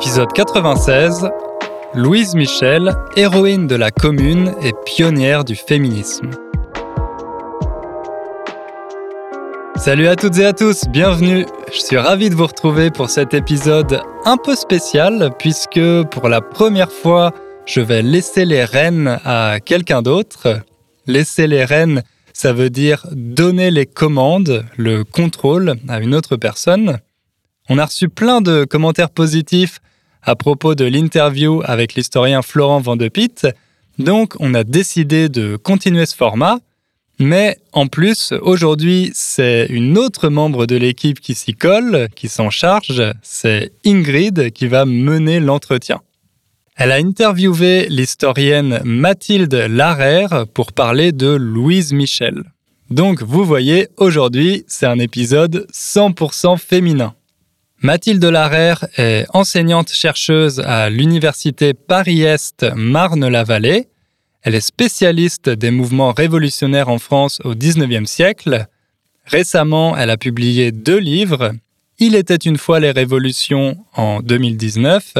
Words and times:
Épisode 0.00 0.32
96. 0.32 1.28
Louise 1.92 2.36
Michel, 2.36 2.94
héroïne 3.16 3.66
de 3.66 3.74
la 3.74 3.90
commune 3.90 4.54
et 4.62 4.72
pionnière 4.86 5.44
du 5.44 5.56
féminisme. 5.56 6.30
Salut 9.74 10.06
à 10.06 10.14
toutes 10.14 10.38
et 10.38 10.46
à 10.46 10.52
tous, 10.52 10.84
bienvenue. 10.88 11.46
Je 11.72 11.80
suis 11.80 11.96
ravi 11.96 12.30
de 12.30 12.36
vous 12.36 12.46
retrouver 12.46 12.92
pour 12.92 13.10
cet 13.10 13.34
épisode 13.34 14.00
un 14.24 14.36
peu 14.36 14.54
spécial 14.54 15.32
puisque 15.36 16.04
pour 16.12 16.28
la 16.28 16.42
première 16.42 16.92
fois, 16.92 17.34
je 17.66 17.80
vais 17.80 18.02
laisser 18.02 18.44
les 18.44 18.64
rênes 18.64 19.18
à 19.24 19.58
quelqu'un 19.58 20.00
d'autre. 20.00 20.60
Laisser 21.08 21.48
les 21.48 21.64
rênes, 21.64 22.04
ça 22.32 22.52
veut 22.52 22.70
dire 22.70 23.04
donner 23.10 23.72
les 23.72 23.86
commandes, 23.86 24.64
le 24.76 25.02
contrôle 25.02 25.74
à 25.88 25.98
une 25.98 26.14
autre 26.14 26.36
personne. 26.36 27.00
On 27.68 27.78
a 27.78 27.84
reçu 27.84 28.08
plein 28.08 28.40
de 28.40 28.64
commentaires 28.64 29.10
positifs 29.10 29.80
à 30.22 30.36
propos 30.36 30.74
de 30.74 30.84
l'interview 30.84 31.62
avec 31.64 31.94
l'historien 31.94 32.42
Florent 32.42 32.80
Van 32.80 32.96
de 32.96 33.08
Pitt, 33.08 33.46
donc 33.98 34.34
on 34.38 34.54
a 34.54 34.64
décidé 34.64 35.28
de 35.28 35.56
continuer 35.56 36.06
ce 36.06 36.14
format. 36.14 36.58
Mais 37.20 37.58
en 37.72 37.88
plus, 37.88 38.32
aujourd'hui, 38.42 39.10
c'est 39.12 39.66
une 39.70 39.98
autre 39.98 40.28
membre 40.28 40.66
de 40.66 40.76
l'équipe 40.76 41.18
qui 41.18 41.34
s'y 41.34 41.52
colle, 41.52 42.08
qui 42.14 42.28
s'en 42.28 42.48
charge, 42.48 43.02
c'est 43.22 43.72
Ingrid 43.84 44.52
qui 44.52 44.68
va 44.68 44.84
mener 44.84 45.40
l'entretien. 45.40 46.00
Elle 46.76 46.92
a 46.92 46.96
interviewé 46.96 47.88
l'historienne 47.88 48.80
Mathilde 48.84 49.52
Larère 49.52 50.46
pour 50.54 50.72
parler 50.72 51.10
de 51.10 51.26
Louise 51.26 51.92
Michel. 51.92 52.44
Donc 52.88 53.22
vous 53.22 53.44
voyez, 53.44 53.88
aujourd'hui, 53.96 54.64
c'est 54.68 54.86
un 54.86 55.00
épisode 55.00 55.66
100% 55.72 56.56
féminin. 56.56 57.14
Mathilde 57.80 58.24
Larère 58.24 58.86
est 58.96 59.26
enseignante-chercheuse 59.34 60.58
à 60.58 60.90
l'Université 60.90 61.74
Paris-Est 61.74 62.66
Marne-la-Vallée. 62.74 63.86
Elle 64.42 64.56
est 64.56 64.60
spécialiste 64.60 65.48
des 65.48 65.70
mouvements 65.70 66.10
révolutionnaires 66.10 66.88
en 66.88 66.98
France 66.98 67.38
au 67.44 67.54
XIXe 67.54 68.10
siècle. 68.10 68.66
Récemment, 69.26 69.96
elle 69.96 70.10
a 70.10 70.16
publié 70.16 70.72
deux 70.72 70.98
livres, 70.98 71.52
Il 72.00 72.16
était 72.16 72.36
une 72.36 72.58
fois 72.58 72.80
les 72.80 72.90
révolutions 72.90 73.76
en 73.94 74.20
2019 74.22 75.14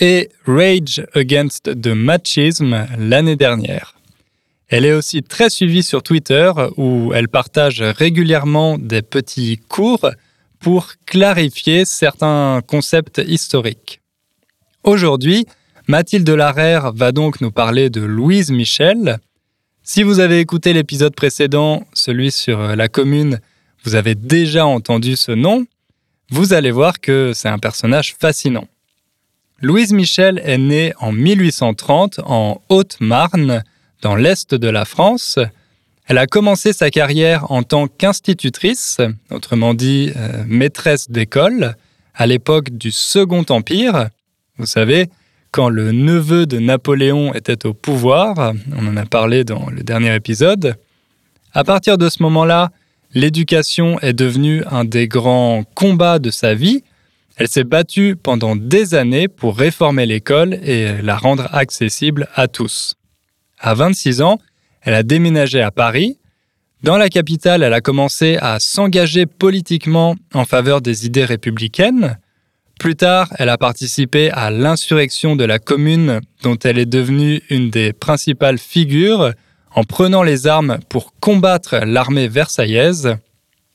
et 0.00 0.28
Rage 0.46 1.04
Against 1.14 1.80
the 1.80 1.88
Machism 1.88 2.86
l'année 2.96 3.36
dernière. 3.36 3.94
Elle 4.68 4.84
est 4.84 4.92
aussi 4.92 5.22
très 5.22 5.50
suivie 5.50 5.82
sur 5.82 6.02
Twitter 6.02 6.52
où 6.76 7.12
elle 7.14 7.28
partage 7.28 7.82
régulièrement 7.82 8.78
des 8.78 9.02
petits 9.02 9.58
cours 9.68 10.10
pour 10.60 10.92
clarifier 11.06 11.84
certains 11.84 12.60
concepts 12.66 13.22
historiques. 13.26 14.00
Aujourd'hui, 14.84 15.46
Mathilde 15.86 16.28
Larère 16.28 16.92
va 16.92 17.12
donc 17.12 17.40
nous 17.40 17.50
parler 17.50 17.90
de 17.90 18.00
Louise 18.00 18.50
Michel. 18.50 19.18
Si 19.82 20.02
vous 20.02 20.20
avez 20.20 20.38
écouté 20.38 20.72
l'épisode 20.72 21.14
précédent, 21.14 21.84
celui 21.94 22.30
sur 22.30 22.58
la 22.76 22.88
commune, 22.88 23.40
vous 23.84 23.94
avez 23.94 24.14
déjà 24.14 24.66
entendu 24.66 25.16
ce 25.16 25.32
nom. 25.32 25.66
Vous 26.30 26.52
allez 26.52 26.70
voir 26.70 27.00
que 27.00 27.32
c'est 27.34 27.48
un 27.48 27.58
personnage 27.58 28.16
fascinant. 28.20 28.68
Louise 29.60 29.92
Michel 29.92 30.40
est 30.44 30.58
née 30.58 30.92
en 31.00 31.10
1830 31.10 32.20
en 32.24 32.60
Haute-Marne, 32.68 33.64
dans 34.02 34.14
l'est 34.14 34.54
de 34.54 34.68
la 34.68 34.84
France. 34.84 35.38
Elle 36.08 36.16
a 36.16 36.26
commencé 36.26 36.72
sa 36.72 36.90
carrière 36.90 37.52
en 37.52 37.62
tant 37.62 37.86
qu'institutrice, 37.86 38.96
autrement 39.30 39.74
dit 39.74 40.10
euh, 40.16 40.42
maîtresse 40.46 41.10
d'école, 41.10 41.76
à 42.14 42.26
l'époque 42.26 42.70
du 42.70 42.90
Second 42.90 43.44
Empire. 43.50 44.08
Vous 44.56 44.64
savez, 44.64 45.10
quand 45.50 45.68
le 45.68 45.92
neveu 45.92 46.46
de 46.46 46.60
Napoléon 46.60 47.34
était 47.34 47.66
au 47.66 47.74
pouvoir, 47.74 48.54
on 48.74 48.86
en 48.86 48.96
a 48.96 49.04
parlé 49.04 49.44
dans 49.44 49.68
le 49.68 49.82
dernier 49.82 50.14
épisode. 50.14 50.76
À 51.52 51.62
partir 51.62 51.98
de 51.98 52.08
ce 52.08 52.22
moment-là, 52.22 52.70
l'éducation 53.12 54.00
est 54.00 54.14
devenue 54.14 54.64
un 54.70 54.86
des 54.86 55.08
grands 55.08 55.62
combats 55.74 56.18
de 56.18 56.30
sa 56.30 56.54
vie. 56.54 56.84
Elle 57.36 57.48
s'est 57.48 57.64
battue 57.64 58.16
pendant 58.16 58.56
des 58.56 58.94
années 58.94 59.28
pour 59.28 59.58
réformer 59.58 60.06
l'école 60.06 60.54
et 60.62 61.02
la 61.02 61.18
rendre 61.18 61.54
accessible 61.54 62.28
à 62.34 62.48
tous. 62.48 62.94
À 63.58 63.74
26 63.74 64.22
ans, 64.22 64.38
elle 64.82 64.94
a 64.94 65.02
déménagé 65.02 65.62
à 65.62 65.70
Paris. 65.70 66.18
Dans 66.82 66.96
la 66.96 67.08
capitale, 67.08 67.62
elle 67.62 67.74
a 67.74 67.80
commencé 67.80 68.36
à 68.40 68.60
s'engager 68.60 69.26
politiquement 69.26 70.14
en 70.32 70.44
faveur 70.44 70.80
des 70.80 71.06
idées 71.06 71.24
républicaines. 71.24 72.18
Plus 72.78 72.94
tard, 72.94 73.28
elle 73.38 73.48
a 73.48 73.58
participé 73.58 74.30
à 74.30 74.50
l'insurrection 74.50 75.34
de 75.34 75.44
la 75.44 75.58
Commune, 75.58 76.20
dont 76.44 76.56
elle 76.62 76.78
est 76.78 76.86
devenue 76.86 77.42
une 77.50 77.70
des 77.70 77.92
principales 77.92 78.58
figures, 78.58 79.32
en 79.74 79.82
prenant 79.82 80.22
les 80.22 80.46
armes 80.46 80.78
pour 80.88 81.12
combattre 81.18 81.78
l'armée 81.84 82.28
versaillaise. 82.28 83.16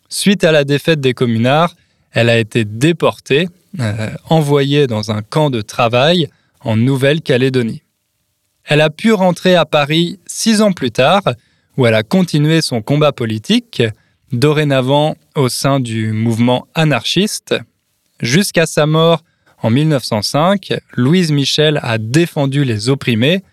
Suite 0.07 0.43
à 0.43 0.51
la 0.51 0.63
défaite 0.63 1.01
des 1.01 1.13
communards, 1.13 1.75
elle 2.11 2.29
a 2.29 2.37
été 2.37 2.63
déportée, 2.63 3.49
euh, 3.79 4.09
envoyée 4.29 4.87
dans 4.87 5.11
un 5.11 5.21
camp 5.21 5.49
de 5.49 5.61
travail 5.61 6.29
en 6.61 6.77
Nouvelle-Calédonie. 6.77 7.81
Elle 8.65 8.81
a 8.81 8.89
pu 8.89 9.11
rentrer 9.11 9.55
à 9.55 9.65
Paris 9.65 10.19
six 10.25 10.61
ans 10.61 10.71
plus 10.71 10.91
tard, 10.91 11.23
où 11.77 11.85
elle 11.85 11.95
a 11.95 12.03
continué 12.03 12.61
son 12.61 12.81
combat 12.81 13.11
politique, 13.11 13.83
dorénavant 14.31 15.15
au 15.35 15.49
sein 15.49 15.79
du 15.79 16.11
mouvement 16.11 16.67
anarchiste. 16.73 17.55
Jusqu'à 18.19 18.65
sa 18.65 18.85
mort 18.85 19.23
en 19.61 19.69
1905, 19.69 20.73
Louise 20.93 21.31
Michel 21.31 21.79
a 21.83 21.97
défendu 21.97 22.63
les 22.63 22.89
opprimés, 22.89 23.43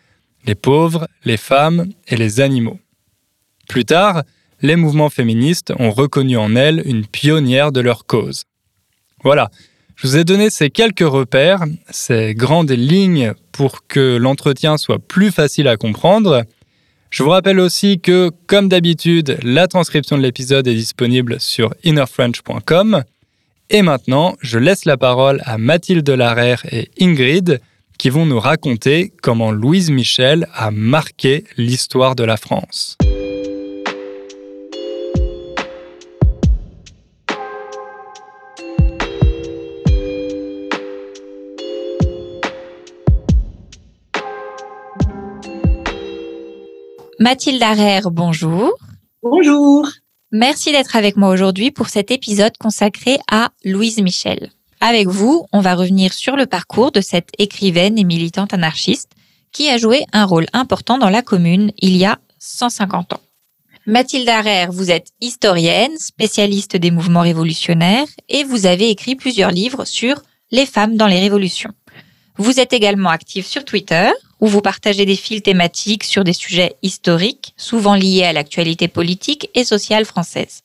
les 0.46 0.54
pauvres, 0.54 1.08
les 1.24 1.36
femmes 1.36 1.86
et 2.08 2.16
les 2.16 2.40
animaux. 2.40 2.78
Plus 3.68 3.84
tard, 3.84 4.22
les 4.62 4.76
mouvements 4.76 5.10
féministes 5.10 5.72
ont 5.78 5.90
reconnu 5.90 6.36
en 6.36 6.56
elle 6.56 6.82
une 6.84 7.06
pionnière 7.06 7.72
de 7.72 7.80
leur 7.80 8.06
cause. 8.06 8.44
Voilà, 9.22 9.50
je 10.00 10.06
vous 10.06 10.16
ai 10.16 10.24
donné 10.24 10.48
ces 10.48 10.70
quelques 10.70 11.00
repères, 11.00 11.64
ces 11.90 12.34
grandes 12.34 12.70
lignes 12.70 13.34
pour 13.52 13.86
que 13.86 14.16
l'entretien 14.16 14.78
soit 14.78 14.98
plus 14.98 15.30
facile 15.30 15.68
à 15.68 15.76
comprendre. 15.76 16.44
Je 17.10 17.22
vous 17.22 17.28
rappelle 17.28 17.60
aussi 17.60 18.00
que, 18.00 18.30
comme 18.46 18.70
d'habitude, 18.70 19.36
la 19.42 19.68
transcription 19.68 20.16
de 20.16 20.22
l'épisode 20.22 20.66
est 20.66 20.74
disponible 20.74 21.38
sur 21.38 21.74
innerfrench.com. 21.84 23.04
Et 23.68 23.82
maintenant, 23.82 24.36
je 24.40 24.58
laisse 24.58 24.86
la 24.86 24.96
parole 24.96 25.42
à 25.44 25.58
Mathilde 25.58 26.08
Larère 26.08 26.64
et 26.72 26.90
Ingrid 26.98 27.60
qui 27.98 28.08
vont 28.08 28.24
nous 28.24 28.40
raconter 28.40 29.12
comment 29.20 29.50
Louise 29.50 29.90
Michel 29.90 30.48
a 30.54 30.70
marqué 30.70 31.44
l'histoire 31.58 32.16
de 32.16 32.24
la 32.24 32.38
France. 32.38 32.96
Mathilde 47.22 47.62
Arère, 47.62 48.10
bonjour. 48.10 48.72
Bonjour. 49.22 49.86
Merci 50.32 50.72
d'être 50.72 50.96
avec 50.96 51.18
moi 51.18 51.28
aujourd'hui 51.28 51.70
pour 51.70 51.90
cet 51.90 52.10
épisode 52.10 52.56
consacré 52.56 53.18
à 53.30 53.50
Louise 53.62 54.00
Michel. 54.00 54.48
Avec 54.80 55.06
vous, 55.06 55.44
on 55.52 55.60
va 55.60 55.74
revenir 55.74 56.14
sur 56.14 56.34
le 56.34 56.46
parcours 56.46 56.92
de 56.92 57.02
cette 57.02 57.28
écrivaine 57.36 57.98
et 57.98 58.04
militante 58.04 58.54
anarchiste 58.54 59.10
qui 59.52 59.68
a 59.68 59.76
joué 59.76 60.06
un 60.14 60.24
rôle 60.24 60.46
important 60.54 60.96
dans 60.96 61.10
la 61.10 61.20
commune 61.20 61.72
il 61.76 61.94
y 61.94 62.06
a 62.06 62.18
150 62.38 63.12
ans. 63.12 63.20
Mathilde 63.84 64.30
Arère, 64.30 64.72
vous 64.72 64.90
êtes 64.90 65.08
historienne, 65.20 65.98
spécialiste 65.98 66.78
des 66.78 66.90
mouvements 66.90 67.20
révolutionnaires 67.20 68.08
et 68.30 68.44
vous 68.44 68.64
avez 68.64 68.88
écrit 68.88 69.14
plusieurs 69.14 69.50
livres 69.50 69.84
sur 69.84 70.22
les 70.52 70.64
femmes 70.64 70.96
dans 70.96 71.06
les 71.06 71.20
révolutions. 71.20 71.74
Vous 72.38 72.60
êtes 72.60 72.72
également 72.72 73.10
active 73.10 73.44
sur 73.44 73.66
Twitter 73.66 74.08
où 74.40 74.46
vous 74.46 74.60
partagez 74.60 75.06
des 75.06 75.16
fils 75.16 75.42
thématiques 75.42 76.04
sur 76.04 76.24
des 76.24 76.32
sujets 76.32 76.76
historiques, 76.82 77.54
souvent 77.56 77.94
liés 77.94 78.24
à 78.24 78.32
l'actualité 78.32 78.88
politique 78.88 79.50
et 79.54 79.64
sociale 79.64 80.04
française. 80.04 80.62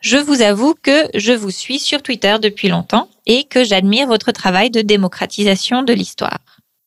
Je 0.00 0.16
vous 0.16 0.42
avoue 0.42 0.74
que 0.82 1.06
je 1.14 1.32
vous 1.32 1.50
suis 1.50 1.78
sur 1.78 2.02
Twitter 2.02 2.36
depuis 2.42 2.68
longtemps 2.68 3.08
et 3.26 3.44
que 3.44 3.62
j'admire 3.62 4.08
votre 4.08 4.32
travail 4.32 4.70
de 4.70 4.80
démocratisation 4.80 5.82
de 5.82 5.92
l'histoire. 5.92 6.40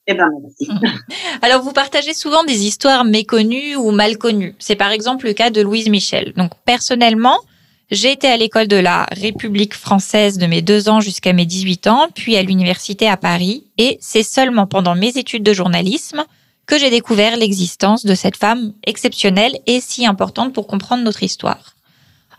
Eh 0.08 0.14
ben, 0.14 0.30
merci. 0.42 0.70
Alors, 1.42 1.64
vous 1.64 1.72
partagez 1.72 2.14
souvent 2.14 2.44
des 2.44 2.66
histoires 2.66 3.06
méconnues 3.06 3.76
ou 3.76 3.92
mal 3.92 4.18
connues. 4.18 4.54
C'est 4.60 4.76
par 4.76 4.92
exemple 4.92 5.26
le 5.26 5.34
cas 5.34 5.50
de 5.50 5.62
Louise 5.62 5.90
Michel. 5.90 6.34
Donc, 6.36 6.52
personnellement, 6.66 7.40
j'ai 7.92 8.12
été 8.12 8.28
à 8.28 8.38
l'école 8.38 8.68
de 8.68 8.78
la 8.78 9.06
République 9.12 9.76
française 9.76 10.38
de 10.38 10.48
mes 10.48 10.62
deux 10.62 10.90
ans 10.90 11.02
jusqu'à 11.02 11.34
mes 11.34 11.46
18 11.46 11.88
ans, 11.88 12.08
puis 12.14 12.36
à 12.36 12.44
l'université 12.44 13.08
à 13.08 13.18
Paris. 13.18 13.64
Et 13.78 13.98
c'est 14.02 14.24
seulement 14.24 14.66
pendant 14.66 14.96
mes 14.96 15.18
études 15.18 15.44
de 15.44 15.54
journalisme 15.54 16.24
que 16.66 16.80
j'ai 16.80 16.90
découvert 16.90 17.38
l'existence 17.38 18.06
de 18.06 18.16
cette 18.16 18.38
femme 18.38 18.74
exceptionnelle 18.86 19.60
et 19.68 19.82
si 19.82 20.06
importante 20.06 20.54
pour 20.54 20.66
comprendre 20.66 21.04
notre 21.04 21.22
histoire. 21.22 21.76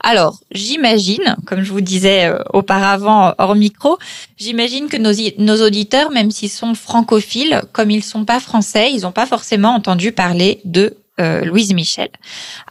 Alors, 0.00 0.40
j'imagine, 0.52 1.36
comme 1.46 1.62
je 1.62 1.72
vous 1.72 1.80
disais 1.80 2.26
euh, 2.26 2.38
auparavant 2.52 3.34
hors 3.38 3.54
micro, 3.54 3.98
j'imagine 4.36 4.88
que 4.88 4.96
nos, 4.96 5.66
auditeurs, 5.66 6.10
même 6.10 6.30
s'ils 6.30 6.50
sont 6.50 6.74
francophiles, 6.74 7.62
comme 7.72 7.90
ils 7.90 7.98
ne 7.98 8.02
sont 8.02 8.24
pas 8.24 8.40
français, 8.40 8.92
ils 8.92 9.02
n'ont 9.02 9.12
pas 9.12 9.26
forcément 9.26 9.70
entendu 9.70 10.12
parler 10.12 10.60
de 10.64 10.96
euh, 11.18 11.44
Louise 11.44 11.72
Michel. 11.72 12.10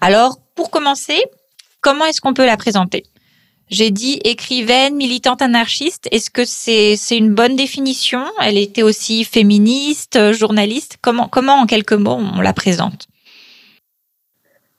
Alors, 0.01 0.37
pour 0.55 0.69
commencer, 0.69 1.21
comment 1.85 2.05
est-ce 2.05 2.19
qu'on 2.19 2.33
peut 2.33 2.47
la 2.47 2.57
présenter? 2.57 3.03
J'ai 3.69 3.91
dit 3.91 4.19
écrivaine, 4.23 4.95
militante 4.95 5.41
anarchiste. 5.43 6.07
Est-ce 6.11 6.31
que 6.31 6.43
c'est 6.43 7.17
une 7.17 7.33
bonne 7.33 7.55
définition? 7.55 8.23
Elle 8.41 8.57
était 8.57 8.81
aussi 8.81 9.23
féministe, 9.23 10.33
journaliste. 10.33 10.97
Comment 11.01 11.27
comment 11.27 11.53
en 11.61 11.67
quelques 11.67 11.93
mots 11.93 12.19
on 12.37 12.41
la 12.41 12.53
présente? 12.53 13.07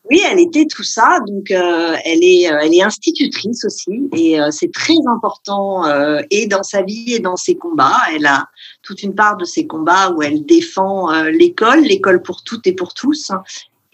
Oui, 0.09 0.21
elle 0.31 0.39
était 0.39 0.67
tout 0.67 0.85
ça. 0.85 1.19
Donc, 1.27 1.51
euh, 1.51 1.97
elle 2.05 2.23
est, 2.23 2.49
euh, 2.49 2.61
elle 2.63 2.73
est 2.73 2.83
institutrice 2.83 3.65
aussi, 3.65 4.09
et 4.13 4.41
euh, 4.41 4.53
c'est 4.53 4.73
très 4.73 5.01
important 5.17 5.85
et 6.31 6.47
dans 6.47 6.63
sa 6.63 6.83
vie 6.83 7.15
et 7.15 7.19
dans 7.19 7.37
ses 7.37 7.57
combats. 7.57 8.01
Elle 8.15 8.27
a 8.27 8.49
toute 8.83 9.03
une 9.03 9.15
part 9.15 9.37
de 9.37 9.45
ses 9.45 9.67
combats 9.67 10.11
où 10.13 10.23
elle 10.23 10.45
défend 10.45 11.23
l'école, 11.25 11.83
l'école 11.83 12.23
pour 12.23 12.43
toutes 12.43 12.67
et 12.67 12.73
pour 12.73 12.95
tous, 12.95 13.33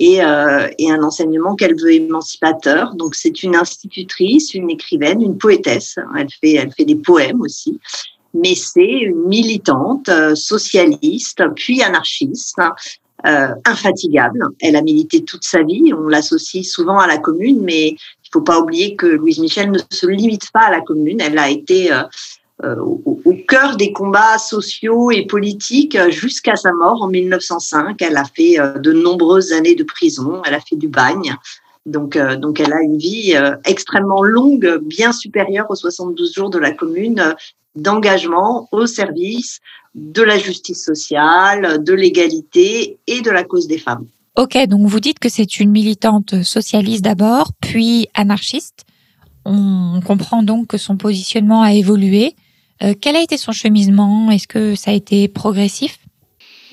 et, 0.04 0.16
et 0.78 0.90
un 0.90 1.02
enseignement 1.02 1.54
qu'elle 1.54 1.75
veut 1.81 1.93
émancipateur. 1.93 2.94
Donc, 2.94 3.14
c'est 3.14 3.43
une 3.43 3.56
institutrice, 3.56 4.54
une 4.54 4.70
écrivaine, 4.70 5.22
une 5.22 5.38
poétesse. 5.38 5.96
Elle 6.19 6.28
fait, 6.40 6.54
elle 6.54 6.72
fait 6.72 6.84
des 6.84 6.96
poèmes 6.96 7.40
aussi 7.40 7.78
mais 8.34 8.54
c'est 8.54 8.81
une 8.82 9.28
militante 9.28 10.08
socialiste, 10.34 11.43
puis 11.54 11.82
anarchiste, 11.82 12.56
euh, 13.25 13.54
infatigable. 13.66 14.49
Elle 14.60 14.75
a 14.75 14.82
milité 14.82 15.22
toute 15.22 15.44
sa 15.44 15.62
vie. 15.62 15.93
On 15.94 16.08
l'associe 16.08 16.66
souvent 16.69 16.98
à 16.98 17.06
la 17.06 17.19
commune, 17.19 17.60
mais 17.62 17.90
il 17.90 18.28
faut 18.32 18.40
pas 18.40 18.58
oublier 18.58 18.96
que 18.96 19.06
Louise 19.06 19.38
Michel 19.38 19.70
ne 19.70 19.78
se 19.90 20.06
limite 20.06 20.50
pas 20.52 20.62
à 20.62 20.70
la 20.72 20.81
commune. 20.81 21.20
Elle 21.20 21.38
a 21.38 21.48
été 21.48 21.93
euh, 21.93 22.02
euh, 22.02 22.02
au, 22.64 23.20
au, 23.25 23.35
cœur 23.49 23.76
des 23.76 23.93
combats 23.93 24.38
sociaux 24.38 25.11
et 25.11 25.26
politiques 25.26 25.99
jusqu'à 26.11 26.56
sa 26.56 26.73
mort 26.73 27.03
en 27.03 27.09
1905. 27.09 28.00
Elle 28.00 28.17
a 28.17 28.25
fait 28.25 28.56
de 28.81 28.93
nombreuses 28.93 29.53
années 29.53 29.75
de 29.75 29.85
prison. 29.85 30.43
Elle 30.47 30.55
a 30.55 30.61
fait 30.61 30.76
du 30.76 30.88
bagne. 30.88 31.37
Donc, 31.85 32.17
donc 32.17 32.61
elle 32.61 32.73
a 32.73 32.81
une 32.81 32.99
vie 32.99 33.35
extrêmement 33.64 34.23
longue, 34.23 34.79
bien 34.82 35.12
supérieure 35.12 35.67
aux 35.69 35.75
72 35.75 36.32
jours 36.32 36.50
de 36.50 36.59
la 36.59 36.70
commune, 36.70 37.35
d'engagement 37.75 38.69
au 38.73 38.87
service 38.87 39.61
de 39.94 40.23
la 40.23 40.38
justice 40.38 40.85
sociale, 40.85 41.82
de 41.82 41.93
l'égalité 41.93 42.99
et 43.06 43.20
de 43.20 43.31
la 43.31 43.44
cause 43.44 43.67
des 43.67 43.79
femmes. 43.79 44.06
Ok, 44.37 44.56
donc 44.67 44.87
vous 44.87 45.00
dites 45.00 45.19
que 45.19 45.29
c'est 45.29 45.61
une 45.61 45.70
militante 45.70 46.43
socialiste 46.43 47.05
d'abord, 47.05 47.50
puis 47.61 48.08
anarchiste. 48.15 48.87
On 49.44 50.00
comprend 50.06 50.43
donc 50.43 50.69
que 50.69 50.79
son 50.79 50.97
positionnement 50.97 51.62
a 51.62 51.75
évolué. 51.75 52.35
Euh, 52.82 52.94
quel 53.00 53.17
a 53.17 53.20
été 53.20 53.37
son 53.37 53.52
cheminement? 53.52 54.31
Est-ce 54.31 54.49
que 54.49 54.75
ça 54.75 54.90
a 54.90 54.94
été 54.94 55.29
progressif? 55.29 55.99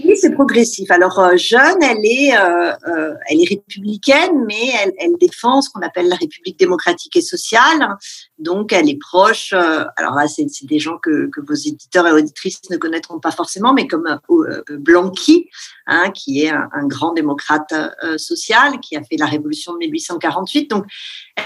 Oui, 0.03 0.15
c'est 0.15 0.31
progressif. 0.31 0.89
Alors 0.91 1.19
euh, 1.19 1.35
jeune, 1.35 1.81
elle 1.81 2.03
est, 2.03 2.35
euh, 2.35 2.71
euh, 2.87 3.13
elle 3.29 3.41
est 3.41 3.49
républicaine, 3.49 4.45
mais 4.47 4.69
elle, 4.81 4.93
elle 4.97 5.17
défend 5.19 5.61
ce 5.61 5.69
qu'on 5.69 5.81
appelle 5.81 6.07
la 6.07 6.15
République 6.15 6.57
démocratique 6.57 7.15
et 7.17 7.21
sociale. 7.21 7.95
Donc, 8.39 8.73
elle 8.73 8.89
est 8.89 8.99
proche. 8.99 9.53
Euh, 9.53 9.83
alors 9.95 10.15
là, 10.15 10.27
c'est 10.27 10.47
des 10.63 10.79
gens 10.79 10.97
que, 10.97 11.29
vos 11.37 11.53
éditeurs 11.53 12.07
et 12.07 12.11
auditrices 12.11 12.61
ne 12.69 12.77
connaîtront 12.77 13.19
pas 13.19 13.31
forcément, 13.31 13.73
mais 13.73 13.87
comme 13.87 14.19
euh, 14.29 14.61
Blanqui, 14.77 15.49
hein, 15.87 16.11
qui 16.11 16.43
est 16.43 16.49
un, 16.49 16.87
grand 16.87 17.13
démocrate 17.13 17.73
social, 18.17 18.79
qui 18.79 18.95
a 18.95 19.03
fait 19.03 19.17
la 19.17 19.25
révolution 19.25 19.73
de 19.73 19.79
1848. 19.79 20.69
Donc, 20.69 20.85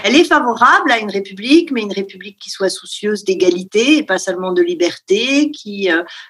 elle 0.02 0.16
est 0.16 0.24
favorable 0.24 0.90
à 0.90 0.98
une 0.98 1.10
république, 1.10 1.70
mais 1.70 1.82
une 1.82 1.92
république 1.92 2.38
qui 2.38 2.50
soit 2.50 2.70
soucieuse 2.70 3.24
d'égalité 3.24 3.98
et 3.98 4.02
pas 4.04 4.18
seulement 4.18 4.52
de 4.52 4.62
liberté, 4.62 5.50
qui 5.50 5.88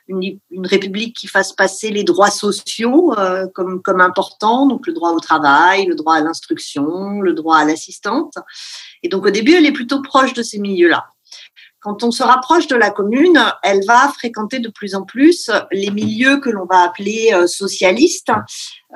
une, 0.09 0.67
république 0.67 1.17
qui 1.17 1.27
fasse 1.27 1.53
passer 1.53 1.91
les 1.91 2.05
droits 2.05 2.31
sociaux 2.31 3.15
euh, 3.19 3.47
comme, 3.55 3.83
comme 3.83 4.01
importants, 4.01 4.67
donc 4.67 4.87
le 4.87 4.93
droit 4.93 5.13
au 5.13 5.21
travail, 5.21 5.87
le 5.87 5.95
droit 5.95 6.17
à 6.17 6.21
l'instruction, 6.21 7.21
le 7.21 7.33
droit 7.33 7.59
à 7.59 7.65
l'assistante. 7.65 8.35
Et 9.05 9.09
donc 9.09 9.27
au 9.27 9.31
début, 9.31 9.55
elle 9.55 9.67
est 9.67 9.73
plutôt 9.73 10.03
proche 10.03 10.33
de 10.33 10.43
ces 10.43 10.59
milieux-là. 10.59 11.05
Quand 11.85 12.03
on 12.03 12.11
se 12.11 12.23
rapproche 12.23 12.67
de 12.67 12.77
la 12.77 12.91
commune, 12.91 13.39
elle 13.63 13.85
va 13.85 14.09
fréquenter 14.09 14.59
de 14.59 14.71
plus 14.71 14.95
en 14.95 15.03
plus 15.03 15.51
les 15.71 15.91
milieux 15.91 16.39
que 16.39 16.49
l'on 16.49 16.65
va 16.65 16.79
appeler 16.79 17.33
euh, 17.35 17.47
socialistes, 17.47 18.33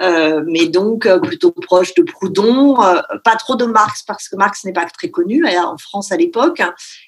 euh, 0.00 0.42
mais 0.46 0.68
donc 0.68 1.04
euh, 1.04 1.18
plutôt 1.20 1.50
proche 1.50 1.92
de 1.92 2.02
Proudhon, 2.02 2.76
pas 3.24 3.36
trop 3.36 3.56
de 3.56 3.66
Marx 3.66 4.04
parce 4.04 4.30
que 4.30 4.36
Marx 4.36 4.64
n'est 4.64 4.72
pas 4.72 4.86
très 4.86 5.10
connu 5.10 5.44
en 5.46 5.76
France 5.76 6.12
à 6.12 6.16
l'époque, 6.16 6.62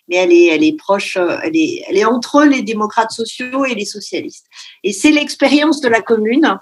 mais 0.07 0.17
elle 0.17 0.33
est, 0.33 0.49
elle 0.49 0.65
est 0.65 0.77
proche, 0.77 1.17
elle 1.17 1.57
est, 1.57 1.83
elle 1.89 1.97
est 1.97 2.05
entre 2.05 2.45
les 2.45 2.61
démocrates 2.61 3.13
sociaux 3.13 3.65
et 3.65 3.75
les 3.75 3.87
socialistes. 3.87 4.45
Et 4.85 4.93
c'est 4.93 5.13
l'expérience 5.13 5.81
de 5.81 5.89
la 5.89 6.03
commune 6.03 6.59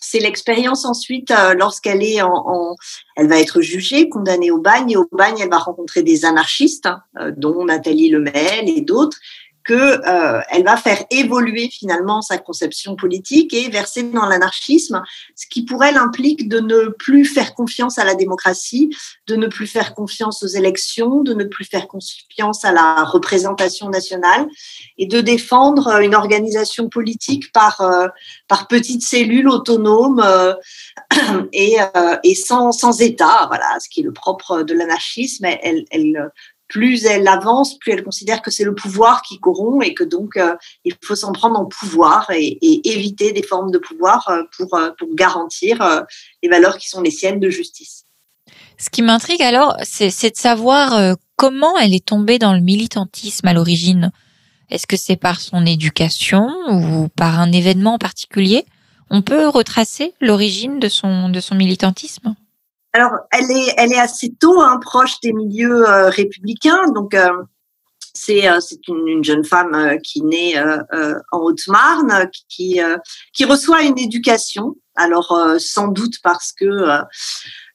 c'est 0.00 0.18
l'expérience 0.18 0.84
ensuite 0.84 1.30
euh, 1.30 1.54
lorsqu'elle 1.54 2.02
est 2.02 2.22
en, 2.22 2.74
elle 3.16 3.28
va 3.28 3.38
être 3.38 3.60
jugée, 3.60 4.08
condamnée 4.08 4.50
au 4.50 4.58
bagne 4.58 4.90
et 4.90 4.96
au 4.96 5.06
bagne 5.12 5.38
elle 5.40 5.50
va 5.50 5.58
rencontrer 5.58 6.02
des 6.02 6.24
anarchistes, 6.24 6.88
euh, 7.18 7.32
dont 7.36 7.64
Nathalie 7.64 8.08
Lemel 8.08 8.68
et 8.68 8.80
d'autres, 8.80 9.18
euh, 9.74 10.40
elle 10.50 10.64
va 10.64 10.76
faire 10.76 11.04
évoluer 11.10 11.68
finalement 11.68 12.22
sa 12.22 12.38
conception 12.38 12.96
politique 12.96 13.52
et 13.54 13.68
verser 13.68 14.02
dans 14.02 14.26
l'anarchisme, 14.26 15.02
ce 15.34 15.46
qui 15.48 15.64
pour 15.64 15.84
elle 15.84 15.96
implique 15.96 16.48
de 16.48 16.60
ne 16.60 16.88
plus 16.88 17.24
faire 17.24 17.54
confiance 17.54 17.98
à 17.98 18.04
la 18.04 18.14
démocratie, 18.14 18.90
de 19.26 19.36
ne 19.36 19.46
plus 19.46 19.66
faire 19.66 19.94
confiance 19.94 20.42
aux 20.42 20.48
élections, 20.48 21.22
de 21.22 21.34
ne 21.34 21.44
plus 21.44 21.64
faire 21.64 21.88
confiance 21.88 22.64
à 22.64 22.72
la 22.72 23.04
représentation 23.04 23.88
nationale 23.88 24.46
et 24.98 25.06
de 25.06 25.20
défendre 25.20 26.00
une 26.00 26.14
organisation 26.14 26.88
politique 26.88 27.52
par 27.52 27.80
euh, 27.80 28.08
par 28.48 28.68
petites 28.68 29.02
cellules 29.02 29.48
autonomes 29.48 30.22
euh, 30.24 30.54
et, 31.52 31.76
euh, 31.80 32.16
et 32.24 32.34
sans, 32.34 32.72
sans 32.72 33.00
État, 33.00 33.46
voilà, 33.48 33.78
ce 33.80 33.88
qui 33.88 34.00
est 34.00 34.04
le 34.04 34.12
propre 34.12 34.62
de 34.62 34.74
l'anarchisme. 34.74 35.46
Elle, 35.62 35.84
elle 35.90 36.30
plus 36.70 37.04
elle 37.04 37.28
avance, 37.28 37.78
plus 37.78 37.92
elle 37.92 38.04
considère 38.04 38.40
que 38.40 38.50
c'est 38.50 38.64
le 38.64 38.74
pouvoir 38.74 39.20
qui 39.22 39.38
corrompt 39.38 39.84
et 39.84 39.92
que 39.92 40.04
donc 40.04 40.36
euh, 40.36 40.54
il 40.84 40.94
faut 41.04 41.16
s'en 41.16 41.32
prendre 41.32 41.58
en 41.58 41.66
pouvoir 41.66 42.30
et, 42.30 42.58
et, 42.62 42.92
éviter 42.92 43.32
des 43.32 43.42
formes 43.42 43.70
de 43.70 43.78
pouvoir 43.78 44.26
euh, 44.28 44.42
pour, 44.56 44.74
euh, 44.74 44.90
pour 44.96 45.14
garantir 45.14 46.06
les 46.42 46.48
valeurs 46.48 46.78
qui 46.78 46.88
sont 46.88 47.02
les 47.02 47.10
siennes 47.10 47.40
de 47.40 47.50
justice. 47.50 48.04
Ce 48.78 48.88
qui 48.88 49.02
m'intrigue 49.02 49.42
alors, 49.42 49.76
c'est 49.82 50.08
de 50.08 50.36
savoir 50.36 51.16
comment 51.36 51.76
elle 51.76 51.94
est 51.94 52.06
tombée 52.06 52.38
dans 52.38 52.54
le 52.54 52.60
militantisme 52.60 53.46
à 53.46 53.52
l'origine. 53.52 54.10
Est-ce 54.70 54.86
que 54.86 54.96
c'est 54.96 55.16
par 55.16 55.40
son 55.40 55.66
éducation 55.66 56.48
ou 56.70 57.08
par 57.08 57.40
un 57.40 57.52
événement 57.52 57.98
particulier? 57.98 58.64
On 59.10 59.20
peut 59.22 59.48
retracer 59.48 60.14
l'origine 60.20 60.78
de 60.78 60.88
son, 60.88 61.28
de 61.28 61.40
son 61.40 61.56
militantisme? 61.56 62.34
Alors, 62.92 63.12
elle 63.30 63.50
est, 63.50 63.74
elle 63.76 63.92
est 63.92 64.00
assez 64.00 64.34
tôt 64.34 64.60
hein, 64.60 64.78
proche 64.80 65.20
des 65.20 65.32
milieux 65.32 65.88
euh, 65.88 66.08
républicains. 66.08 66.88
Donc, 66.92 67.14
euh, 67.14 67.30
c'est 68.14 68.48
euh, 68.48 68.60
une, 68.88 69.08
une, 69.08 69.24
jeune 69.24 69.44
femme 69.44 69.74
euh, 69.74 69.96
qui 69.98 70.22
naît 70.22 70.58
euh, 70.58 71.18
en 71.32 71.38
Haute-Marne, 71.38 72.28
qui 72.48 72.80
qui 73.32 73.44
reçoit 73.44 73.82
une 73.82 73.98
éducation. 73.98 74.76
Alors, 74.96 75.56
sans 75.58 75.88
doute 75.88 76.16
parce 76.22 76.52
que 76.52 76.66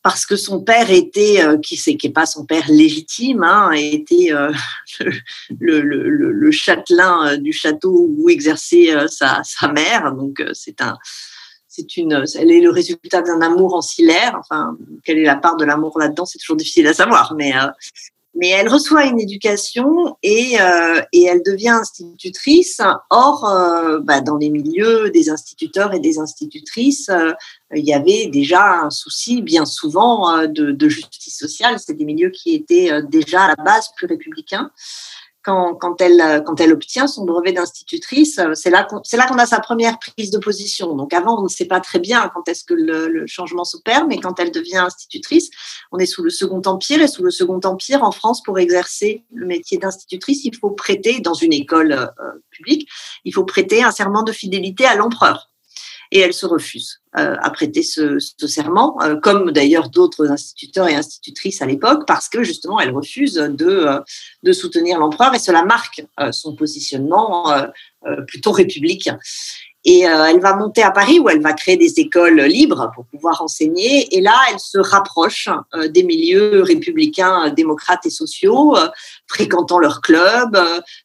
parce 0.04 0.28
que 0.28 0.36
son 0.36 0.62
père 0.62 0.92
était, 0.92 1.44
qui 1.64 1.78
c'est 1.78 1.96
qui 1.98 2.08
est 2.08 2.12
pas 2.12 2.28
son 2.28 2.46
père 2.46 2.66
légitime, 2.68 3.44
hein, 3.44 3.72
était 3.72 4.30
le, 5.00 5.82
le, 5.82 6.10
le, 6.10 6.32
le, 6.32 6.52
châtelain 6.52 7.38
du 7.38 7.52
château 7.52 8.08
où 8.10 8.30
exerçait 8.30 8.94
sa, 9.08 9.42
sa 9.44 9.70
mère. 9.70 10.14
Donc, 10.14 10.44
c'est 10.54 10.82
un 10.82 10.98
c'est 11.76 11.98
une, 11.98 12.24
elle 12.36 12.52
est 12.52 12.62
le 12.62 12.70
résultat 12.70 13.22
d'un 13.22 13.42
amour 13.42 13.76
ancillaire. 13.76 14.38
Enfin, 14.40 14.78
quelle 15.04 15.18
est 15.18 15.26
la 15.26 15.36
part 15.36 15.58
de 15.58 15.66
l'amour 15.66 16.00
là-dedans, 16.00 16.26
c'est 16.26 16.40
toujours 16.40 16.56
difficile 16.56 16.88
à 16.88 16.94
savoir. 16.94 17.34
Mais, 17.36 17.54
euh, 17.56 17.68
mais 18.34 18.50
elle 18.50 18.70
reçoit 18.70 19.06
une 19.06 19.20
éducation 19.20 20.18
et, 20.24 20.60
euh, 20.62 21.02
et 21.12 21.24
elle 21.24 21.44
devient 21.44 21.70
institutrice. 21.70 22.82
Or, 23.10 23.46
euh, 23.46 24.00
bah, 24.02 24.22
dans 24.22 24.38
les 24.38 24.50
milieux 24.50 25.10
des 25.10 25.30
instituteurs 25.30 25.94
et 25.94 26.00
des 26.00 26.18
institutrices, 26.20 27.12
il 27.74 27.84
y 27.84 27.94
avait 27.94 28.28
déjà 28.28 28.82
un 28.84 28.90
souci 28.90 29.42
bien 29.42 29.66
souvent 29.66 30.48
de, 30.48 30.72
de 30.72 30.90
justice 30.90 31.38
sociale. 31.38 31.78
C'est 31.80 31.94
des 31.94 32.06
milieux 32.06 32.30
qui 32.30 32.56
étaient 32.56 32.90
déjà 33.10 33.44
à 33.44 33.48
la 33.50 33.64
base 33.64 33.90
plus 33.98 34.08
républicains 34.08 34.72
quand, 35.46 36.02
elle, 36.02 36.44
quand 36.46 36.60
elle 36.60 36.74
obtient 36.74 37.08
son 37.08 37.26
brevet 37.26 37.52
d'institutrice, 37.52 38.40
c'est 38.54 38.70
là 38.70 38.84
qu'on 38.84 39.02
c'est 39.04 39.18
là 39.18 39.28
qu'on 39.28 39.38
a 39.38 39.46
sa 39.46 39.60
première 39.60 40.00
prise 40.00 40.32
de 40.32 40.38
position. 40.38 40.96
Donc 40.96 41.14
avant, 41.14 41.40
on 41.40 41.44
ne 41.44 41.48
sait 41.48 41.66
pas 41.66 41.80
très 41.80 42.00
bien 42.00 42.30
quand 42.34 42.48
est-ce 42.48 42.64
que 42.64 42.74
le, 42.74 43.08
le 43.08 43.28
changement 43.28 43.64
s'opère, 43.64 44.08
mais 44.08 44.20
quand 44.20 44.40
elle 44.40 44.52
devient 44.52 44.78
institutrice, 44.78 45.50
on 45.92 46.00
est 46.00 46.06
sous 46.06 46.24
le 46.24 46.30
Second 46.30 46.62
Empire 46.66 47.02
et 47.02 47.08
sous 47.08 47.24
le 47.24 47.32
Second 47.32 47.60
Empire, 47.64 48.04
en 48.04 48.12
France, 48.12 48.42
pour 48.44 48.60
exercer 48.60 49.24
le 49.34 49.46
métier 49.46 49.78
d'institutrice, 49.78 50.44
il 50.46 50.56
faut 50.56 50.72
prêter 50.72 51.20
dans 51.20 51.34
une 51.34 51.54
école 51.54 51.92
euh, 51.92 52.32
publique, 52.50 52.90
il 53.24 53.34
faut 53.34 53.46
prêter 53.46 53.84
un 53.84 53.92
serment 53.92 54.24
de 54.24 54.32
fidélité 54.32 54.86
à 54.86 54.96
l'empereur. 54.96 55.50
Et 56.12 56.20
elle 56.20 56.34
se 56.34 56.46
refuse 56.46 57.02
à 57.14 57.50
prêter 57.50 57.82
ce, 57.82 58.20
serment, 58.20 58.98
comme 59.24 59.52
d'ailleurs 59.52 59.90
d'autres 59.90 60.30
instituteurs 60.32 60.90
et 60.90 60.96
institutrices 60.96 61.62
à 61.62 61.66
l'époque, 61.66 62.04
parce 62.06 62.28
que 62.28 62.44
justement 62.44 62.80
elle 62.80 62.92
refuse 62.92 63.36
de, 63.36 64.02
de 64.44 64.52
soutenir 64.52 65.00
l'empereur 65.00 65.34
et 65.34 65.40
cela 65.40 65.64
marque 65.64 66.04
son 66.32 66.56
positionnement 66.56 67.54
plutôt 68.28 68.52
républicain. 68.52 69.18
Et 69.88 70.08
euh, 70.08 70.26
elle 70.26 70.40
va 70.40 70.56
monter 70.56 70.82
à 70.82 70.90
Paris 70.90 71.20
où 71.20 71.30
elle 71.30 71.42
va 71.42 71.54
créer 71.54 71.78
des 71.78 72.00
écoles 72.00 72.42
libres 72.42 72.92
pour 72.96 73.06
pouvoir 73.06 73.44
enseigner. 73.44 74.16
Et 74.18 74.20
là, 74.20 74.36
elle 74.52 74.60
se 74.60 74.80
rapproche 74.80 75.48
euh, 75.76 75.88
des 75.88 76.02
milieux 76.02 76.64
républicains, 76.64 77.52
démocrates 77.52 78.04
et 78.08 78.10
sociaux, 78.10 78.76
euh, 78.76 78.88
fréquentant 79.28 79.78
leurs 79.78 80.02
clubs, 80.02 80.58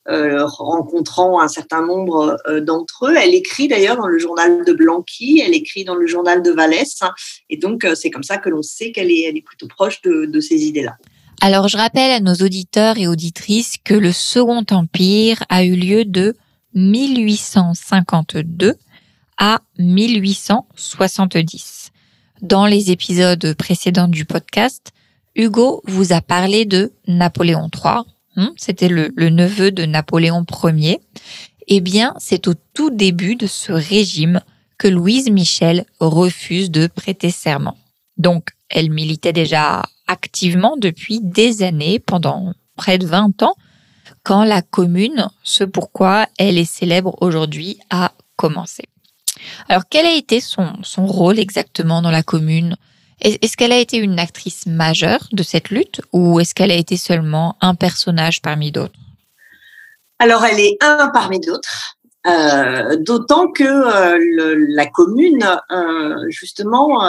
rencontrant 0.06 1.40
un 1.40 1.48
certain 1.48 1.84
nombre 1.84 2.36
d'entre 2.60 3.06
eux. 3.06 3.14
Elle 3.16 3.34
écrit 3.34 3.68
d'ailleurs 3.68 3.96
dans 3.96 4.06
le 4.06 4.18
journal 4.18 4.64
de 4.64 4.72
Blanqui, 4.72 5.42
elle 5.44 5.54
écrit 5.54 5.84
dans 5.84 5.94
le 5.94 6.06
journal 6.06 6.42
de 6.42 6.50
Vallès. 6.50 7.00
Et 7.48 7.56
donc, 7.56 7.86
c'est 7.94 8.10
comme 8.10 8.22
ça 8.22 8.38
que 8.38 8.48
l'on 8.48 8.62
sait 8.62 8.92
qu'elle 8.92 9.10
est, 9.10 9.42
plutôt 9.44 9.68
proche 9.68 10.00
de 10.02 10.40
ces 10.40 10.64
idées-là. 10.64 10.96
Alors, 11.42 11.68
je 11.68 11.78
rappelle 11.78 12.10
à 12.10 12.20
nos 12.20 12.34
auditeurs 12.34 12.98
et 12.98 13.08
auditrices 13.08 13.76
que 13.82 13.94
le 13.94 14.12
Second 14.12 14.64
Empire 14.70 15.42
a 15.48 15.64
eu 15.64 15.74
lieu 15.74 16.04
de 16.04 16.34
1852 16.74 18.74
à 19.38 19.60
1870. 19.78 21.92
Dans 22.42 22.66
les 22.66 22.90
épisodes 22.90 23.54
précédents 23.54 24.08
du 24.08 24.24
podcast, 24.24 24.92
Hugo 25.34 25.82
vous 25.86 26.12
a 26.12 26.20
parlé 26.20 26.64
de 26.64 26.92
Napoléon 27.06 27.70
III. 27.74 28.02
Hmm, 28.36 28.48
c'était 28.56 28.88
le, 28.88 29.10
neveu 29.16 29.72
de 29.72 29.84
Napoléon 29.84 30.44
Ier. 30.64 31.00
Eh 31.68 31.80
bien, 31.80 32.14
c'est 32.18 32.48
au 32.48 32.54
tout 32.74 32.90
début 32.90 33.36
de 33.36 33.46
ce 33.46 33.72
régime 33.72 34.40
que 34.78 34.88
Louise 34.88 35.30
Michel 35.30 35.84
refuse 36.00 36.70
de 36.70 36.86
prêter 36.86 37.30
serment. 37.30 37.76
Donc, 38.16 38.50
elle 38.68 38.90
militait 38.90 39.32
déjà 39.32 39.82
activement 40.06 40.76
depuis 40.76 41.20
des 41.20 41.62
années, 41.62 41.98
pendant 41.98 42.54
près 42.76 42.98
de 42.98 43.06
20 43.06 43.42
ans, 43.42 43.54
quand 44.22 44.44
la 44.44 44.62
commune, 44.62 45.28
ce 45.42 45.64
pourquoi 45.64 46.26
elle 46.38 46.58
est 46.58 46.70
célèbre 46.70 47.16
aujourd'hui, 47.20 47.78
a 47.90 48.12
commencé. 48.36 48.84
Alors, 49.68 49.84
quel 49.88 50.06
a 50.06 50.12
été 50.12 50.40
son, 50.40 50.74
son 50.82 51.06
rôle 51.06 51.38
exactement 51.38 52.02
dans 52.02 52.10
la 52.10 52.22
commune? 52.22 52.76
Est-ce 53.20 53.56
qu'elle 53.56 53.72
a 53.72 53.78
été 53.78 53.98
une 53.98 54.18
actrice 54.18 54.66
majeure 54.66 55.28
de 55.32 55.42
cette 55.42 55.68
lutte 55.68 56.00
ou 56.12 56.40
est-ce 56.40 56.54
qu'elle 56.54 56.70
a 56.70 56.76
été 56.76 56.96
seulement 56.96 57.56
un 57.60 57.74
personnage 57.74 58.40
parmi 58.40 58.72
d'autres? 58.72 58.98
Alors, 60.18 60.44
elle 60.44 60.60
est 60.60 60.76
un 60.80 61.08
parmi 61.08 61.38
d'autres. 61.38 61.96
Euh, 62.26 62.96
d'autant 62.96 63.50
que 63.50 63.64
euh, 63.64 64.66
la 64.68 64.86
commune, 64.86 65.44
euh, 65.70 66.26
justement, 66.28 67.02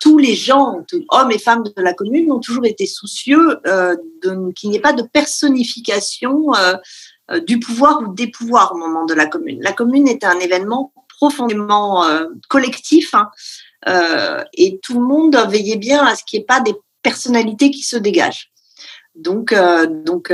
tous 0.00 0.18
les 0.18 0.34
gens, 0.34 0.84
hommes 1.10 1.30
et 1.30 1.38
femmes 1.38 1.62
de 1.62 1.82
la 1.82 1.92
commune, 1.92 2.32
ont 2.32 2.40
toujours 2.40 2.66
été 2.66 2.86
soucieux 2.86 3.58
euh, 3.66 3.94
qu'il 4.56 4.70
n'y 4.70 4.76
ait 4.76 4.80
pas 4.80 4.94
de 4.94 5.02
personnification 5.02 6.54
euh, 6.54 6.74
euh, 7.30 7.40
du 7.40 7.60
pouvoir 7.60 8.00
ou 8.00 8.14
des 8.14 8.28
pouvoirs 8.28 8.72
au 8.74 8.78
moment 8.78 9.04
de 9.04 9.14
la 9.14 9.26
commune. 9.26 9.60
La 9.62 9.72
commune 9.72 10.08
est 10.08 10.24
un 10.24 10.40
événement 10.40 10.92
profondément 11.18 12.02
collectif 12.48 13.14
hein, 13.14 13.28
et 14.54 14.80
tout 14.82 14.98
le 14.98 15.06
monde 15.06 15.36
veillait 15.50 15.76
bien 15.76 16.02
à 16.02 16.16
ce 16.16 16.24
qu'il 16.24 16.38
n'y 16.38 16.44
ait 16.44 16.46
pas 16.46 16.60
des 16.60 16.74
personnalités 17.02 17.70
qui 17.70 17.82
se 17.82 17.98
dégagent. 17.98 18.50
Donc, 19.14 19.54
donc 20.06 20.32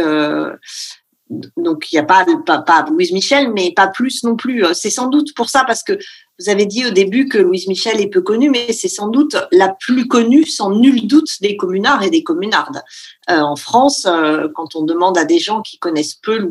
donc 1.28 1.90
il 1.90 1.97
n'y 1.97 2.00
a 2.00 2.04
pas, 2.04 2.25
pas, 2.47 2.87
Louise 2.90 3.12
Michel, 3.12 3.52
mais 3.52 3.73
pas 3.73 3.88
plus 3.88 4.23
non 4.23 4.37
plus. 4.37 4.64
C'est 4.75 4.90
sans 4.90 5.09
doute 5.09 5.35
pour 5.35 5.49
ça, 5.49 5.64
parce 5.64 5.83
que 5.83 5.99
vous 6.38 6.49
avez 6.50 6.66
dit 6.66 6.87
au 6.87 6.90
début 6.90 7.28
que 7.28 7.38
Louise 7.38 7.66
Michel 7.66 8.00
est 8.00 8.09
peu 8.09 8.21
connue, 8.21 8.50
mais 8.50 8.73
c'est 8.73 8.88
sans 8.88 9.09
doute 9.09 9.37
la 9.52 9.71
plus 9.71 10.06
connue, 10.06 10.45
sans 10.45 10.71
nul 10.71 11.06
doute, 11.06 11.30
des 11.40 11.56
communards 11.56 12.02
et 12.02 12.11
des 12.11 12.23
communardes. 12.23 12.83
Euh, 13.30 13.40
en 13.40 13.56
France, 13.56 14.06
euh, 14.06 14.49
quand 14.54 14.76
on 14.76 14.83
demande 14.83 15.18
à 15.18 15.25
des 15.25 15.38
gens 15.38 15.62
qui 15.62 15.78
connaissent 15.78 16.14
peu 16.14 16.49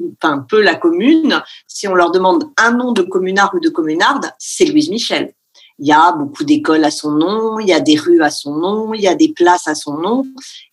la 0.60 0.76
commune, 0.76 1.42
si 1.68 1.88
on 1.88 1.94
leur 1.94 2.12
demande 2.12 2.46
un 2.58 2.72
nom 2.72 2.92
de 2.92 3.04
communard 3.04 3.54
ou 3.56 3.60
de 3.60 3.70
communarde, 3.70 4.32
c'est 4.40 4.66
Louise 4.66 4.90
Michel. 4.90 5.34
Il 5.80 5.88
y 5.88 5.92
a 5.92 6.14
beaucoup 6.14 6.46
d'écoles 6.46 6.86
à 6.86 6.92
son 6.92 7.12
nom, 7.12 7.60
il 7.60 7.68
y 7.68 7.74
a 7.74 7.82
des 7.82 7.98
rues 7.98 8.22
à 8.22 8.30
son 8.30 8.56
nom, 8.56 8.94
il 8.94 9.02
y 9.02 9.08
a 9.08 9.16
des 9.16 9.34
places 9.34 9.68
à 9.68 9.76
son 9.76 9.98
nom. 9.98 10.26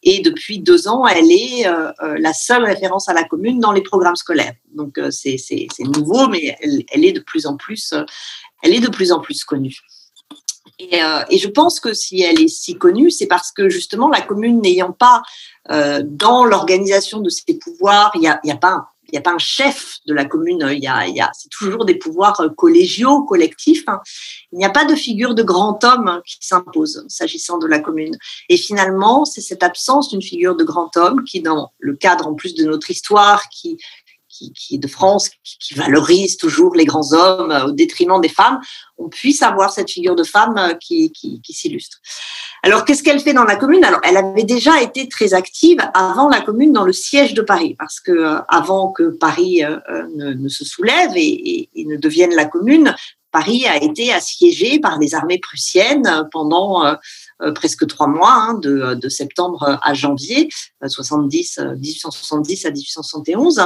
Et 0.04 0.20
depuis 0.20 0.60
deux 0.60 0.86
ans, 0.86 1.06
elle 1.06 1.30
est 1.30 1.66
euh, 1.66 1.90
euh, 2.02 2.16
la 2.20 2.32
seule 2.32 2.64
référence 2.64 3.08
à 3.08 3.12
la 3.12 3.24
commune 3.24 3.58
dans 3.58 3.72
les 3.72 3.82
programmes 3.82 4.14
scolaires. 4.14 4.54
Donc 4.74 4.98
euh, 4.98 5.10
c'est 5.10 5.36
nouveau, 5.80 6.28
mais 6.28 6.56
elle, 6.92 7.04
est 7.04 7.12
de 7.12 7.20
plus 7.20 7.46
en 7.46 7.56
plus, 7.56 7.94
elle 8.62 8.74
est 8.74 8.80
de 8.80 8.88
plus 8.88 9.10
en 9.10 9.20
plus 9.20 9.42
connue. 9.42 9.76
Et, 10.78 11.00
et, 11.30 11.38
je 11.38 11.48
pense 11.48 11.80
que 11.80 11.92
si 11.92 12.22
elle 12.22 12.40
est 12.40 12.48
si 12.48 12.76
connue, 12.76 13.10
c'est 13.10 13.26
parce 13.26 13.52
que 13.52 13.68
justement 13.68 14.08
la 14.08 14.20
commune 14.20 14.60
n'ayant 14.60 14.92
pas 14.92 15.22
dans 15.68 16.44
l'organisation 16.44 17.20
de 17.20 17.28
ses 17.28 17.54
pouvoirs, 17.54 18.10
il 18.14 18.20
n'y 18.20 18.28
a, 18.28 18.40
y 18.42 18.50
a, 18.50 18.56
pas 18.56 18.91
il 19.12 19.16
n'y 19.16 19.18
a 19.18 19.22
pas 19.22 19.34
un 19.34 19.38
chef 19.38 19.98
de 20.06 20.14
la 20.14 20.24
commune, 20.24 20.66
il 20.72 20.82
y 20.82 20.88
a, 20.88 21.30
c'est 21.34 21.50
toujours 21.50 21.84
des 21.84 21.96
pouvoirs 21.96 22.40
euh, 22.40 22.48
collégiaux, 22.48 23.24
collectifs. 23.24 23.84
Hein. 23.86 24.00
Il 24.52 24.58
n'y 24.58 24.64
a 24.64 24.70
pas 24.70 24.86
de 24.86 24.94
figure 24.94 25.34
de 25.34 25.42
grand 25.42 25.84
homme 25.84 26.22
qui 26.26 26.38
s'impose 26.40 27.04
s'agissant 27.08 27.58
de 27.58 27.66
la 27.66 27.78
commune. 27.78 28.16
Et 28.48 28.56
finalement, 28.56 29.26
c'est 29.26 29.42
cette 29.42 29.62
absence 29.62 30.08
d'une 30.08 30.22
figure 30.22 30.56
de 30.56 30.64
grand 30.64 30.96
homme 30.96 31.24
qui, 31.24 31.42
dans 31.42 31.72
le 31.78 31.94
cadre 31.94 32.26
en 32.26 32.34
plus 32.34 32.54
de 32.54 32.64
notre 32.64 32.90
histoire, 32.90 33.48
qui 33.50 33.76
qui, 34.50 34.78
de 34.78 34.88
France, 34.88 35.30
qui, 35.44 35.74
valorise 35.74 36.36
toujours 36.36 36.74
les 36.74 36.84
grands 36.84 37.12
hommes 37.12 37.50
euh, 37.50 37.66
au 37.66 37.72
détriment 37.72 38.20
des 38.20 38.28
femmes, 38.28 38.60
on 38.98 39.08
puisse 39.08 39.42
avoir 39.42 39.72
cette 39.72 39.90
figure 39.90 40.16
de 40.16 40.24
femme 40.24 40.56
euh, 40.58 40.74
qui, 40.74 41.12
qui 41.12 41.52
s'illustre. 41.52 41.98
Alors, 42.64 42.84
qu'est-ce 42.84 43.02
qu'elle 43.02 43.20
fait 43.20 43.32
dans 43.32 43.44
la 43.44 43.56
commune? 43.56 43.84
Alors, 43.84 44.00
elle 44.04 44.16
avait 44.16 44.44
déjà 44.44 44.80
été 44.82 45.08
très 45.08 45.34
active 45.34 45.78
avant 45.94 46.28
la 46.28 46.40
commune 46.40 46.72
dans 46.72 46.84
le 46.84 46.92
siège 46.92 47.34
de 47.34 47.42
Paris, 47.42 47.74
parce 47.78 48.00
que 48.00 48.12
euh, 48.12 48.38
avant 48.48 48.90
que 48.90 49.10
Paris 49.10 49.62
ne, 50.16 50.48
se 50.48 50.64
soulève 50.64 51.12
et, 51.16 51.68
et, 51.74 51.84
ne 51.84 51.96
devienne 51.96 52.34
la 52.34 52.44
commune, 52.44 52.94
Paris 53.30 53.64
a 53.66 53.82
été 53.82 54.12
assiégé 54.12 54.78
par 54.78 54.98
les 54.98 55.14
armées 55.14 55.38
prussiennes 55.38 56.28
pendant 56.30 56.96
presque 57.50 57.86
trois 57.86 58.06
mois, 58.06 58.32
hein, 58.32 58.54
de, 58.54 58.94
de, 58.94 59.08
septembre 59.08 59.78
à 59.82 59.94
janvier 59.94 60.48
70, 60.86 61.58
euh, 61.58 61.74
1870 61.76 62.64
euh, 62.64 62.68
à 62.68 62.70
1871. 62.70 63.60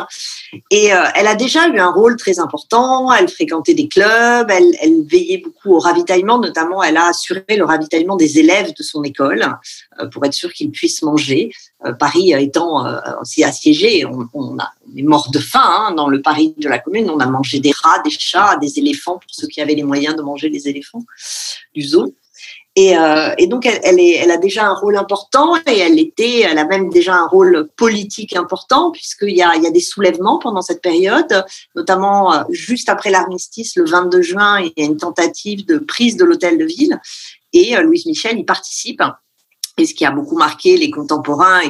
Et 0.71 0.87
elle 0.87 1.27
a 1.27 1.35
déjà 1.35 1.69
eu 1.69 1.79
un 1.79 1.91
rôle 1.91 2.17
très 2.17 2.39
important. 2.39 3.13
Elle 3.13 3.29
fréquentait 3.29 3.75
des 3.75 3.89
clubs, 3.89 4.51
elle, 4.51 5.05
veillait 5.07 5.39
beaucoup 5.39 5.75
au 5.75 5.79
ravitaillement, 5.79 6.39
notamment 6.39 6.83
elle 6.83 6.97
a 6.97 7.09
assuré 7.09 7.45
le 7.51 7.65
ravitaillement 7.65 8.17
des 8.17 8.39
élèves 8.39 8.73
de 8.77 8.83
son 8.83 9.03
école 9.03 9.45
pour 10.13 10.25
être 10.25 10.35
sûr 10.35 10.53
qu'ils 10.53 10.71
puissent 10.71 11.03
manger. 11.03 11.53
Paris 11.99 12.33
étant 12.33 12.87
aussi 13.21 13.45
assiégé, 13.45 14.05
on, 14.07 14.29
on, 14.33 14.59
a, 14.59 14.73
est 14.97 15.03
mort 15.03 15.31
de 15.31 15.39
faim 15.39 15.61
hein, 15.63 15.93
dans 15.93 16.09
le 16.09 16.23
Paris 16.23 16.55
de 16.57 16.69
la 16.69 16.79
commune. 16.79 17.11
On 17.11 17.21
a 17.21 17.27
mangé 17.27 17.61
des 17.61 17.73
rats, 17.73 18.01
des 18.03 18.11
chats, 18.11 18.57
des 18.57 18.79
éléphants 18.79 19.19
pour 19.19 19.31
ceux 19.31 19.47
qui 19.47 19.61
avaient 19.61 19.75
les 19.75 19.83
moyens 19.83 20.17
de 20.17 20.23
manger 20.23 20.49
les 20.49 20.69
éléphants 20.69 21.05
du 21.75 21.83
zoo. 21.83 22.15
Et, 22.79 22.97
euh, 22.97 23.35
et, 23.39 23.47
donc, 23.47 23.65
elle, 23.65 23.99
est, 23.99 24.17
elle, 24.17 24.31
a 24.31 24.37
déjà 24.37 24.67
un 24.67 24.75
rôle 24.75 24.97
important 24.99 25.57
et 25.67 25.79
elle 25.79 25.99
était, 25.99 26.41
elle 26.41 26.59
a 26.59 26.67
même 26.67 26.91
déjà 26.91 27.15
un 27.15 27.27
rôle 27.27 27.71
politique 27.75 28.37
important 28.37 28.91
puisqu'il 28.91 29.35
y 29.35 29.43
a, 29.43 29.57
il 29.57 29.63
y 29.63 29.67
a 29.67 29.71
des 29.71 29.81
soulèvements 29.81 30.39
pendant 30.39 30.61
cette 30.61 30.83
période, 30.83 31.43
notamment 31.75 32.35
euh, 32.35 32.43
juste 32.51 32.91
après 32.91 33.09
l'armistice, 33.09 33.77
le 33.77 33.87
22 33.87 34.21
juin, 34.21 34.61
il 34.61 34.73
y 34.77 34.83
a 34.83 34.87
une 34.87 34.99
tentative 34.99 35.65
de 35.65 35.79
prise 35.79 36.19
de 36.19 36.27
l'hôtel 36.27 36.59
de 36.59 36.67
ville 36.67 37.01
et 37.55 37.77
euh, 37.77 37.83
Louise 37.83 38.05
Michel 38.05 38.39
y 38.39 38.45
participe. 38.45 39.03
Et 39.79 39.87
ce 39.87 39.95
qui 39.95 40.05
a 40.05 40.11
beaucoup 40.11 40.37
marqué 40.37 40.77
les 40.77 40.91
contemporains 40.91 41.61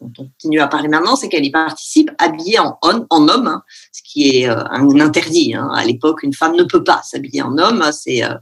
on 0.00 0.10
continue 0.10 0.60
à 0.60 0.68
parler 0.68 0.88
maintenant, 0.88 1.16
c'est 1.16 1.28
qu'elle 1.28 1.44
y 1.44 1.50
participe 1.50 2.10
habillée 2.18 2.58
en, 2.58 2.78
homme, 2.80 3.46
hein, 3.46 3.62
ce 3.92 4.02
qui 4.02 4.28
est 4.28 4.48
euh, 4.48 4.62
un 4.70 5.00
interdit. 5.00 5.54
Hein. 5.54 5.70
À 5.74 5.84
l'époque, 5.84 6.22
une 6.22 6.34
femme 6.34 6.56
ne 6.56 6.64
peut 6.64 6.84
pas 6.84 7.00
s'habiller 7.02 7.42
en 7.42 7.56
homme, 7.58 7.84
c'est 7.92 8.24
euh, 8.24 8.34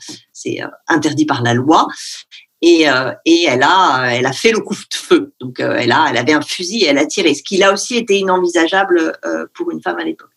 euh, 0.47 0.69
interdit 0.88 1.26
par 1.26 1.43
la 1.43 1.55
loi. 1.55 1.88
Et, 2.62 2.83
elle 2.83 3.62
a 3.62 4.33
fait 4.33 4.50
le 4.50 4.61
coup 4.61 4.75
de 4.75 4.95
feu. 4.95 5.35
Donc 5.40 5.61
elle 5.61 5.93
a 5.93 6.05
avait 6.05 6.33
un 6.33 6.40
fusil 6.40 6.83
et 6.83 6.87
elle 6.87 6.99
a 6.99 7.07
tiré, 7.07 7.35
ce 7.35 7.43
qui 7.43 7.62
a 7.62 7.73
aussi 7.73 7.97
été 7.97 8.19
inenvisageable 8.19 9.12
pour 9.55 9.71
une 9.71 9.81
femme 9.83 9.99
à 9.99 10.05
l'époque. 10.05 10.31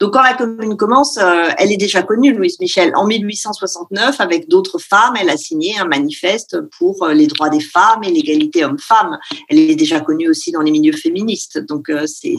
Donc 0.00 0.14
quand 0.14 0.22
la 0.22 0.34
commune 0.34 0.76
commence, 0.76 1.16
euh, 1.18 1.48
elle 1.58 1.70
est 1.70 1.76
déjà 1.76 2.02
connue, 2.02 2.32
Louise 2.32 2.58
Michel. 2.60 2.92
En 2.96 3.06
1869, 3.06 4.20
avec 4.20 4.48
d'autres 4.48 4.78
femmes, 4.78 5.14
elle 5.20 5.30
a 5.30 5.36
signé 5.36 5.78
un 5.78 5.84
manifeste 5.84 6.58
pour 6.78 7.04
euh, 7.04 7.14
les 7.14 7.26
droits 7.26 7.50
des 7.50 7.60
femmes 7.60 8.02
et 8.02 8.10
l'égalité 8.10 8.64
homme-femme. 8.64 9.18
Elle 9.48 9.58
est 9.58 9.76
déjà 9.76 10.00
connue 10.00 10.28
aussi 10.28 10.50
dans 10.50 10.60
les 10.60 10.70
milieux 10.70 10.96
féministes. 10.96 11.58
Donc 11.58 11.88
euh, 11.88 12.06
c'est 12.06 12.36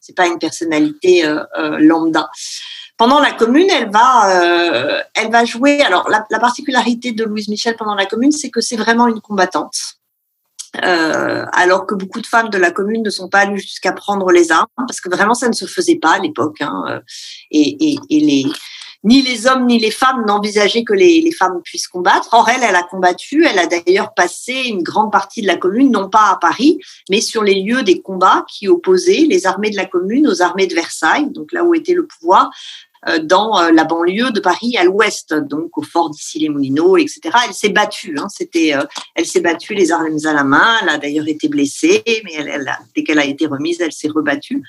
c'est 0.00 0.14
pas 0.14 0.26
une 0.26 0.38
personnalité 0.38 1.24
lambda. 1.78 2.30
Pendant 2.96 3.20
la 3.20 3.32
commune, 3.32 3.68
elle 3.70 3.90
va, 3.90 5.02
elle 5.14 5.30
va 5.30 5.44
jouer. 5.44 5.80
Alors, 5.80 6.08
la, 6.08 6.38
particularité 6.38 7.12
de 7.12 7.24
Louise 7.24 7.48
Michel 7.48 7.74
pendant 7.76 7.94
la 7.94 8.06
commune, 8.06 8.32
c'est 8.32 8.50
que 8.50 8.60
c'est 8.60 8.76
vraiment 8.76 9.08
une 9.08 9.20
combattante. 9.20 9.76
Euh, 10.82 11.44
alors 11.52 11.86
que 11.86 11.94
beaucoup 11.94 12.20
de 12.20 12.26
femmes 12.26 12.50
de 12.50 12.58
la 12.58 12.70
commune 12.70 13.02
ne 13.02 13.10
sont 13.10 13.28
pas 13.28 13.40
allées 13.40 13.58
jusqu'à 13.58 13.92
prendre 13.92 14.30
les 14.32 14.50
armes, 14.50 14.66
parce 14.76 15.00
que 15.00 15.08
vraiment 15.08 15.34
ça 15.34 15.48
ne 15.48 15.52
se 15.52 15.66
faisait 15.66 15.96
pas 15.96 16.14
à 16.14 16.18
l'époque. 16.18 16.60
Hein, 16.60 17.00
et, 17.50 17.92
et, 17.92 17.98
et, 18.10 18.20
les, 18.20 18.46
ni 19.04 19.22
les 19.22 19.46
hommes 19.46 19.66
ni 19.66 19.78
les 19.78 19.90
femmes 19.90 20.24
n'envisageaient 20.26 20.82
que 20.82 20.94
les, 20.94 21.20
les, 21.20 21.30
femmes 21.30 21.60
puissent 21.62 21.86
combattre. 21.86 22.28
Or, 22.32 22.48
elle, 22.48 22.62
elle 22.62 22.74
a 22.74 22.82
combattu. 22.82 23.44
Elle 23.44 23.58
a 23.58 23.66
d'ailleurs 23.66 24.14
passé 24.14 24.54
une 24.66 24.82
grande 24.82 25.12
partie 25.12 25.42
de 25.42 25.46
la 25.46 25.56
commune, 25.56 25.92
non 25.92 26.08
pas 26.08 26.30
à 26.30 26.38
Paris, 26.40 26.78
mais 27.10 27.20
sur 27.20 27.42
les 27.44 27.62
lieux 27.62 27.82
des 27.82 28.00
combats 28.00 28.44
qui 28.50 28.66
opposaient 28.66 29.26
les 29.28 29.46
armées 29.46 29.70
de 29.70 29.76
la 29.76 29.86
commune 29.86 30.26
aux 30.26 30.42
armées 30.42 30.66
de 30.66 30.74
Versailles, 30.74 31.30
donc 31.30 31.52
là 31.52 31.64
où 31.64 31.74
était 31.74 31.94
le 31.94 32.06
pouvoir, 32.06 32.50
euh, 32.93 32.93
dans 33.22 33.58
euh, 33.58 33.70
la 33.70 33.84
banlieue 33.84 34.30
de 34.30 34.40
Paris 34.40 34.76
à 34.78 34.84
l'ouest, 34.84 35.34
donc 35.34 35.76
au 35.76 35.82
fort 35.82 36.10
d'Issy-les-Moulineaux, 36.10 36.96
etc. 36.96 37.20
Elle 37.46 37.54
s'est 37.54 37.68
battue. 37.68 38.16
Hein, 38.18 38.28
c'était, 38.28 38.74
euh, 38.74 38.84
elle 39.14 39.26
s'est 39.26 39.40
battue 39.40 39.74
les 39.74 39.92
armes 39.92 40.16
à 40.24 40.32
la 40.32 40.44
main. 40.44 40.76
Elle 40.82 40.88
a 40.88 40.98
d'ailleurs 40.98 41.28
été 41.28 41.48
blessée, 41.48 42.02
mais 42.24 42.32
dès 42.94 43.04
qu'elle 43.04 43.18
a 43.18 43.26
été 43.26 43.46
remise, 43.46 43.80
elle 43.80 43.92
s'est 43.92 44.08
rebattue. 44.08 44.62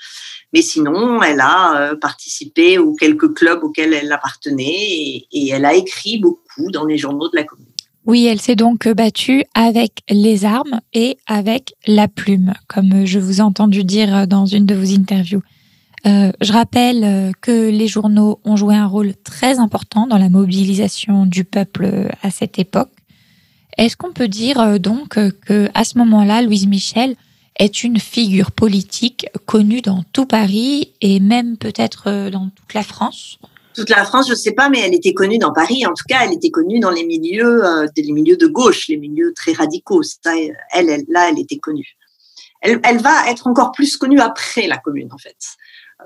Mais 0.54 0.62
sinon, 0.62 1.22
elle 1.22 1.40
a 1.42 1.96
participé 2.00 2.78
aux 2.78 2.94
quelques 2.94 3.34
clubs 3.34 3.64
auxquels 3.64 3.94
elle 3.94 4.12
appartenait 4.12 5.26
et 5.32 5.50
elle 5.50 5.66
a 5.66 5.74
écrit 5.74 6.18
beaucoup 6.18 6.72
dans 6.72 6.86
les 6.86 6.98
journaux 6.98 7.30
de 7.30 7.36
la 7.36 7.44
commune. 7.44 7.66
Oui, 8.06 8.28
elle 8.28 8.40
s'est 8.40 8.56
donc 8.56 8.88
battue 8.88 9.44
avec 9.56 10.02
les 10.10 10.46
armes 10.46 10.80
et 10.94 11.18
avec 11.26 11.74
la 11.88 12.08
plume, 12.08 12.54
comme 12.68 13.06
je 13.06 13.20
vous 13.20 13.40
ai 13.40 13.42
entendu 13.42 13.84
dire 13.84 14.28
dans 14.28 14.46
une 14.46 14.66
de 14.66 14.76
vos 14.76 14.94
interviews. 14.94 15.42
Euh, 16.06 16.32
je 16.40 16.54
rappelle 16.54 17.04
euh, 17.04 17.32
que 17.42 17.70
les 17.70 17.88
journaux 17.88 18.40
ont 18.46 18.56
joué 18.56 18.76
un 18.76 18.86
rôle 18.86 19.14
très 19.24 19.58
important 19.58 20.06
dans 20.06 20.20
la 20.20 20.30
mobilisation 20.30 21.26
du 21.26 21.44
peuple 21.44 21.86
euh, 21.86 22.08
à 22.22 22.30
cette 22.30 22.60
époque. 22.60 22.92
Est-ce 23.78 23.98
qu'on 23.98 24.14
peut 24.14 24.28
dire 24.28 24.80
donc 24.80 25.16
que 25.42 25.70
à 25.74 25.84
ce 25.84 25.98
moment-là, 25.98 26.42
Louise 26.42 26.66
Michel 26.66 27.16
est 27.58 27.84
une 27.84 28.00
figure 28.00 28.52
politique 28.52 29.28
connue 29.46 29.82
dans 29.82 30.04
tout 30.14 30.26
Paris 30.26 30.94
et 31.02 31.20
même 31.20 31.58
peut-être 31.58 32.30
dans 32.30 32.50
toute 32.56 32.74
la 32.74 32.84
France? 32.84 33.38
Toute 33.76 33.90
la 33.90 34.06
France, 34.06 34.28
je 34.28 34.32
ne 34.32 34.38
sais 34.38 34.54
pas, 34.54 34.70
mais 34.70 34.80
elle 34.80 34.94
était 34.94 35.14
connue 35.14 35.40
dans 35.40 35.52
Paris. 35.52 35.86
En 35.86 35.90
tout 35.90 36.06
cas, 36.08 36.20
elle 36.24 36.32
était 36.32 36.52
connue 36.52 36.80
dans 36.80 36.92
les 36.92 37.04
milieux, 37.04 37.64
les 37.98 38.12
milieux 38.14 38.38
de 38.38 38.48
gauche, 38.48 38.88
les 38.88 38.96
milieux 38.96 39.34
très 39.36 39.52
radicaux. 39.52 40.04
elle, 40.72 41.04
là, 41.10 41.30
elle 41.30 41.40
était 41.40 41.58
connue. 41.58 41.98
Elle, 42.62 42.80
va 43.00 43.30
être 43.30 43.48
encore 43.48 43.74
plus 43.74 43.98
connue 43.98 44.22
après 44.22 44.68
la 44.68 44.78
Commune, 44.78 45.10
en 45.12 45.18
fait 45.18 45.36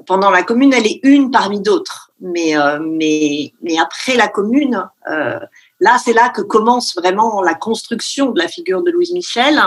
pendant 0.05 0.29
la 0.29 0.43
commune, 0.43 0.73
elle 0.73 0.87
est 0.87 0.99
une 1.03 1.31
parmi 1.31 1.61
d'autres. 1.61 2.11
Mais, 2.19 2.57
euh, 2.57 2.79
mais, 2.79 3.53
mais 3.61 3.77
après 3.77 4.15
la 4.15 4.27
commune, 4.27 4.85
euh, 5.09 5.39
là, 5.79 5.97
c'est 6.03 6.13
là 6.13 6.29
que 6.29 6.41
commence 6.41 6.95
vraiment 6.95 7.41
la 7.41 7.53
construction 7.53 8.31
de 8.31 8.39
la 8.39 8.47
figure 8.47 8.83
de 8.83 8.91
Louise 8.91 9.13
Michel, 9.13 9.61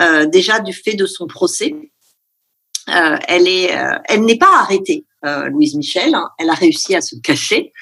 euh, 0.00 0.26
déjà 0.26 0.60
du 0.60 0.72
fait 0.72 0.94
de 0.94 1.06
son 1.06 1.26
procès. 1.26 1.74
elle 2.86 3.46
est, 3.46 3.76
elle 4.06 4.24
n'est 4.24 4.38
pas 4.38 4.60
arrêtée, 4.60 5.04
Louise 5.22 5.74
Michel. 5.74 6.16
Elle 6.38 6.48
a 6.48 6.54
réussi 6.54 6.94
à 6.94 7.02
se 7.02 7.16
cacher, 7.16 7.72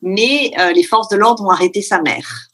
mais 0.00 0.54
les 0.74 0.82
forces 0.82 1.10
de 1.10 1.16
l'ordre 1.16 1.44
ont 1.44 1.50
arrêté 1.50 1.82
sa 1.82 2.00
mère. 2.00 2.48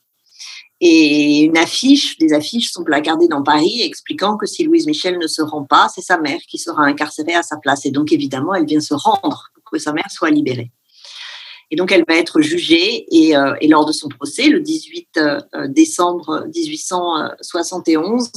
Et 0.80 1.40
une 1.40 1.58
affiche, 1.58 2.16
des 2.18 2.32
affiches 2.32 2.70
sont 2.72 2.84
placardées 2.84 3.28
dans 3.28 3.42
Paris 3.42 3.82
expliquant 3.82 4.38
que 4.38 4.46
si 4.46 4.64
Louise 4.64 4.86
Michel 4.86 5.18
ne 5.18 5.26
se 5.26 5.42
rend 5.42 5.64
pas, 5.64 5.88
c'est 5.94 6.00
sa 6.00 6.18
mère 6.18 6.40
qui 6.48 6.56
sera 6.56 6.84
incarcérée 6.84 7.34
à 7.34 7.42
sa 7.42 7.58
place. 7.58 7.84
Et 7.84 7.90
donc, 7.90 8.12
évidemment, 8.12 8.54
elle 8.54 8.64
vient 8.64 8.80
se 8.80 8.94
rendre 8.94 9.50
pour 9.54 9.70
que 9.72 9.78
sa 9.78 9.92
mère 9.92 10.10
soit 10.10 10.30
libérée. 10.30 10.70
Et 11.70 11.76
donc, 11.76 11.92
elle 11.92 12.04
va 12.08 12.14
être 12.16 12.40
jugée 12.40 13.06
et, 13.14 13.36
euh, 13.36 13.54
lors 13.68 13.84
de 13.86 13.92
son 13.92 14.08
procès, 14.08 14.48
le 14.48 14.60
18 14.60 15.08
euh, 15.18 15.40
décembre 15.68 16.46
1871, 16.52 18.30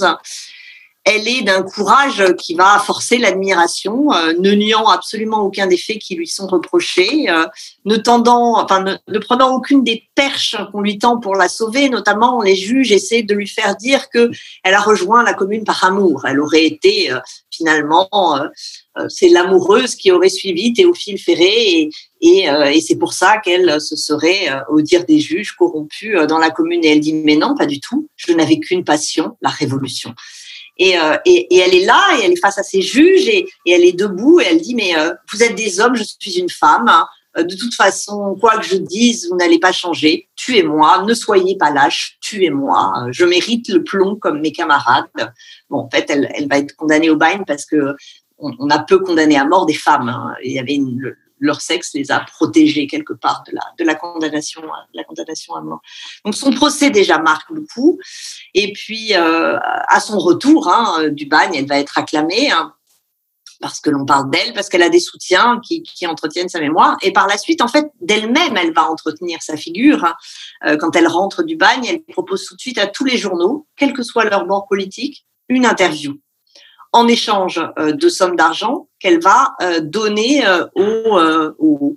elle 1.05 1.27
est 1.27 1.41
d'un 1.41 1.63
courage 1.63 2.23
qui 2.37 2.55
va 2.55 2.79
forcer 2.79 3.17
l'admiration, 3.17 4.13
euh, 4.13 4.33
ne 4.39 4.51
niant 4.51 4.87
absolument 4.87 5.41
aucun 5.41 5.67
des 5.67 5.77
faits 5.77 5.99
qui 5.99 6.15
lui 6.15 6.27
sont 6.27 6.47
reprochés, 6.47 7.29
euh, 7.29 7.45
ne 7.83 7.97
tendant, 7.97 8.57
enfin, 8.63 8.85
ne, 9.07 9.19
prenant 9.19 9.53
aucune 9.53 9.83
des 9.83 10.03
perches 10.15 10.55
qu'on 10.71 10.79
lui 10.79 10.97
tend 10.97 11.19
pour 11.19 11.35
la 11.35 11.49
sauver. 11.49 11.89
Notamment, 11.89 12.41
les 12.41 12.55
juges 12.55 12.93
essaient 12.93 13.23
de 13.23 13.33
lui 13.33 13.47
faire 13.47 13.75
dire 13.75 14.09
que 14.09 14.31
elle 14.63 14.73
a 14.73 14.79
rejoint 14.79 15.23
la 15.23 15.33
commune 15.33 15.65
par 15.65 15.83
amour. 15.83 16.23
Elle 16.25 16.39
aurait 16.39 16.65
été 16.65 17.11
euh, 17.11 17.19
finalement, 17.51 18.09
c'est 19.09 19.29
l'amoureuse 19.29 19.95
qui 19.95 20.11
aurait 20.11 20.29
suivi 20.29 20.73
Théophile 20.73 21.19
Ferré 21.19 21.45
et, 21.45 21.89
et, 22.21 22.47
et 22.73 22.81
c'est 22.81 22.95
pour 22.95 23.13
ça 23.13 23.37
qu'elle 23.37 23.79
se 23.79 23.95
serait, 23.95 24.49
au 24.69 24.81
dire 24.81 25.05
des 25.05 25.19
juges, 25.19 25.51
corrompue 25.51 26.15
dans 26.27 26.39
la 26.39 26.49
commune. 26.49 26.83
Et 26.83 26.93
elle 26.93 26.99
dit 26.99 27.13
mais 27.13 27.35
non, 27.35 27.55
pas 27.55 27.67
du 27.67 27.79
tout. 27.79 28.07
Je 28.15 28.33
n'avais 28.33 28.57
qu'une 28.57 28.83
passion, 28.83 29.37
la 29.41 29.49
révolution. 29.49 30.15
Euh, 30.81 31.17
et, 31.25 31.55
et, 31.55 31.59
elle 31.59 31.75
est 31.75 31.85
là, 31.85 32.17
et 32.17 32.25
elle 32.25 32.31
est 32.31 32.41
face 32.41 32.57
à 32.57 32.63
ses 32.63 32.81
juges, 32.81 33.27
et, 33.27 33.47
et 33.65 33.71
elle 33.71 33.83
est 33.83 33.97
debout, 33.97 34.39
et 34.39 34.45
elle 34.49 34.61
dit, 34.61 34.75
mais 34.75 34.97
euh, 34.97 35.13
vous 35.31 35.43
êtes 35.43 35.55
des 35.55 35.79
hommes, 35.79 35.95
je 35.95 36.03
suis 36.03 36.39
une 36.39 36.49
femme. 36.49 36.87
Hein. 36.87 37.05
Euh, 37.37 37.43
de 37.43 37.55
toute 37.55 37.75
façon, 37.75 38.35
quoi 38.39 38.57
que 38.57 38.65
je 38.65 38.75
dise, 38.75 39.27
vous 39.29 39.37
n'allez 39.37 39.59
pas 39.59 39.71
changer. 39.71 40.29
Tuez-moi, 40.35 41.03
ne 41.07 41.13
soyez 41.13 41.57
pas 41.57 41.71
lâche, 41.71 42.17
tuez-moi. 42.21 43.07
Je 43.11 43.25
mérite 43.25 43.69
le 43.69 43.83
plomb 43.83 44.15
comme 44.15 44.41
mes 44.41 44.51
camarades. 44.51 45.05
Bon, 45.69 45.79
en 45.79 45.89
fait, 45.89 46.05
elle, 46.09 46.31
elle 46.35 46.47
va 46.47 46.57
être 46.57 46.75
condamnée 46.75 47.09
au 47.09 47.15
bain 47.15 47.43
parce 47.45 47.65
que 47.65 47.95
on, 48.39 48.69
a 48.69 48.79
peu 48.79 48.99
condamné 48.99 49.37
à 49.37 49.45
mort 49.45 49.65
des 49.65 49.73
femmes. 49.73 50.09
Hein. 50.09 50.35
Il 50.43 50.51
y 50.51 50.59
avait 50.59 50.73
une, 50.73 51.15
leur 51.43 51.61
sexe 51.61 51.91
les 51.93 52.09
a 52.11 52.21
protégés 52.21 52.87
quelque 52.87 53.13
part 53.13 53.43
de 53.45 53.83
la, 53.83 53.95
condamnation, 53.95 54.61
à 54.63 55.61
mort. 55.61 55.81
Donc 56.25 56.35
son 56.35 56.51
procès 56.51 56.89
déjà 56.89 57.17
marque 57.19 57.53
beaucoup. 57.53 57.99
Et 58.53 58.71
puis 58.73 59.13
euh, 59.13 59.57
à 59.59 59.99
son 59.99 60.17
retour 60.17 60.69
hein, 60.69 61.09
du 61.09 61.25
bagne, 61.25 61.53
elle 61.55 61.67
va 61.67 61.79
être 61.79 61.97
acclamée. 61.97 62.49
Hein, 62.49 62.73
parce 63.59 63.79
que 63.79 63.89
l'on 63.89 64.05
parle 64.05 64.29
d'elle, 64.29 64.53
parce 64.53 64.67
qu'elle 64.67 64.83
a 64.83 64.89
des 64.89 64.99
soutiens 64.99 65.61
qui, 65.65 65.83
qui, 65.83 66.05
entretiennent 66.05 66.49
sa 66.49 66.59
mémoire. 66.59 66.97
Et 67.01 67.13
par 67.13 67.27
la 67.27 67.37
suite, 67.37 67.61
en 67.61 67.69
fait, 67.69 67.85
d'elle-même, 68.01 68.57
elle 68.57 68.73
va 68.73 68.89
entretenir 68.89 69.41
sa 69.41 69.55
figure. 69.55 70.03
Hein. 70.03 70.15
Euh, 70.65 70.75
quand 70.75 70.97
elle 70.97 71.07
rentre 71.07 71.43
du 71.43 71.55
bagne, 71.55 71.85
elle 71.85 72.03
propose 72.03 72.45
tout 72.45 72.55
de 72.55 72.59
suite 72.59 72.77
à 72.77 72.87
tous 72.87 73.05
les 73.05 73.17
journaux, 73.17 73.65
quel 73.77 73.93
que 73.93 74.03
soit 74.03 74.25
leur 74.25 74.45
bord 74.45 74.67
politique, 74.67 75.25
une 75.47 75.65
interview 75.65 76.19
en 76.93 77.07
échange 77.07 77.59
euh, 77.79 77.91
de 77.91 78.07
sommes 78.07 78.35
d'argent 78.35 78.87
qu'elle 79.03 79.19
va 79.19 79.53
euh, 79.61 79.81
donner 79.81 80.47
euh, 80.47 80.65
aux, 81.59 81.93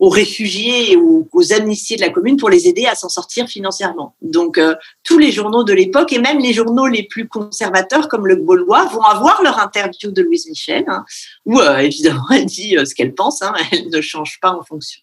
aux, 0.00 0.08
réfugiés 0.08 0.92
et 0.92 0.96
aux, 0.96 1.52
amnistiés 1.52 1.96
de 1.96 2.02
la 2.02 2.10
commune 2.10 2.36
pour 2.36 2.50
les 2.50 2.66
aider 2.66 2.86
à 2.86 2.96
s'en 2.96 3.08
sortir 3.08 3.46
financièrement. 3.46 4.16
Donc 4.20 4.60
tous 5.04 5.18
les 5.18 5.30
journaux 5.30 5.62
de 5.62 5.72
l'époque 5.72 6.12
et 6.12 6.18
même 6.18 6.40
les 6.40 6.52
journaux 6.52 6.88
les 6.88 7.04
plus 7.04 7.28
conservateurs 7.28 8.08
comme 8.08 8.26
le 8.26 8.34
Gaulois 8.34 8.86
vont 8.86 9.02
avoir 9.02 9.42
leur 9.42 9.60
interview 9.60 10.10
de 10.10 10.22
Louise 10.22 10.48
Michel, 10.48 10.84
hein, 10.88 11.04
où 11.46 11.60
évidemment 11.78 12.28
elle 12.32 12.46
dit 12.46 12.76
ce 12.84 12.94
qu'elle 12.94 13.14
pense, 13.14 13.42
hein, 13.42 13.54
elle 13.72 13.88
ne 13.88 14.00
change 14.00 14.40
pas 14.42 14.50
en 14.50 14.64
fonction. 14.64 15.00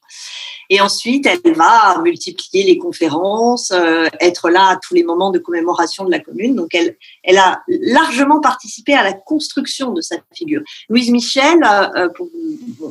Et 0.70 0.82
ensuite, 0.82 1.26
elle 1.26 1.54
va 1.54 2.00
multiplier 2.02 2.66
les 2.66 2.78
conférences, 2.78 3.72
euh, 3.72 4.08
être 4.20 4.50
là 4.50 4.68
à 4.72 4.76
tous 4.76 4.94
les 4.94 5.04
moments 5.04 5.32
de 5.32 5.40
commémoration 5.40 6.04
de 6.04 6.12
la 6.12 6.20
commune. 6.20 6.56
Donc, 6.56 6.76
elle, 6.76 6.98
elle 7.24 7.38
a 7.38 7.62
largement 7.68 8.42
participé 8.42 8.94
à 8.94 9.04
la 9.04 9.14
construction 9.14 9.94
de 9.94 10.02
sa 10.02 10.18
figure. 10.34 10.62
Louise 10.90 11.10
Michel, 11.10 11.37
euh, 11.38 11.90
euh, 11.96 12.10
pour 12.10 12.30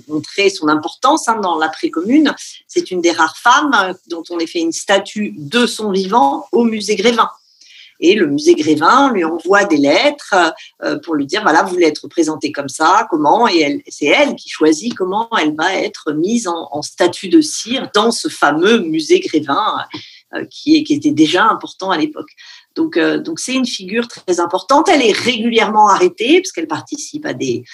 montrer 0.09 0.50
son 0.50 0.68
importance 0.68 1.28
hein, 1.28 1.40
dans 1.40 1.59
l'après-commune, 1.59 2.35
c'est 2.66 2.90
une 2.90 3.00
des 3.00 3.12
rares 3.12 3.37
femmes 3.37 3.94
dont 4.09 4.22
on 4.30 4.38
a 4.38 4.46
fait 4.46 4.61
une 4.61 4.72
statue 4.72 5.35
de 5.37 5.66
son 5.66 5.92
vivant 5.92 6.46
au 6.52 6.64
musée 6.64 6.96
Grévin. 6.96 7.30
Et 8.00 8.14
le 8.14 8.26
musée 8.26 8.54
Grévin 8.54 9.12
lui 9.12 9.24
envoie 9.24 9.64
des 9.64 9.78
lettres 9.78 10.35
euh, 10.82 10.98
pour 10.98 11.14
lui 11.14 11.26
dire 11.26 11.42
voilà, 11.42 11.62
vous 11.62 11.70
voulez 11.70 11.87
être 11.87 12.09
présentée 12.09 12.52
comme 12.52 12.68
ça, 12.68 13.06
comment 13.11 13.48
Et 13.48 13.82
c'est 13.88 14.06
elle 14.06 14.37
qui 14.37 14.48
choisit 14.48 14.94
comment 14.94 15.28
elle 15.40 15.54
va 15.54 15.74
être 15.74 16.12
mise 16.12 16.46
en, 16.48 16.82
statut 16.82 17.28
de 17.28 17.40
cire 17.40 17.88
dans 17.94 18.11
ce 18.11 18.28
fameux 18.28 18.80
musée 18.80 19.20
Grévin 19.20 19.78
euh, 20.35 20.44
qui, 20.50 20.76
était 20.76 21.11
déjà 21.11 21.44
important 21.44 21.90
à 21.90 21.96
l'époque. 21.96 22.30
Donc, 22.74 22.96
euh, 22.96 23.18
donc 23.18 23.40
c'est 23.40 23.54
une 23.54 23.66
figure 23.66 24.09
très 24.09 24.40
importante. 24.40 24.88
Elle 24.88 25.02
est 25.02 25.16
régulièrement 25.16 25.88
arrêtée 25.88 26.40
parce 26.40 26.52
qu'elle 26.52 26.68
participe 26.68 27.24
à 27.24 27.32
des, 27.32 27.64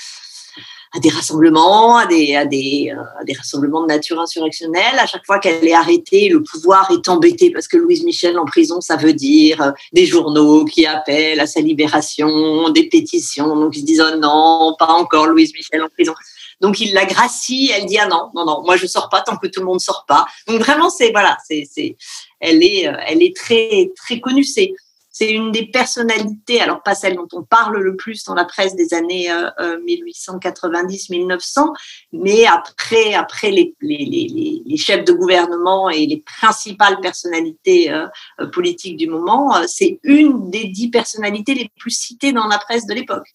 à 0.94 1.00
des 1.00 1.08
rassemblements, 1.08 1.96
à 1.96 2.06
des, 2.06 2.34
à 2.34 2.44
des, 2.44 2.92
euh, 2.94 3.20
à 3.20 3.24
des 3.24 3.32
rassemblements 3.32 3.82
de 3.82 3.86
nature 3.86 4.20
insurrectionnelle. 4.20 4.98
À 4.98 5.06
chaque 5.06 5.24
fois 5.24 5.38
qu'elle 5.38 5.66
est 5.66 5.74
arrêtée, 5.74 6.28
le 6.28 6.42
pouvoir 6.42 6.90
est 6.90 7.08
embêté 7.08 7.50
parce 7.50 7.66
que 7.66 7.78
Louise 7.78 8.04
Michel 8.04 8.38
en 8.38 8.44
prison, 8.44 8.80
ça 8.80 8.96
veut 8.96 9.14
dire 9.14 9.62
euh, 9.62 9.70
des 9.92 10.04
journaux 10.04 10.64
qui 10.64 10.84
appellent 10.84 11.40
à 11.40 11.46
sa 11.46 11.60
libération, 11.60 12.68
des 12.70 12.88
pétitions. 12.88 13.56
Donc 13.56 13.76
ils 13.76 13.80
se 13.80 13.86
disent 13.86 14.04
oh 14.06 14.16
non, 14.18 14.76
pas 14.78 14.92
encore 14.92 15.26
Louise 15.26 15.52
Michel 15.54 15.82
en 15.82 15.88
prison. 15.88 16.14
Donc 16.60 16.78
il 16.78 16.92
la 16.92 17.06
gracie, 17.06 17.72
elle 17.74 17.86
dit 17.86 17.98
ah 17.98 18.06
non, 18.06 18.30
non, 18.34 18.44
non, 18.44 18.62
moi 18.62 18.76
je 18.76 18.86
sors 18.86 19.08
pas 19.08 19.22
tant 19.22 19.36
que 19.36 19.46
tout 19.46 19.60
le 19.60 19.66
monde 19.66 19.80
sort 19.80 20.04
pas. 20.06 20.26
Donc 20.46 20.60
vraiment 20.60 20.90
c'est 20.90 21.10
voilà, 21.10 21.36
c'est, 21.48 21.66
c'est, 21.70 21.96
elle 22.38 22.62
est, 22.62 22.86
euh, 22.86 22.96
elle 23.06 23.22
est 23.22 23.34
très, 23.34 23.90
très 23.96 24.20
connue. 24.20 24.44
C'est, 24.44 24.74
c'est 25.12 25.30
une 25.30 25.52
des 25.52 25.66
personnalités, 25.66 26.60
alors 26.60 26.82
pas 26.82 26.94
celle 26.94 27.16
dont 27.16 27.28
on 27.34 27.42
parle 27.42 27.76
le 27.76 27.96
plus 27.96 28.24
dans 28.24 28.34
la 28.34 28.46
presse 28.46 28.74
des 28.74 28.94
années 28.94 29.28
1890-1900, 29.28 31.20
euh, 31.20 31.62
euh, 31.62 31.66
mais 32.12 32.46
après, 32.46 33.12
après 33.12 33.50
les, 33.50 33.74
les, 33.82 34.62
les, 34.64 34.76
chefs 34.78 35.04
de 35.04 35.12
gouvernement 35.12 35.90
et 35.90 36.06
les 36.06 36.16
principales 36.16 36.98
personnalités 37.00 37.92
euh, 37.92 38.06
politiques 38.52 38.96
du 38.96 39.06
moment, 39.06 39.54
c'est 39.66 40.00
une 40.02 40.50
des 40.50 40.64
dix 40.64 40.88
personnalités 40.88 41.54
les 41.54 41.70
plus 41.78 41.90
citées 41.90 42.32
dans 42.32 42.48
la 42.48 42.56
presse 42.56 42.86
de 42.86 42.94
l'époque. 42.94 43.28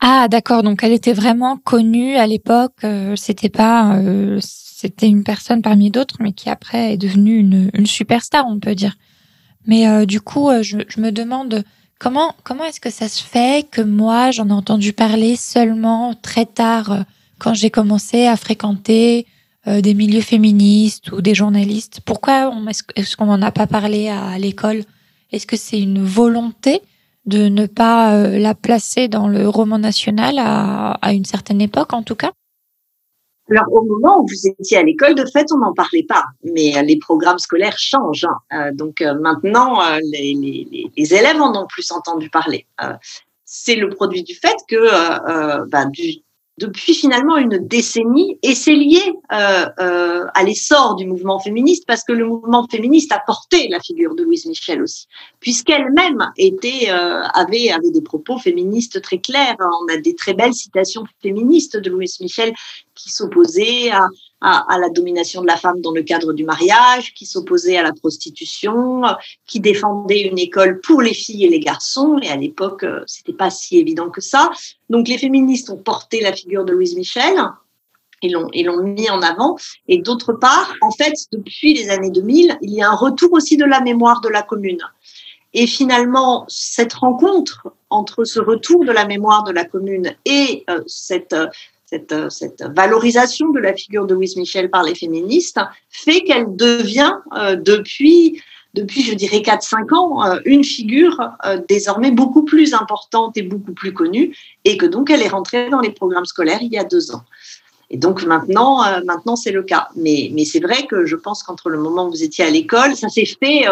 Ah, 0.00 0.26
d'accord. 0.28 0.64
Donc, 0.64 0.82
elle 0.82 0.92
était 0.92 1.12
vraiment 1.12 1.58
connue 1.58 2.16
à 2.16 2.26
l'époque. 2.26 2.84
c'était 3.16 3.50
pas 3.50 4.00
c'était 4.40 5.08
une 5.08 5.24
personne 5.24 5.60
parmi 5.60 5.90
d'autres, 5.90 6.16
mais 6.20 6.32
qui 6.32 6.48
après 6.48 6.94
est 6.94 6.96
devenue 6.96 7.36
une, 7.36 7.70
une 7.74 7.86
superstar, 7.86 8.46
on 8.48 8.58
peut 8.58 8.74
dire. 8.74 8.96
Mais 9.66 9.86
euh, 9.88 10.06
du 10.06 10.20
coup, 10.20 10.48
euh, 10.48 10.62
je, 10.62 10.78
je, 10.88 11.00
me 11.00 11.10
demande 11.12 11.64
comment 11.98 12.34
comment 12.44 12.64
est-ce 12.64 12.80
que 12.80 12.90
ça 12.90 13.08
se 13.08 13.22
fait 13.22 13.66
que 13.70 13.82
moi 13.82 14.30
j'en 14.30 14.48
ai 14.48 14.52
entendu 14.52 14.92
parler 14.92 15.36
seulement 15.36 16.14
très 16.14 16.46
tard, 16.46 16.92
euh, 16.92 17.02
quand 17.38 17.54
j'ai 17.54 17.70
commencé 17.70 18.26
à 18.26 18.36
fréquenter 18.36 19.26
des 19.66 19.92
milieux 19.92 20.22
féministes 20.22 21.12
ou 21.12 21.20
des 21.20 21.34
journalistes? 21.34 22.00
Pourquoi 22.04 22.50
est-ce 22.96 23.16
qu'on 23.16 23.26
n'en 23.26 23.42
a 23.42 23.50
pas 23.50 23.66
parlé 23.66 24.08
à, 24.08 24.38
l'école? 24.38 24.84
Est-ce 25.32 25.46
que 25.46 25.56
c'est 25.56 25.78
une 25.78 26.02
volonté 26.02 26.80
de 27.26 27.48
ne 27.48 27.66
pas 27.66 28.26
la 28.26 28.54
placer 28.54 29.08
dans 29.08 29.28
le 29.28 29.46
roman 29.48 29.78
national 29.78 30.38
à, 30.38 30.92
à 31.02 31.12
une 31.12 31.26
certaine 31.26 31.60
époque, 31.60 31.92
en 31.92 32.02
tout 32.02 32.14
cas? 32.14 32.32
Alors, 33.50 33.72
au 33.72 33.84
moment 33.84 34.20
où 34.20 34.26
vous 34.26 34.46
étiez 34.46 34.78
à 34.78 34.82
l'école, 34.82 35.14
de 35.14 35.24
fait, 35.26 35.46
on 35.52 35.58
n'en 35.58 35.74
parlait 35.74 36.04
pas, 36.08 36.24
mais 36.44 36.76
euh, 36.76 36.82
les 36.82 36.98
programmes 36.98 37.38
scolaires 37.38 37.78
changent. 37.78 38.24
Hein. 38.24 38.68
Euh, 38.68 38.72
donc 38.72 39.00
euh, 39.00 39.14
maintenant, 39.20 39.80
les, 40.12 41.14
élèves 41.14 41.40
en 41.40 41.60
ont 41.60 41.66
plus 41.66 41.90
entendu 41.90 42.30
parler. 42.30 42.66
c'est 43.44 43.74
le 43.74 43.88
produit 43.88 44.22
du 44.22 44.34
fait 44.34 44.56
que 44.68 45.66
bah, 45.68 45.86
du, 45.86 46.22
depuis 46.60 46.94
finalement 46.94 47.38
une 47.38 47.56
décennie 47.58 48.38
et 48.42 48.54
c'est 48.54 48.74
lié 48.74 49.00
euh, 49.32 49.66
euh, 49.80 50.26
à 50.34 50.44
l'essor 50.44 50.94
du 50.94 51.06
mouvement 51.06 51.40
féministe 51.40 51.84
parce 51.86 52.04
que 52.04 52.12
le 52.12 52.26
mouvement 52.26 52.66
féministe 52.70 53.12
a 53.12 53.22
porté 53.26 53.66
la 53.68 53.80
figure 53.80 54.14
de 54.14 54.22
Louise 54.22 54.44
Michel 54.44 54.82
aussi 54.82 55.06
puisqu'elle-même 55.40 56.30
était 56.36 56.90
euh, 56.90 57.22
avait 57.32 57.70
avait 57.70 57.90
des 57.90 58.02
propos 58.02 58.38
féministes 58.38 59.00
très 59.00 59.18
clairs. 59.18 59.56
On 59.58 59.92
a 59.92 59.96
des 59.96 60.14
très 60.14 60.34
belles 60.34 60.54
citations 60.54 61.04
féministes 61.22 61.78
de 61.78 61.88
Louise 61.88 62.20
Michel 62.20 62.52
qui 62.94 63.10
s'opposaient 63.10 63.90
à 63.90 64.06
à, 64.40 64.78
la 64.78 64.88
domination 64.88 65.42
de 65.42 65.46
la 65.46 65.56
femme 65.56 65.80
dans 65.80 65.92
le 65.92 66.02
cadre 66.02 66.32
du 66.32 66.44
mariage, 66.44 67.12
qui 67.14 67.26
s'opposait 67.26 67.76
à 67.76 67.82
la 67.82 67.92
prostitution, 67.92 69.02
qui 69.46 69.60
défendait 69.60 70.22
une 70.22 70.38
école 70.38 70.80
pour 70.80 71.02
les 71.02 71.14
filles 71.14 71.44
et 71.44 71.48
les 71.48 71.60
garçons. 71.60 72.18
Et 72.22 72.28
à 72.28 72.36
l'époque, 72.36 72.84
euh, 72.84 73.02
c'était 73.06 73.34
pas 73.34 73.50
si 73.50 73.78
évident 73.78 74.08
que 74.08 74.20
ça. 74.20 74.50
Donc 74.88 75.08
les 75.08 75.18
féministes 75.18 75.70
ont 75.70 75.76
porté 75.76 76.20
la 76.20 76.32
figure 76.32 76.64
de 76.64 76.72
Louise 76.72 76.96
Michel. 76.96 77.38
Ils 78.22 78.32
l'ont, 78.32 78.48
ils 78.52 78.66
l'ont 78.66 78.82
mis 78.82 79.10
en 79.10 79.22
avant. 79.22 79.56
Et 79.88 79.98
d'autre 79.98 80.32
part, 80.32 80.74
en 80.80 80.90
fait, 80.90 81.14
depuis 81.32 81.74
les 81.74 81.90
années 81.90 82.10
2000, 82.10 82.58
il 82.62 82.70
y 82.72 82.82
a 82.82 82.90
un 82.90 82.96
retour 82.96 83.32
aussi 83.32 83.56
de 83.56 83.64
la 83.64 83.80
mémoire 83.80 84.20
de 84.20 84.28
la 84.28 84.42
commune. 84.42 84.80
Et 85.52 85.66
finalement, 85.66 86.44
cette 86.48 86.94
rencontre 86.94 87.68
entre 87.88 88.24
ce 88.24 88.38
retour 88.38 88.84
de 88.84 88.92
la 88.92 89.04
mémoire 89.04 89.42
de 89.42 89.50
la 89.50 89.64
commune 89.64 90.14
et 90.24 90.64
euh, 90.70 90.80
cette, 90.86 91.32
euh, 91.32 91.48
euh, 91.92 92.30
cette, 92.30 92.62
valorisation 92.74 93.50
de 93.50 93.58
la 93.58 93.74
figure 93.74 94.06
de 94.06 94.14
Louise 94.14 94.36
Michel 94.36 94.70
par 94.70 94.84
les 94.84 94.94
féministes 94.94 95.58
fait 95.88 96.20
qu'elle 96.22 96.54
devient 96.54 97.14
euh, 97.36 97.56
depuis 97.56 98.40
depuis, 98.72 99.02
je 99.02 99.14
dirais, 99.14 99.38
4-5 99.38 99.92
ans, 99.96 100.24
euh, 100.24 100.38
une 100.44 100.62
figure 100.62 101.18
désormais 101.68 102.12
beaucoup 102.12 102.44
plus 102.44 102.72
importante 102.72 103.36
et 103.36 103.42
beaucoup 103.42 103.72
plus 103.72 103.92
connue, 103.92 104.36
et 104.64 104.76
que 104.76 104.86
donc 104.86 105.10
elle 105.10 105.22
est 105.22 105.28
rentrée 105.28 105.68
dans 105.70 105.80
les 105.80 105.90
programmes 105.90 106.24
scolaires 106.24 106.60
il 106.62 106.72
y 106.72 106.78
a 106.78 106.84
deux 106.84 107.12
ans. 107.12 107.24
Et 107.90 107.96
donc 107.96 108.22
maintenant, 108.22 108.84
maintenant 109.04 109.34
c'est 109.34 109.50
le 109.50 109.64
cas. 109.64 109.88
Mais, 109.96 110.30
c'est 110.44 110.60
vrai 110.60 110.86
que 110.86 111.04
je 111.04 111.16
pense 111.16 111.42
qu'entre 111.42 111.68
le 111.68 111.78
moment 111.78 112.06
où 112.06 112.10
vous 112.10 112.22
étiez 112.22 112.44
à 112.44 112.50
l'école, 112.50 112.94
ça 112.94 113.08
s'est 113.08 113.24
fait 113.24 113.64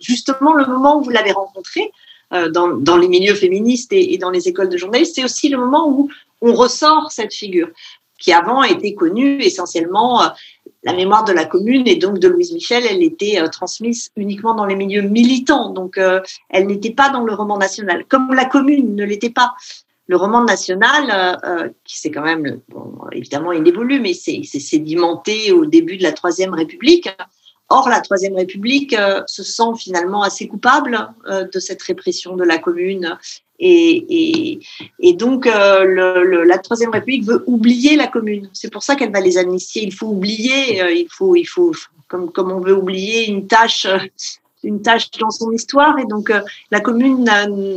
justement 0.00 0.54
le 0.54 0.64
moment 0.64 0.98
où 0.98 1.02
vous 1.02 1.10
l'avez 1.10 1.32
rencontré, 1.32 1.92
dans, 2.30 2.68
dans, 2.68 2.96
les 2.96 3.08
milieux 3.08 3.34
féministes 3.34 3.92
et, 3.92 4.14
et, 4.14 4.18
dans 4.18 4.30
les 4.30 4.48
écoles 4.48 4.70
de 4.70 4.78
journalistes, 4.78 5.14
c'est 5.14 5.24
aussi 5.24 5.50
le 5.50 5.58
moment 5.58 5.90
où 5.90 6.08
on 6.40 6.54
ressort 6.54 7.10
cette 7.10 7.34
figure 7.34 7.68
qui 8.18 8.32
avant 8.32 8.62
était 8.64 8.94
connue 8.94 9.40
essentiellement 9.40 10.22
euh, 10.22 10.26
la 10.82 10.92
mémoire 10.92 11.24
de 11.24 11.32
la 11.32 11.44
commune 11.44 11.86
et 11.86 11.96
donc 11.96 12.18
de 12.18 12.28
Louise 12.28 12.52
Michel, 12.52 12.84
elle 12.88 13.02
était 13.02 13.40
euh, 13.40 13.48
transmise 13.48 14.10
uniquement 14.16 14.54
dans 14.54 14.66
les 14.66 14.76
milieux 14.76 15.02
militants, 15.02 15.70
donc 15.70 15.98
euh, 15.98 16.20
elle 16.50 16.66
n'était 16.66 16.92
pas 16.92 17.10
dans 17.10 17.24
le 17.24 17.32
roman 17.32 17.56
national, 17.56 18.04
comme 18.06 18.34
la 18.34 18.44
commune 18.44 18.94
ne 18.94 19.04
l'était 19.04 19.30
pas. 19.30 19.54
Le 20.10 20.16
roman 20.16 20.42
national, 20.42 21.38
qui 21.84 21.98
c'est 21.98 22.10
quand 22.10 22.22
même, 22.22 22.62
bon, 22.70 22.94
évidemment, 23.12 23.52
il 23.52 23.68
évolue, 23.68 24.00
mais 24.00 24.14
c'est 24.14 24.42
sédimenté 24.42 25.52
au 25.52 25.66
début 25.66 25.98
de 25.98 26.02
la 26.02 26.12
Troisième 26.12 26.54
République. 26.54 27.10
Or, 27.68 27.88
la 27.88 28.00
Troisième 28.00 28.34
République 28.34 28.96
se 29.26 29.42
sent 29.42 29.74
finalement 29.78 30.22
assez 30.22 30.48
coupable 30.48 31.10
de 31.26 31.58
cette 31.58 31.82
répression 31.82 32.34
de 32.34 32.44
la 32.44 32.58
commune 32.58 33.18
et, 33.58 34.04
et, 34.08 34.60
et 35.00 35.12
donc, 35.14 35.46
euh, 35.46 35.84
le, 35.84 36.44
la 36.44 36.58
Troisième 36.58 36.90
République 36.90 37.24
veut 37.24 37.42
oublier 37.46 37.96
la 37.96 38.06
commune. 38.06 38.48
C'est 38.52 38.72
pour 38.72 38.82
ça 38.82 38.94
qu'elle 38.94 39.12
va 39.12 39.20
les 39.20 39.36
amnistier. 39.36 39.82
Il 39.82 39.92
faut 39.92 40.06
oublier, 40.06 40.80
euh, 40.80 40.92
il 40.92 41.08
faut, 41.10 41.34
il 41.34 41.44
faut, 41.44 41.72
comme, 42.06 42.30
comme 42.30 42.52
on 42.52 42.60
veut 42.60 42.76
oublier 42.76 43.26
une 43.26 43.46
tâche, 43.46 43.86
une 44.62 44.80
tâche 44.80 45.10
dans 45.18 45.30
son 45.30 45.50
histoire. 45.50 45.98
Et 45.98 46.04
donc, 46.04 46.30
euh, 46.30 46.40
la 46.70 46.80
commune 46.80 47.28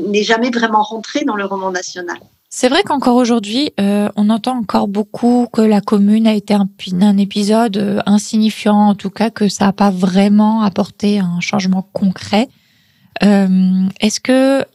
n'est 0.08 0.24
jamais 0.24 0.52
vraiment 0.52 0.84
rentrée 0.84 1.26
dans 1.26 1.36
le 1.36 1.46
roman 1.46 1.72
national. 1.72 2.18
C'est 2.54 2.68
vrai 2.68 2.84
qu'encore 2.84 3.16
aujourd'hui, 3.16 3.72
on 3.78 4.30
entend 4.30 4.58
encore 4.58 4.90
beaucoup 4.90 5.48
que 5.54 5.62
la 5.62 5.80
commune 5.80 6.28
a 6.28 6.34
été 6.34 6.54
un, 6.54 7.18
épisode 7.18 8.04
insignifiant, 8.06 8.90
en 8.90 8.96
tout 8.96 9.10
cas 9.10 9.30
que 9.30 9.48
ça 9.48 9.68
n'a 9.68 9.74
pas 9.74 9.90
vraiment 9.90 10.62
apporté 10.62 11.20
un 11.20 11.40
changement 11.40 11.88
concret. 11.94 12.50
Est-ce 13.22 14.20
que 14.20 14.66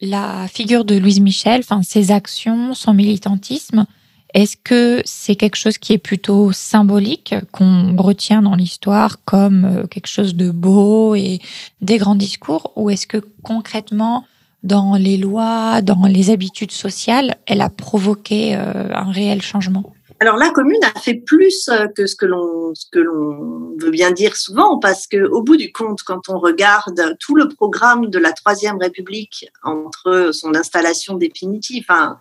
la 0.00 0.48
figure 0.48 0.84
de 0.84 0.96
Louise 0.96 1.20
Michel, 1.20 1.60
enfin 1.60 1.82
ses 1.82 2.10
actions, 2.10 2.74
son 2.74 2.94
militantisme, 2.94 3.86
est-ce 4.34 4.56
que 4.56 5.02
c'est 5.04 5.34
quelque 5.34 5.56
chose 5.56 5.78
qui 5.78 5.92
est 5.92 5.98
plutôt 5.98 6.52
symbolique, 6.52 7.34
qu'on 7.52 7.96
retient 7.96 8.42
dans 8.42 8.54
l'histoire 8.54 9.24
comme 9.24 9.64
euh, 9.64 9.86
quelque 9.86 10.06
chose 10.06 10.36
de 10.36 10.50
beau 10.50 11.14
et 11.16 11.40
des 11.80 11.98
grands 11.98 12.14
discours, 12.14 12.72
ou 12.76 12.90
est-ce 12.90 13.06
que 13.06 13.18
concrètement, 13.42 14.24
dans 14.62 14.96
les 14.96 15.16
lois, 15.16 15.80
dans 15.82 16.06
les 16.06 16.30
habitudes 16.30 16.72
sociales, 16.72 17.36
elle 17.46 17.60
a 17.60 17.70
provoqué 17.70 18.54
euh, 18.54 18.92
un 18.94 19.10
réel 19.10 19.42
changement 19.42 19.92
alors 20.22 20.36
la 20.36 20.50
commune 20.50 20.84
a 20.84 21.00
fait 21.00 21.14
plus 21.14 21.70
euh, 21.70 21.86
que 21.88 22.06
ce 22.06 22.14
que 22.14 22.26
l'on 22.26 22.74
ce 22.74 22.84
que 22.92 22.98
l'on 22.98 23.74
veut 23.78 23.90
bien 23.90 24.10
dire 24.10 24.36
souvent 24.36 24.78
parce 24.78 25.06
que 25.06 25.16
au 25.16 25.42
bout 25.42 25.56
du 25.56 25.72
compte 25.72 26.02
quand 26.02 26.28
on 26.28 26.38
regarde 26.38 27.16
tout 27.18 27.34
le 27.34 27.48
programme 27.48 28.10
de 28.10 28.18
la 28.18 28.32
troisième 28.32 28.76
République 28.76 29.48
entre 29.62 30.28
son 30.34 30.54
installation 30.54 31.14
définitive 31.14 31.86
hein, 31.88 32.18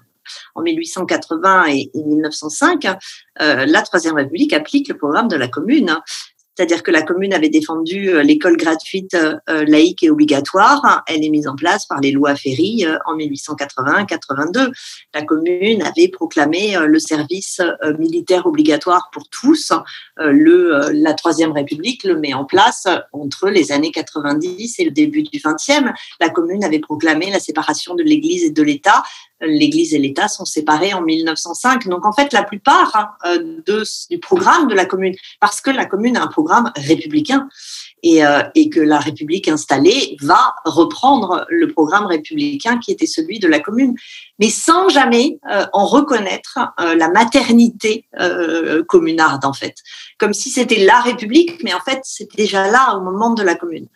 en 0.55 0.61
1880 0.61 1.65
et, 1.67 1.91
1905, 1.95 2.85
euh, 3.41 3.65
la 3.65 3.81
Troisième 3.81 4.15
République 4.15 4.53
applique 4.53 4.89
le 4.89 4.97
programme 4.97 5.27
de 5.27 5.35
la 5.35 5.47
Commune. 5.47 5.97
C'est-à-dire 6.55 6.83
que 6.83 6.91
la 6.91 7.03
commune 7.03 7.33
avait 7.33 7.49
défendu 7.49 8.09
euh, 8.09 8.21
l'école 8.21 8.57
gratuite 8.57 9.13
euh, 9.13 9.37
euh, 9.49 9.63
laïque 9.65 10.03
et 10.03 10.09
obligatoire. 10.09 11.03
Elle 11.07 11.23
est 11.23 11.29
mise 11.29 11.47
en 11.47 11.55
place 11.55 11.85
par 11.85 12.01
les 12.01 12.11
lois 12.11 12.35
Ferry 12.35 12.85
en 13.05 13.15
1880-82. 13.15 14.69
La 15.13 15.21
commune 15.23 15.81
avait 15.81 16.09
proclamé 16.09 16.75
le 16.85 16.99
service 16.99 17.61
militaire 17.97 18.45
obligatoire 18.45 19.09
pour 19.11 19.29
tous. 19.29 19.71
Le, 20.17 20.91
la 20.91 21.13
Troisième 21.13 21.51
République 21.51 22.03
le 22.03 22.17
met 22.17 22.33
en 22.33 22.45
place 22.45 22.87
entre 23.13 23.49
les 23.49 23.71
années 23.71 23.91
90 23.91 24.79
et 24.79 24.85
le 24.85 24.91
début 24.91 25.23
du 25.23 25.39
20e. 25.39 25.93
La 26.19 26.29
commune 26.29 26.63
avait 26.63 26.79
proclamé 26.79 27.31
la 27.31 27.39
séparation 27.39 27.95
de 27.95 28.03
l'Église 28.03 28.43
et 28.43 28.51
de 28.51 28.63
l'État 28.63 29.03
l'Église 29.41 29.93
et 29.93 29.99
l'État 29.99 30.27
sont 30.27 30.45
séparés 30.45 30.93
en 30.93 31.01
1905. 31.01 31.87
Donc 31.87 32.05
en 32.05 32.11
fait, 32.11 32.33
la 32.33 32.43
plupart 32.43 33.17
euh, 33.25 33.37
de, 33.65 33.83
du 34.09 34.19
programme 34.19 34.67
de 34.67 34.75
la 34.75 34.85
commune, 34.85 35.15
parce 35.39 35.61
que 35.61 35.71
la 35.71 35.85
commune 35.85 36.17
a 36.17 36.23
un 36.23 36.27
programme 36.27 36.71
républicain 36.75 37.47
et, 38.03 38.25
euh, 38.25 38.43
et, 38.55 38.69
que 38.69 38.79
la 38.79 38.99
République 38.99 39.47
installée 39.47 40.17
va 40.21 40.55
reprendre 40.65 41.45
le 41.49 41.71
programme 41.71 42.05
républicain 42.05 42.79
qui 42.79 42.91
était 42.91 43.07
celui 43.07 43.39
de 43.39 43.47
la 43.47 43.59
commune, 43.59 43.95
mais 44.39 44.49
sans 44.49 44.89
jamais 44.89 45.39
euh, 45.51 45.65
en 45.73 45.85
reconnaître 45.85 46.59
la 46.77 47.09
maternité 47.09 48.05
communarde 48.87 49.45
en 49.45 49.53
fait, 49.53 49.75
comme 50.17 50.33
si 50.33 50.49
c'était 50.49 50.83
la 50.83 50.99
République, 51.01 51.63
mais 51.63 51.73
en 51.73 51.79
fait 51.79 51.99
c'était 52.03 52.43
déjà 52.43 52.69
là 52.69 52.95
au 52.97 53.01
moment 53.01 53.33
de 53.33 53.43
la 53.43 53.55
commune. 53.55 53.87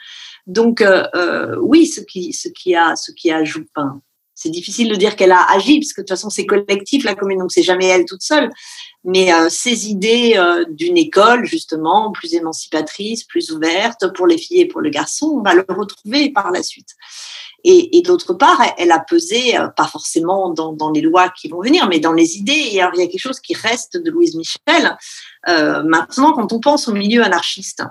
Donc 0.47 0.83
oui, 1.61 1.87
ce 1.87 2.01
qui, 2.01 2.33
ce 2.33 2.49
qui 2.49 2.75
a, 2.75 2.95
ce 2.95 3.11
qui 3.11 3.31
a 3.31 3.37
ajouté, 3.37 3.69
c'est 4.43 4.49
difficile 4.49 4.89
de 4.89 4.95
dire 4.95 5.15
qu'elle 5.15 5.31
a 5.31 5.49
agi, 5.51 5.79
parce 5.79 5.93
que 5.93 6.01
de 6.01 6.05
toute 6.05 6.09
façon, 6.09 6.29
c'est 6.29 6.45
collectif, 6.45 7.05
la 7.05 7.15
commune, 7.15 7.39
donc 7.39 7.53
c'est 7.53 7.63
jamais 7.63 7.85
elle 7.85 8.03
toute 8.03 8.21
seule. 8.21 8.49
Mais 9.05 9.33
euh, 9.33 9.47
ces 9.49 9.87
idées 9.89 10.33
euh, 10.35 10.65
d'une 10.69 10.97
école, 10.97 11.45
justement, 11.45 12.11
plus 12.11 12.33
émancipatrice, 12.33 13.23
plus 13.23 13.51
ouverte 13.51 14.13
pour 14.13 14.27
les 14.27 14.37
filles 14.37 14.61
et 14.61 14.67
pour 14.67 14.81
le 14.81 14.89
garçon, 14.89 15.27
on 15.37 15.41
va 15.41 15.53
le 15.53 15.65
retrouver 15.69 16.29
par 16.31 16.51
la 16.51 16.61
suite. 16.61 16.89
Et, 17.63 18.01
d'autre 18.01 18.33
part, 18.33 18.61
elle 18.77 18.91
a 18.91 18.99
pesé, 18.99 19.57
euh, 19.57 19.69
pas 19.69 19.87
forcément 19.87 20.49
dans, 20.49 20.91
les 20.91 20.99
lois 20.99 21.29
qui 21.29 21.47
vont 21.47 21.61
venir, 21.61 21.87
mais 21.87 21.99
dans 21.99 22.11
les 22.11 22.35
idées. 22.35 22.67
Et 22.73 22.81
alors, 22.81 22.93
il 22.95 22.99
y 22.99 23.03
a 23.03 23.07
quelque 23.07 23.21
chose 23.21 23.39
qui 23.39 23.53
reste 23.53 23.95
de 23.95 24.11
Louise 24.11 24.35
Michel. 24.35 24.97
maintenant, 25.47 26.33
quand 26.33 26.51
on 26.51 26.59
pense 26.59 26.89
au 26.89 26.93
milieu 26.93 27.23
anarchiste, 27.23 27.83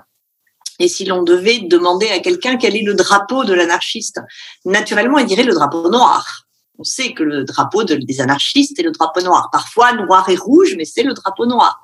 et 0.77 0.87
si 0.87 1.05
l'on 1.05 1.23
devait 1.23 1.59
demander 1.61 2.09
à 2.09 2.19
quelqu'un 2.19 2.57
quel 2.57 2.75
est 2.75 2.83
le 2.83 2.93
drapeau 2.93 3.43
de 3.43 3.53
l'anarchiste, 3.53 4.19
naturellement, 4.65 5.17
il 5.17 5.25
dirait 5.25 5.43
le 5.43 5.53
drapeau 5.53 5.89
noir. 5.89 6.42
On 6.79 6.83
sait 6.83 7.13
que 7.13 7.23
le 7.23 7.43
drapeau 7.43 7.83
des 7.83 8.21
anarchistes 8.21 8.79
est 8.79 8.83
le 8.83 8.91
drapeau 8.91 9.21
noir. 9.21 9.49
Parfois 9.51 9.93
noir 9.93 10.27
et 10.29 10.35
rouge, 10.35 10.75
mais 10.77 10.85
c'est 10.85 11.03
le 11.03 11.13
drapeau 11.13 11.45
noir. 11.45 11.81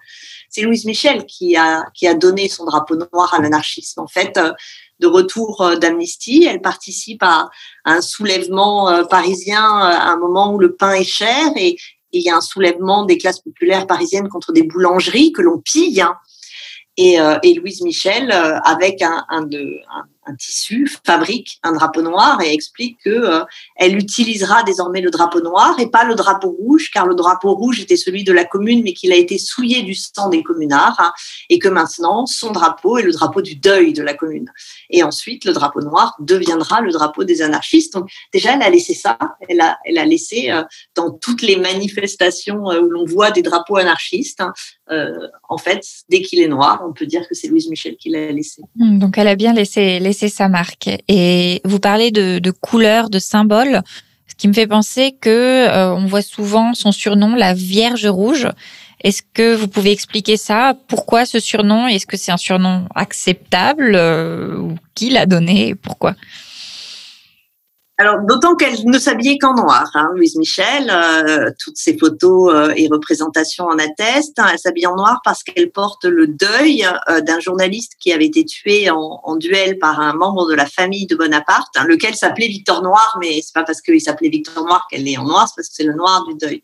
c'est 0.50 0.62
Louise 0.62 0.86
Michel 0.86 1.26
qui 1.26 1.56
a 1.56 1.86
qui 1.94 2.08
a 2.08 2.16
donné 2.16 2.50
son 2.50 2.66
drapeau 2.66 2.96
noir 2.96 3.34
à 3.34 3.40
l'anarchisme. 3.40 4.00
En 4.02 4.08
fait, 4.08 4.40
de 5.00 5.08
retour 5.08 5.78
d'Amnesty, 5.80 6.46
elle 6.50 6.62
participe 6.62 7.22
à, 7.24 7.50
un 7.86 8.02
soulèvement 8.02 9.06
parisien 9.08 9.64
à 9.64 10.12
un 10.12 10.18
moment 10.18 10.54
où 10.54 10.60
le 10.60 10.76
pain 10.76 10.94
est 10.94 11.04
cher 11.04 11.52
et, 11.56 11.78
il 12.12 12.24
y 12.24 12.30
a 12.32 12.36
un 12.36 12.42
soulèvement 12.42 13.06
des 13.06 13.20
classes 13.20 13.40
populaires 13.40 13.86
parisiennes 13.86 14.30
contre 14.30 14.52
des 14.52 14.64
boulangeries 14.64 15.32
que 15.32 15.44
l'on 15.44 15.60
pille. 15.60 16.04
Et, 16.98 17.18
et, 17.44 17.54
Louise 17.54 17.84
Michel, 17.84 18.32
avec 18.64 19.04
un, 19.04 19.26
un, 19.30 19.44
de, 19.44 19.78
un, 19.94 20.08
un 20.30 20.36
tissu, 20.36 20.88
fabrique 21.06 21.60
un 21.64 21.74
drapeau 21.74 22.02
noir 22.02 22.42
et 22.42 22.54
explique 22.54 22.98
que 23.04 23.10
euh, 23.10 23.44
elle 23.76 23.98
utilisera 23.98 24.64
désormais 24.64 25.02
le 25.02 25.10
drapeau 25.10 25.42
noir 25.42 25.80
et 25.80 25.90
pas 25.90 26.04
le 26.04 26.16
drapeau 26.16 26.52
rouge, 26.52 26.92
car 26.94 27.08
le 27.08 27.16
drapeau 27.16 27.54
rouge 27.54 27.80
était 27.80 27.98
celui 27.98 28.24
de 28.24 28.32
la 28.32 28.46
commune, 28.46 28.84
mais 28.84 28.94
qu'il 28.94 29.12
a 29.12 29.16
été 29.16 29.38
souillé 29.38 29.82
du 29.82 29.96
sang 29.96 30.30
des 30.30 30.44
communards, 30.44 31.00
hein, 31.00 31.12
et 31.50 31.60
que 31.60 31.68
maintenant 31.68 32.26
son 32.26 32.52
drapeau 32.52 32.98
est 32.98 33.04
le 33.04 33.12
drapeau 33.12 33.42
du 33.42 33.56
deuil 33.56 33.94
de 33.94 34.04
la 34.04 34.14
commune. 34.14 34.52
Et 34.90 35.04
ensuite, 35.04 35.46
le 35.46 35.54
drapeau 35.54 35.82
noir 35.82 36.16
deviendra 36.20 36.82
le 36.82 36.92
drapeau 36.92 37.24
des 37.24 37.42
anarchistes. 37.42 37.94
Donc 37.94 38.10
déjà, 38.34 38.54
elle 38.54 38.62
a 38.62 38.70
laissé 38.70 38.94
ça, 38.94 39.18
elle 39.48 39.62
a, 39.62 39.78
elle 39.86 39.98
a 39.98 40.06
laissé 40.06 40.52
euh, 40.52 40.64
dans 40.96 41.12
toutes 41.12 41.42
les 41.42 41.58
manifestations 41.58 42.70
euh, 42.70 42.82
où 42.82 42.90
l'on 42.90 43.06
voit 43.06 43.32
des 43.32 43.42
drapeaux 43.42 43.78
anarchistes. 43.78 44.42
Hein, 44.42 44.54
en 45.48 45.58
fait, 45.58 45.86
dès 46.10 46.22
qu'il 46.22 46.40
est 46.40 46.48
noir, 46.48 46.84
on 46.88 46.94
peut 46.94 47.06
dire 47.06 47.28
que 47.28 47.36
c'est 47.36 47.48
Louise 47.48 47.70
Michel 47.70 47.96
qui 47.96 48.10
l'a 48.10 48.32
laissé. 48.32 48.62
Hmm, 48.76 49.00
donc 49.00 49.18
elle 49.18 49.28
a 49.28 49.36
bien 49.36 49.54
laissé, 49.54 50.00
laissé 50.00 50.30
sa 50.30 50.48
marque. 50.48 50.90
Et 51.08 51.62
vous 51.64 51.80
parlez 51.80 52.12
de, 52.12 52.52
couleurs, 52.52 53.10
de 53.10 53.20
symboles, 53.20 53.82
ce 54.28 54.36
qui 54.36 54.48
me 54.48 54.54
fait 54.54 54.68
penser 54.68 55.16
que 55.20 55.30
euh, 55.68 55.94
on 55.94 56.06
voit 56.06 56.22
souvent 56.22 56.74
son 56.74 56.92
surnom, 56.92 57.36
la 57.36 57.54
Vierge 57.54 58.08
Rouge. 58.08 58.48
Est-ce 59.02 59.22
que 59.34 59.56
vous 59.56 59.68
pouvez 59.68 59.92
expliquer 59.92 60.36
ça? 60.36 60.76
Pourquoi 60.88 61.26
ce 61.26 61.40
surnom? 61.40 61.88
Est-ce 61.88 62.06
que 62.06 62.18
c'est 62.18 62.32
un 62.32 62.38
surnom 62.38 62.86
acceptable 62.96 63.94
euh, 63.96 64.74
qui 64.94 65.10
l'a 65.10 65.26
donné 65.26 65.76
Pourquoi? 65.76 66.16
Alors, 68.02 68.20
d'autant 68.22 68.56
qu'elle 68.56 68.86
ne 68.86 68.98
s'habillait 68.98 69.38
qu'en 69.38 69.56
noir, 69.56 69.92
hein, 69.94 70.10
Louise 70.16 70.38
Michel. 70.38 70.90
Euh, 70.90 71.52
toutes 71.60 71.76
ses 71.76 71.98
photos 71.98 72.54
euh, 72.54 72.74
et 72.78 72.88
représentations 72.88 73.66
en 73.66 73.78
attestent. 73.78 74.40
Hein, 74.40 74.48
elle 74.54 74.58
s'habille 74.58 74.88
en 74.88 74.96
noir 74.96 75.20
parce 75.26 75.44
qu'elle 75.44 75.70
porte 75.70 76.06
le 76.06 76.28
deuil 76.28 76.88
euh, 77.10 77.20
d'un 77.20 77.42
journaliste 77.42 77.98
qui 78.00 78.14
avait 78.14 78.28
été 78.28 78.46
tué 78.46 78.90
en, 78.90 79.36
duel 79.36 79.80
par 79.80 80.00
un 80.00 80.14
membre 80.14 80.48
de 80.50 80.54
la 80.54 80.66
famille 80.66 81.08
de 81.08 81.16
Bonaparte, 81.18 81.76
hein, 81.76 81.84
lequel 81.90 82.16
s'appelait 82.16 82.48
Victor 82.48 82.82
Noir, 82.84 83.18
mais 83.20 83.42
c'est 83.44 83.54
pas 83.54 83.64
parce 83.64 83.82
qu'il 83.82 84.00
s'appelait 84.00 84.30
Victor 84.30 84.64
Noir 84.64 84.88
qu'elle 84.90 85.06
est 85.06 85.18
en 85.18 85.26
noir, 85.26 85.50
c'est 85.50 85.56
parce 85.58 85.68
que 85.68 85.76
c'est 85.76 85.84
le 85.84 85.94
noir 85.94 86.26
du 86.26 86.36
deuil. 86.36 86.62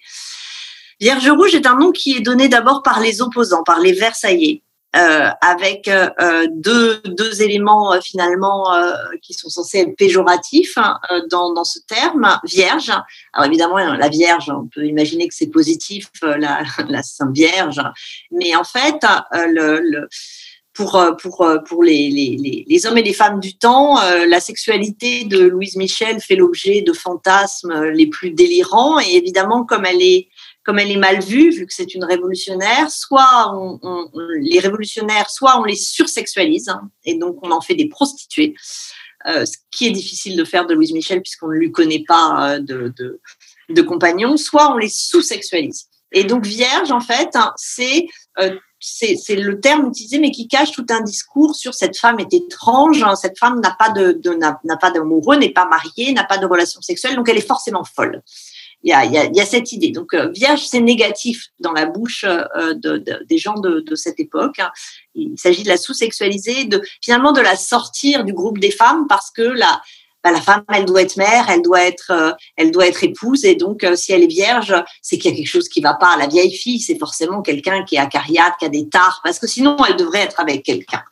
Vierge 1.02 1.30
rouge 1.30 1.54
est 1.54 1.66
un 1.66 1.76
nom 1.76 1.92
qui 1.92 2.16
est 2.16 2.22
donné 2.22 2.48
d'abord 2.48 2.82
par 2.82 3.02
les 3.02 3.22
opposants, 3.22 3.64
par 3.64 3.82
les 3.82 3.92
Versaillais. 3.92 4.64
Euh, 4.96 5.30
avec 5.42 5.90
euh, 5.90 6.48
deux, 6.52 7.02
deux 7.04 7.42
éléments 7.42 7.92
euh, 7.92 8.00
finalement 8.00 8.64
qui 9.22 9.34
sont 9.34 9.50
censés 9.50 9.80
être 9.80 9.96
péjoratifs 9.98 10.78
hein, 10.78 11.00
dans, 11.30 11.64
ce 11.66 11.80
terme, 11.86 12.40
vierge. 12.46 12.92
Alors 13.34 13.48
évidemment, 13.48 13.78
la 13.78 14.08
Vierge, 14.08 14.50
on 14.50 14.68
peut 14.68 14.86
imaginer 14.86 15.28
que 15.28 15.34
c'est 15.36 15.48
positif, 15.48 16.10
la, 16.22 17.04
Sainte 17.04 17.34
Vierge, 17.34 17.82
mais 18.32 18.56
en 18.56 18.64
fait, 18.64 18.96
pour, 20.74 20.98
les, 21.84 22.86
hommes 22.86 22.98
et 22.98 23.04
les 23.04 23.14
femmes 23.14 23.40
du 23.42 23.58
temps, 23.58 24.00
la 24.02 24.40
sexualité 24.40 25.26
de 25.26 25.40
Louise 25.40 25.76
Michel 25.76 26.22
fait 26.22 26.36
l'objet 26.36 26.82
de 26.82 26.94
fantasmes 26.94 27.90
les 27.92 28.08
plus 28.08 28.32
délirants. 28.32 29.00
Et 29.00 29.16
évidemment, 29.16 29.66
comme 29.66 29.86
elle 29.86 30.02
est 30.02 30.30
comme 30.66 30.80
elle 30.80 30.92
est 30.92 30.98
mal 30.98 31.22
vue, 31.22 31.52
vu 31.52 31.68
que 31.68 31.74
c'est 31.74 31.94
une 31.94 32.04
révolutionnaire, 32.04 32.90
soit 32.90 33.54
on, 33.56 34.10
les 34.40 34.60
révolutionnaires, 34.60 35.30
soit 35.30 35.60
on 35.60 35.64
les 35.64 35.76
sursexualise, 35.76 36.70
hein, 36.70 36.90
et 37.06 37.16
donc 37.16 37.38
on 37.44 37.52
en 37.52 37.62
fait 37.62 37.76
des 37.76 37.88
prostituées, 37.88 38.56
euh, 39.28 39.46
ce 39.46 39.58
qui 39.72 39.86
est 39.86 39.92
difficile 39.92 40.36
de 40.36 40.44
faire 40.44 40.66
de 40.66 40.74
Louise 40.74 40.92
Michel 40.92 41.22
puisqu'on 41.22 41.50
ne 41.50 41.56
lui 41.56 41.72
connaît 41.72 42.04
pas 42.08 42.56
euh, 42.56 42.60
de, 42.60 42.92
de, 42.98 43.22
de 43.70 43.82
compagnon, 43.84 44.38
soit 44.38 44.74
on 44.74 44.78
les 44.78 44.90
sous-sexualise. 44.90 45.86
Et 46.12 46.24
donc 46.24 46.46
vierge, 46.46 46.92
en 46.92 47.00
fait, 47.00 47.30
hein, 47.36 47.54
c'est 47.58 48.08
euh, 48.40 48.56
c'est 48.80 49.36
le 49.36 49.60
terme 49.60 49.88
utilisé, 49.88 50.20
mais 50.20 50.30
qui 50.30 50.48
cache 50.48 50.72
tout 50.72 50.86
un 50.90 51.02
discours 51.02 51.56
sur 51.56 51.74
cette 51.74 51.98
femme 51.98 52.20
est 52.20 52.34
étrange, 52.34 53.02
hein, 53.02 53.16
cette 53.16 53.40
femme 53.40 53.60
n'a 53.60 53.76
pas 53.80 53.90
de, 53.90 54.20
n'a 54.38 54.78
pas 54.78 54.92
d'amoureux, 54.92 55.38
n'est 55.38 55.54
pas 55.54 55.66
mariée, 55.66 56.14
n'a 56.14 56.24
pas 56.24 56.38
de 56.38 56.46
relation 56.46 56.82
sexuelle, 56.82 57.16
donc 57.16 57.28
elle 57.28 57.38
est 57.38 57.48
forcément 57.48 57.84
folle 57.84 58.22
y 58.86 58.94
a, 58.94 59.06
y, 59.06 59.40
a, 59.40 59.46
cette 59.46 59.72
idée. 59.72 59.92
Donc, 59.92 60.14
euh, 60.14 60.30
vierge, 60.30 60.66
c'est 60.66 60.80
négatif 60.80 61.48
dans 61.60 61.72
la 61.72 61.86
bouche 61.86 62.24
euh, 62.24 62.74
de, 62.76 62.98
de, 62.98 63.26
des 63.28 63.38
gens 63.38 63.56
de, 63.56 63.96
cette 63.96 64.20
époque. 64.20 64.60
Hein. 64.60 64.72
Il 65.16 65.38
s'agit 65.38 65.64
de 65.64 65.70
la 65.70 65.78
sous-sexualiser, 65.78 66.66
de 66.66 66.82
finalement 67.02 67.32
de 67.32 67.42
la 67.42 67.56
sortir 67.56 68.24
du 68.24 68.34
groupe 68.34 68.60
des 68.60 68.72
femmes 68.72 69.08
parce 69.08 69.32
que 69.32 69.42
la, 69.42 69.82
bah, 70.24 70.40
femme, 70.40 70.64
elle 70.74 70.86
doit 70.86 71.02
être 71.02 71.18
mère, 71.18 71.50
elle 71.50 71.62
doit 71.62 71.84
être, 71.84 72.12
euh, 72.12 72.32
elle 72.58 72.72
doit 72.72 72.88
être 72.88 73.04
épouse, 73.04 73.46
et 73.46 73.56
donc 73.56 73.86
si 73.96 74.12
elle 74.12 74.24
est 74.24 74.28
vierge, 74.28 74.76
c'est 75.02 75.18
qu'il 75.18 75.32
y 75.32 75.34
a 75.34 75.38
quelque 75.38 75.48
chose 75.48 75.70
qui 75.70 75.82
va 75.82 75.94
pas. 75.94 76.18
La 76.18 76.28
vieille 76.28 76.54
fille, 76.54 76.80
c'est 76.80 76.98
forcément 76.98 77.42
quelqu'un 77.42 77.84
qui 77.84 77.96
est 77.96 78.00
acariate, 78.00 78.54
qui 78.60 78.66
a 78.66 78.70
des 78.70 78.90
tares, 78.90 79.22
parce 79.24 79.40
que 79.40 79.48
sinon, 79.48 79.78
elle 79.88 79.96
devrait 79.96 80.22
être 80.22 80.40
avec 80.40 80.64
quelqu'un. 80.64 81.04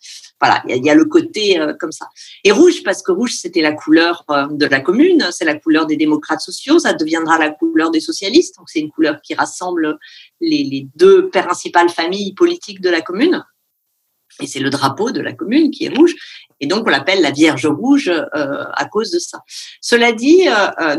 Voilà, 0.43 0.61
il 0.67 0.85
y, 0.85 0.89
a 0.89 0.93
le 0.93 1.05
côté 1.05 1.57
euh, 1.57 1.73
comme 1.79 1.93
ça. 1.93 2.09
Et 2.43 2.51
rouge, 2.51 2.83
parce 2.83 3.01
que 3.01 3.13
rouge, 3.13 3.31
c'était 3.31 3.61
la 3.61 3.71
couleur 3.71 4.25
euh, 4.29 4.45
de 4.51 4.65
la 4.65 4.81
commune, 4.81 5.25
c'est 5.31 5.45
la 5.45 5.55
couleur 5.55 5.85
des 5.85 5.95
démocrates 5.95 6.41
sociaux, 6.41 6.79
ça 6.79 6.91
deviendra 6.91 7.37
la 7.37 7.49
couleur 7.49 7.91
des 7.91 8.01
socialistes. 8.01 8.57
Donc, 8.57 8.69
c'est 8.69 8.81
une 8.81 8.91
couleur 8.91 9.21
qui 9.21 9.35
rassemble 9.35 9.97
les, 10.41 10.85
deux 10.95 11.29
principales 11.29 11.87
familles 11.87 12.33
politiques 12.33 12.81
de 12.81 12.89
la 12.89 12.99
commune. 12.99 13.45
Et 14.41 14.47
c'est 14.47 14.59
le 14.59 14.69
drapeau 14.69 15.11
de 15.11 15.21
la 15.21 15.31
commune 15.31 15.71
qui 15.71 15.85
est 15.85 15.95
rouge. 15.95 16.13
Et 16.59 16.67
donc, 16.67 16.85
on 16.87 16.89
l'appelle 16.89 17.21
la 17.21 17.31
Vierge 17.31 17.67
rouge 17.67 18.09
euh, 18.09 18.65
à 18.73 18.83
cause 18.83 19.11
de 19.11 19.19
ça. 19.19 19.43
Cela 19.79 20.11
dit, 20.11 20.43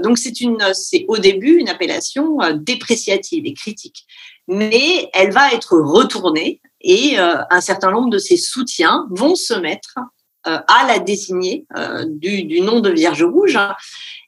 donc 0.03 0.17
c'est 0.17 0.33
c'est 0.73 1.05
au 1.09 1.19
début 1.19 1.59
une 1.59 1.69
appellation 1.69 2.39
dépréciative 2.55 3.45
et 3.45 3.53
critique, 3.53 4.07
mais 4.49 5.11
elle 5.13 5.33
va 5.33 5.53
être 5.53 5.77
retournée 5.77 6.63
et 6.85 7.19
euh, 7.19 7.37
un 7.51 7.61
certain 7.61 7.91
nombre 7.91 8.11
de 8.11 8.19
ses 8.19 8.37
soutiens 8.37 9.07
vont 9.11 9.35
se 9.35 9.55
mettre 9.55 9.95
euh, 10.47 10.59
à 10.69 10.87
la 10.87 10.99
désigner 10.99 11.67
euh, 11.77 12.05
du, 12.07 12.45
du, 12.45 12.61
nom 12.61 12.81
de 12.81 12.91
Vierge 12.91 13.23
Rouge. 13.23 13.59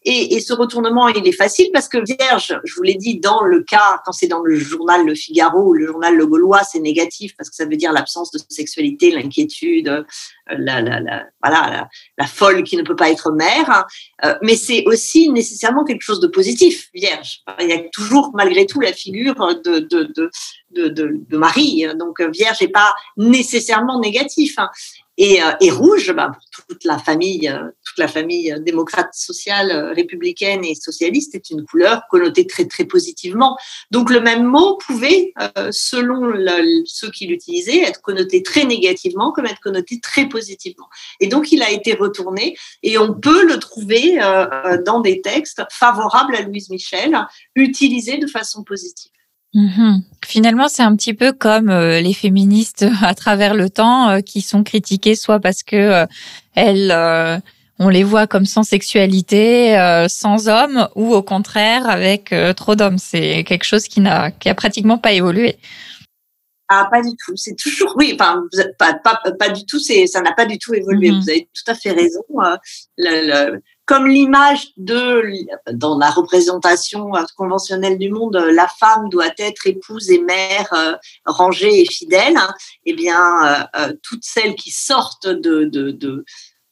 Et, 0.08 0.38
ce 0.38 0.52
retournement, 0.52 1.08
il 1.08 1.26
est 1.26 1.32
facile 1.32 1.68
parce 1.72 1.88
que 1.88 1.98
Vierge, 1.98 2.56
je 2.62 2.74
vous 2.76 2.82
l'ai 2.82 2.94
dit, 2.94 3.18
dans 3.18 3.42
le 3.42 3.64
cas, 3.64 4.00
quand 4.04 4.12
c'est 4.12 4.28
dans 4.28 4.42
le 4.42 4.54
journal 4.54 5.04
Le 5.04 5.16
Figaro 5.16 5.70
ou 5.70 5.72
le 5.74 5.84
journal 5.84 6.14
Le 6.14 6.24
Gaulois, 6.28 6.62
c'est 6.62 6.78
négatif 6.78 7.36
parce 7.36 7.50
que 7.50 7.56
ça 7.56 7.64
veut 7.64 7.76
dire 7.76 7.92
l'absence 7.92 8.30
de 8.30 8.38
sexualité, 8.48 9.10
l'inquiétude, 9.10 9.88
euh, 9.88 10.04
la, 10.48 10.80
la, 10.80 11.00
la, 11.00 11.26
voilà, 11.42 11.88
la, 12.16 12.26
folle 12.26 12.62
qui 12.62 12.76
ne 12.76 12.82
peut 12.82 12.94
pas 12.94 13.10
être 13.10 13.32
mère. 13.32 13.84
Euh, 14.24 14.34
mais 14.42 14.54
c'est 14.54 14.84
aussi 14.86 15.28
nécessairement 15.30 15.82
quelque 15.82 16.02
chose 16.02 16.20
de 16.20 16.28
positif, 16.28 16.88
Vierge. 16.94 17.40
Il 17.60 17.66
y 17.66 17.72
a 17.72 17.80
toujours, 17.92 18.30
malgré 18.32 18.64
tout, 18.64 18.80
la 18.80 18.92
figure 18.92 19.34
de, 19.64 19.80
de, 19.80 20.04
de, 20.70 20.88
de, 20.88 21.36
Marie. 21.36 21.84
Donc, 21.98 22.20
Vierge 22.32 22.60
n'est 22.60 22.68
pas 22.68 22.94
nécessairement 23.16 23.98
négatif. 23.98 24.56
Et, 25.18 25.42
euh, 25.42 25.52
et, 25.60 25.70
rouge, 25.70 26.12
bah, 26.12 26.30
pour 26.54 26.66
toute 26.66 26.84
la 26.84 26.98
famille, 26.98 27.48
euh, 27.48 27.70
toute 27.84 27.98
la 27.98 28.08
famille 28.08 28.54
démocrate, 28.60 29.14
sociale, 29.14 29.70
euh, 29.70 29.92
républicaine 29.92 30.64
et 30.64 30.74
socialiste, 30.74 31.34
est 31.34 31.50
une 31.50 31.64
couleur 31.64 32.02
connotée 32.10 32.46
très 32.46 32.66
très 32.66 32.84
positivement. 32.84 33.56
Donc 33.90 34.10
le 34.10 34.20
même 34.20 34.44
mot 34.44 34.76
pouvait, 34.76 35.32
selon 35.70 36.26
le, 36.26 36.82
ceux 36.84 37.10
qui 37.10 37.26
l'utilisaient, 37.26 37.80
être 37.80 38.02
connoté 38.02 38.42
très 38.42 38.64
négativement 38.64 39.32
comme 39.32 39.46
être 39.46 39.60
connoté 39.60 40.00
très 40.00 40.28
positivement. 40.28 40.88
Et 41.20 41.28
donc 41.28 41.52
il 41.52 41.62
a 41.62 41.70
été 41.70 41.94
retourné 41.94 42.56
et 42.82 42.98
on 42.98 43.14
peut 43.14 43.46
le 43.46 43.58
trouver 43.58 44.18
dans 44.84 45.00
des 45.00 45.20
textes 45.20 45.62
favorables 45.70 46.36
à 46.36 46.42
Louise 46.42 46.70
Michel, 46.70 47.18
utilisés 47.54 48.18
de 48.18 48.26
façon 48.26 48.64
positive. 48.64 49.12
Mhm. 49.56 50.02
Finalement, 50.22 50.68
c'est 50.68 50.82
un 50.82 50.94
petit 50.94 51.14
peu 51.14 51.32
comme 51.32 51.70
euh, 51.70 52.00
les 52.00 52.12
féministes 52.12 52.84
à 53.02 53.14
travers 53.14 53.54
le 53.54 53.70
temps 53.70 54.10
euh, 54.10 54.20
qui 54.20 54.42
sont 54.42 54.62
critiquées 54.62 55.14
soit 55.14 55.40
parce 55.40 55.62
que 55.62 55.76
euh, 55.76 56.06
elles, 56.54 57.42
on 57.78 57.88
les 57.88 58.04
voit 58.04 58.26
comme 58.26 58.44
sans 58.44 58.62
sexualité, 58.62 59.76
sans 60.08 60.48
hommes, 60.48 60.88
ou 60.94 61.14
au 61.14 61.22
contraire 61.22 61.88
avec 61.88 62.34
trop 62.56 62.74
d'hommes. 62.74 62.96
C'est 62.96 63.44
quelque 63.44 63.64
chose 63.64 63.86
qui 63.88 64.00
n'a, 64.00 64.30
qui 64.30 64.48
a 64.48 64.54
pratiquement 64.54 64.96
pas 64.96 65.12
évolué. 65.12 65.58
Ah, 66.68 66.88
pas 66.90 67.02
du 67.02 67.10
tout. 67.10 67.36
C'est 67.36 67.54
toujours, 67.54 67.92
oui, 67.96 68.16
enfin, 68.18 68.42
pas, 68.78 68.94
pas, 68.94 69.20
pas 69.38 69.50
du 69.50 69.66
tout, 69.66 69.78
c'est, 69.78 70.06
ça 70.06 70.22
n'a 70.22 70.32
pas 70.32 70.46
du 70.46 70.58
tout 70.58 70.72
évolué. 70.72 71.10
Mhm. 71.10 71.20
Vous 71.20 71.28
avez 71.28 71.48
tout 71.52 71.70
à 71.70 71.74
fait 71.74 71.92
raison. 71.92 72.22
Le, 72.96 73.52
le, 73.52 73.62
comme 73.86 74.08
l'image 74.08 74.72
de, 74.76 75.22
dans 75.72 75.96
la 75.96 76.10
représentation 76.10 77.14
euh, 77.14 77.22
conventionnelle 77.36 77.98
du 77.98 78.10
monde, 78.10 78.36
euh, 78.36 78.52
la 78.52 78.66
femme 78.66 79.08
doit 79.08 79.30
être 79.38 79.66
épouse 79.68 80.10
et 80.10 80.20
mère 80.20 80.68
euh, 80.72 80.96
rangée 81.24 81.80
et 81.80 81.86
fidèle, 81.86 82.36
hein, 82.36 82.52
eh 82.84 82.92
bien, 82.94 83.68
toutes 84.02 84.24
celles 84.24 84.56
qui 84.56 84.70
sortent 84.70 85.28
de, 85.28 85.64
de, 85.64 85.92
de 85.92 86.24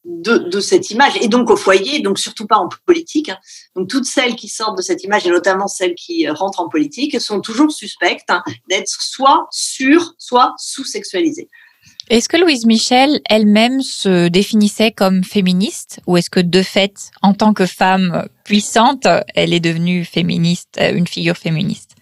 de, 0.05 0.61
cette 0.61 0.91
image 0.91 1.17
et 1.23 1.29
donc 1.29 1.49
au 1.49 1.57
foyer, 1.57 2.01
donc 2.01 2.19
surtout 2.19 2.47
pas 2.47 2.59
en 2.59 2.69
politique. 2.85 3.31
Hein. 3.31 3.39
Donc 3.75 3.89
toutes 3.89 4.05
celles 4.05 4.37
qui 4.37 4.49
sortent 4.49 4.77
de 4.77 4.83
cette 4.83 5.03
image 5.03 5.27
et 5.27 5.31
notamment 5.31 5.67
celles 5.67 5.95
qui 5.95 6.29
rentrent 6.29 6.61
en 6.61 6.69
politique 6.69 7.19
sont 7.23 7.41
toujours 7.41 7.73
suspectes 7.73 8.29
hein, 8.29 8.43
d'être 8.69 8.89
soit 8.89 9.47
sur, 9.51 10.15
soit 10.19 10.55
sous-sexualisées. 10.59 11.49
Est-ce 12.11 12.29
que 12.29 12.37
Louise 12.37 12.67
Michel 12.67 13.21
elle-même 13.31 13.81
se 13.81 14.29
définissait 14.29 14.93
comme 14.93 15.25
féministe 15.25 16.01
ou 16.07 16.19
est-ce 16.19 16.29
que 16.29 16.41
de 16.41 16.63
fait, 16.63 17.11
en 17.23 17.33
tant 17.33 17.55
que 17.55 17.65
femme 17.65 18.29
puissante, 18.45 19.07
elle 19.35 19.55
est 19.55 19.61
devenue 19.61 20.05
féministe, 20.05 20.79
une 20.79 21.07
figure 21.07 21.39
féministe? 21.39 21.97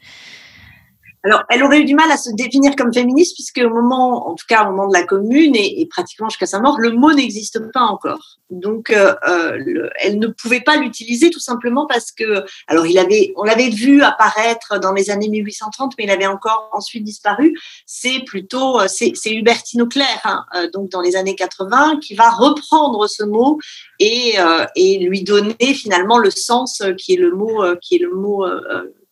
Alors, 1.25 1.45
elle 1.49 1.63
aurait 1.63 1.81
eu 1.81 1.85
du 1.85 1.95
mal 1.95 2.11
à 2.11 2.17
se 2.17 2.31
définir 2.31 2.75
comme 2.75 2.93
féministe 2.93 3.35
puisque 3.37 3.65
au 3.65 3.73
moment, 3.73 4.29
en 4.29 4.35
tout 4.35 4.47
cas 4.49 4.65
au 4.65 4.71
moment 4.71 4.89
de 4.89 4.93
la 4.93 5.05
Commune 5.05 5.55
et, 5.55 5.87
pratiquement 5.89 6.29
jusqu'à 6.29 6.47
sa 6.47 6.59
mort, 6.59 6.81
le 6.81 6.91
mot 6.91 7.13
n'existe 7.13 7.61
pas 7.73 7.83
encore. 7.83 8.39
Donc, 8.51 8.91
euh, 8.91 9.15
euh 9.29 9.89
elle 10.01 10.19
ne 10.19 10.27
pouvait 10.27 10.61
pas 10.61 10.77
l'utiliser 10.77 11.31
tout 11.31 11.41
simplement 11.41 11.87
parce 11.87 12.11
que, 12.11 12.45
alors, 12.67 12.87
il 12.87 12.99
avait, 12.99 13.33
on 13.37 13.45
l'avait 13.45 13.69
vu 13.69 14.03
apparaître 14.03 14.81
dans 14.81 14.93
les 14.93 15.11
années 15.11 15.29
1830, 15.29 15.95
mais 15.97 16.05
il 16.05 16.11
avait 16.11 16.27
encore 16.27 16.69
ensuite 16.73 17.05
disparu. 17.05 17.57
C'est 17.87 18.25
plutôt, 18.27 18.81
euh, 18.81 18.89
c'est, 18.89 19.13
Hubertine 19.31 19.83
Auclair, 19.83 20.21
hein, 20.25 20.45
euh, 20.57 20.69
donc 20.71 20.91
dans 20.91 21.01
les 21.01 21.15
années 21.15 21.37
80, 21.37 22.01
qui 22.01 22.15
va 22.15 22.31
reprendre 22.31 23.07
ce 23.07 23.23
mot 23.23 23.59
et, 24.01 24.35
et 24.75 24.99
lui 24.99 25.23
donner 25.23 25.55
finalement 25.75 26.19
le 26.19 26.31
sens 26.31 26.83
qui 26.99 27.15
est 27.15 27.17
le 27.17 27.31
mot, 27.31 27.63
qui 27.81 27.95
est 27.97 27.99
le 28.01 28.11
mot 28.11 28.45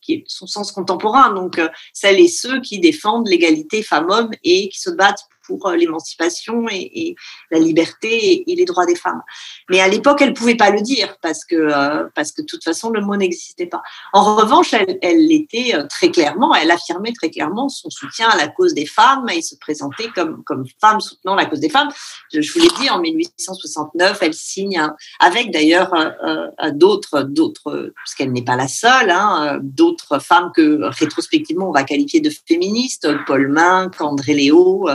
qui 0.01 0.15
est 0.15 0.25
son 0.27 0.47
sens 0.47 0.73
contemporain. 0.73 1.33
Donc, 1.33 1.59
euh, 1.59 1.69
celles 1.93 2.21
et 2.21 2.29
ceux 2.29 2.61
qui 2.61 2.81
défendent 2.81 3.29
l'égalité 3.29 3.83
femmes-hommes 3.83 4.31
et 4.45 4.69
qui 4.69 4.81
se 4.81 4.91
battent 4.91 5.27
pour 5.51 5.67
euh, 5.67 5.77
l'émancipation 5.77 6.67
et, 6.71 7.17
la 7.51 7.59
liberté 7.59 8.45
et, 8.47 8.55
les 8.55 8.65
droits 8.65 8.87
des 8.87 8.95
femmes. 8.95 9.23
Mais 9.69 9.81
à 9.81 9.89
l'époque, 9.89 10.23
elle 10.23 10.33
pouvait 10.33 10.55
pas 10.55 10.71
le 10.71 10.81
dire 10.81 11.17
parce 11.23 11.45
que 11.45 11.57
euh, 11.57 12.05
parce 12.15 12.31
que 12.31 12.43
de 12.43 12.47
toute 12.47 12.63
façon 12.63 12.91
le 12.91 13.01
mot 13.01 13.17
n'existait 13.17 13.67
pas. 13.67 13.83
En 14.13 14.37
revanche, 14.37 14.73
elle, 14.73 14.99
elle 15.03 15.33
était 15.33 15.75
euh, 15.75 15.87
très 15.89 16.11
clairement, 16.11 16.55
elle 16.55 16.71
affirmait 16.71 17.13
très 17.13 17.31
clairement 17.31 17.69
son 17.69 17.91
soutien 17.91 18.29
à 18.29 18.37
la 18.37 18.47
cause 18.47 18.75
des 18.75 18.87
femmes 18.87 19.29
et 19.29 19.43
se 19.43 19.57
présentait 19.57 20.09
comme 20.15 20.45
comme 20.45 20.65
femme 20.81 21.01
soutenant 21.01 21.35
la 21.35 21.47
cause 21.47 21.61
des 21.61 21.69
femmes. 21.69 21.89
Je, 22.33 22.53
vous 22.53 22.61
l'ai 22.61 22.71
dit, 22.81 22.89
en 22.91 23.01
1869, 23.01 24.19
elle 24.23 24.35
signe 24.35 24.81
avec 25.19 25.51
d'ailleurs 25.51 25.93
d'autres 26.73 27.23
d'autres 27.23 27.93
parce 27.97 28.15
qu'elle 28.15 28.33
n'est 28.33 28.45
pas 28.45 28.57
la 28.57 28.69
seule, 28.69 29.11
hein, 29.11 29.59
d'autres 29.63 30.21
femmes 30.21 30.53
que 30.55 30.81
rétrospectivement 30.83 31.69
on 31.71 31.73
va 31.73 31.83
qualifier 31.83 32.21
de 32.21 32.31
féministes, 32.31 33.09
Paul 33.27 33.49
Minck, 33.49 34.01
André 34.01 34.35
Léo 34.35 34.89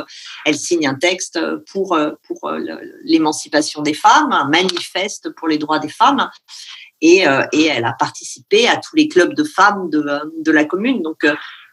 elle 0.45 0.57
signe 0.57 0.87
un 0.87 0.95
texte 0.95 1.39
pour, 1.71 1.93
euh, 1.93 2.11
pour 2.25 2.47
euh, 2.47 2.59
l'émancipation 3.03 3.81
des 3.81 3.95
femmes, 3.95 4.31
un 4.31 4.47
manifeste 4.47 5.31
pour 5.31 5.47
les 5.47 5.57
droits 5.57 5.79
des 5.79 5.89
femmes. 5.89 6.29
Et, 7.01 7.27
euh, 7.27 7.45
et, 7.51 7.65
elle 7.65 7.83
a 7.83 7.93
participé 7.93 8.67
à 8.67 8.77
tous 8.77 8.95
les 8.95 9.07
clubs 9.09 9.33
de 9.33 9.43
femmes 9.43 9.89
de, 9.89 10.05
de 10.39 10.51
la 10.51 10.63
commune. 10.63 11.01
Donc, 11.01 11.25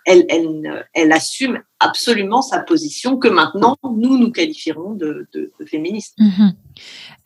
elle, 0.04 0.26
elle, 0.28 0.86
elle, 0.94 1.12
assume 1.12 1.62
absolument 1.78 2.42
sa 2.42 2.58
position 2.58 3.18
que 3.18 3.28
maintenant, 3.28 3.76
nous, 3.84 4.18
nous 4.18 4.32
qualifierons 4.32 4.94
de, 4.94 5.28
de, 5.32 5.52
féministe. 5.64 6.16
Mhm. 6.18 6.54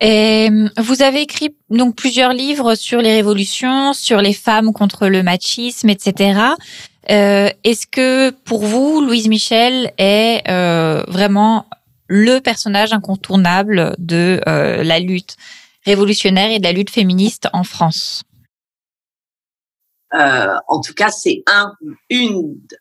Et 0.01 0.51
vous 0.77 1.03
avez 1.03 1.23
écrit 1.23 1.57
donc 1.71 1.97
plusieurs 1.97 2.35
livres 2.35 2.75
sur 2.75 3.01
les 3.01 3.15
révolutions, 3.15 3.95
sur 3.95 4.21
les 4.21 4.35
femmes 4.35 4.75
contre 4.75 5.09
le 5.09 5.23
machisme, 5.23 5.89
etc. 5.89 6.39
Euh, 7.11 7.51
Est-ce 7.63 7.87
que 7.87 8.31
pour 8.31 8.65
vous, 8.65 9.01
Louise 9.01 9.29
Michel 9.29 9.93
est 9.99 10.43
euh, 10.49 11.05
vraiment 11.09 11.67
le 12.09 12.41
personnage 12.41 12.93
incontournable 12.93 13.95
de 13.99 14.41
euh, 14.47 14.83
la 14.83 14.99
lutte 14.99 15.37
révolutionnaire 15.85 16.51
et 16.51 16.59
de 16.59 16.65
la 16.65 16.73
lutte 16.73 16.91
féministe 16.91 17.49
en 17.53 17.65
France? 17.65 18.23
En 20.69 20.81
tout 20.81 20.95
cas, 20.95 21.11
c'est 21.11 21.43
un, 21.47 21.75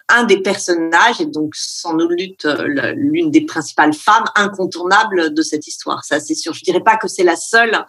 un 0.08 0.24
des 0.24 0.42
personnages 0.42 1.20
et 1.20 1.26
donc 1.26 1.54
sans 1.54 1.94
doute 1.94 2.46
l'une 2.46 3.30
des 3.30 3.42
principales 3.42 3.94
femmes 3.94 4.24
incontournables 4.36 5.34
de 5.34 5.42
cette 5.42 5.68
histoire. 5.68 6.06
Ça, 6.06 6.22
c'est 6.22 6.34
sûr. 6.34 6.54
Je 6.54 6.64
dirais 6.64 6.80
pas 6.80 6.96
que 6.96 7.10
c'est 7.10 7.26
la 7.26 7.36
seule 7.36 7.86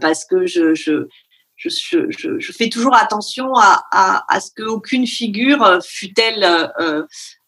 parce 0.00 0.24
que 0.24 0.46
je, 0.46 1.08
je, 1.58 2.52
fais 2.52 2.68
toujours 2.68 2.94
attention 2.94 3.54
à, 3.54 3.84
à, 3.90 4.24
à 4.34 4.40
ce 4.40 4.50
qu'aucune 4.56 5.06
figure, 5.06 5.62
euh, 5.62 5.80
fût-elle 5.84 6.44
euh, 6.44 7.02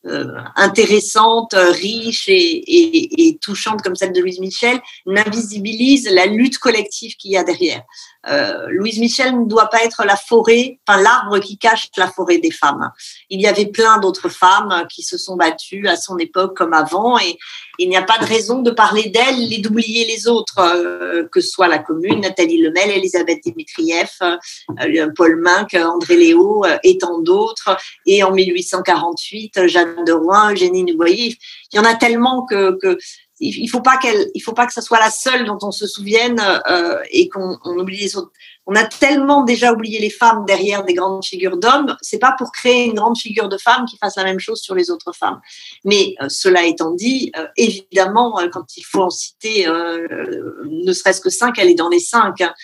euh, 0.07 0.27
intéressante, 0.57 1.55
riche 1.55 2.29
et, 2.29 2.35
et, 2.35 3.29
et, 3.29 3.39
touchante 3.39 3.83
comme 3.83 3.95
celle 3.95 4.13
de 4.13 4.21
Louise 4.21 4.41
Michel, 4.41 4.81
n'invisibilise 5.07 6.09
la 6.11 6.27
lutte 6.27 6.59
collective 6.59 7.15
qu'il 7.17 7.33
y 7.33 7.37
a 7.37 7.45
derrière. 7.45 7.83
Euh, 8.29 8.67
Louise 8.69 8.99
Michel 8.99 9.39
ne 9.39 9.47
doit 9.47 9.69
pas 9.69 9.83
être 9.83 10.05
la 10.05 10.17
forêt, 10.17 10.79
enfin 10.87 11.01
l'arbre 11.01 11.39
qui 11.39 11.57
cache 11.57 11.89
la 11.97 12.07
forêt 12.07 12.39
des 12.39 12.51
femmes. 12.51 12.91
Il 13.31 13.41
y 13.41 13.47
avait 13.47 13.67
plein 13.67 13.99
d'autres 13.99 14.29
femmes 14.29 14.87
qui 14.91 15.03
se 15.03 15.17
sont 15.17 15.37
battues 15.37 15.89
à 15.89 15.97
son 15.97 16.19
époque 16.19 16.57
comme 16.57 16.75
avant 16.75 17.19
et 17.19 17.39
il 17.79 17.89
n'y 17.89 17.97
a 17.97 18.03
pas 18.03 18.19
de 18.19 18.27
raison 18.27 18.61
de 18.61 18.71
parler 18.71 19.09
d'elles 19.09 19.53
et 19.53 19.59
d'oublier 19.59 20.05
les 20.05 20.29
autres, 20.29 20.59
euh, 20.59 21.27
que 21.33 21.41
ce 21.41 21.49
soit 21.49 21.69
la 21.69 21.79
commune, 21.79 22.21
Nathalie 22.21 22.61
Lemel, 22.61 22.91
Elisabeth 22.91 23.43
Dimitrieff, 23.43 24.19
euh, 24.21 25.09
Paul 25.17 25.41
Minck, 25.41 25.75
André 25.75 26.17
Léo 26.17 26.65
et 26.85 26.99
tant 26.99 27.21
d'autres. 27.21 27.77
Et 28.05 28.23
en 28.23 28.33
1848, 28.33 29.67
Jeanne 29.67 30.05
de 30.05 30.13
Rouen, 30.13 30.51
Eugénie 30.51 30.85
Nouvoyer. 30.85 31.39
Il 31.73 31.77
y 31.77 31.79
en 31.79 31.85
a 31.85 31.95
tellement 31.95 32.45
que, 32.45 32.79
que 32.79 32.99
il 33.41 33.69
faut 33.69 33.81
pas 33.81 33.97
qu'elle, 33.97 34.31
il 34.35 34.41
faut 34.41 34.53
pas 34.53 34.67
que 34.67 34.73
ça 34.73 34.83
soit 34.83 34.99
la 34.99 35.11
seule 35.11 35.45
dont 35.45 35.59
on 35.63 35.71
se 35.71 35.87
souvienne 35.87 36.41
euh, 36.71 36.99
et 37.11 37.29
qu'on 37.29 37.59
oublie 37.65 37.99
les 37.99 38.17
autres. 38.17 38.33
On 38.67 38.75
a 38.75 38.85
tellement 38.85 39.43
déjà 39.43 39.73
oublié 39.73 39.99
les 39.99 40.11
femmes 40.11 40.45
derrière 40.47 40.85
des 40.85 40.95
grandes 40.95 41.25
figures 41.25 41.57
d'hommes. 41.57 41.97
C'est 42.03 42.19
pas 42.19 42.35
pour 42.39 42.53
créer 42.53 42.85
une 42.85 42.95
grande 42.95 43.19
figure 43.19 43.49
de 43.49 43.57
femme 43.57 43.87
qui 43.87 43.97
fasse 43.97 44.17
la 44.17 44.25
même 44.25 44.39
chose 44.39 44.61
sur 44.61 44.75
les 44.75 44.91
autres 44.91 45.13
femmes. 45.13 45.41
Mais 45.85 46.15
euh, 46.23 46.29
cela 46.29 46.65
étant 46.65 46.93
dit, 46.93 47.33
euh, 47.37 47.47
évidemment, 47.57 48.39
euh, 48.39 48.49
quand 48.49 48.77
il 48.77 48.85
faut 48.85 49.03
en 49.03 49.11
citer 49.11 49.67
ne 49.67 50.93
serait-ce 50.93 51.21
que 51.21 51.31
cinq, 51.31 51.59
elle 51.59 51.71
est 51.71 51.75
dans 51.75 51.89
les 51.89 51.99
cinq. 51.99 52.43
Hein. 52.43 52.55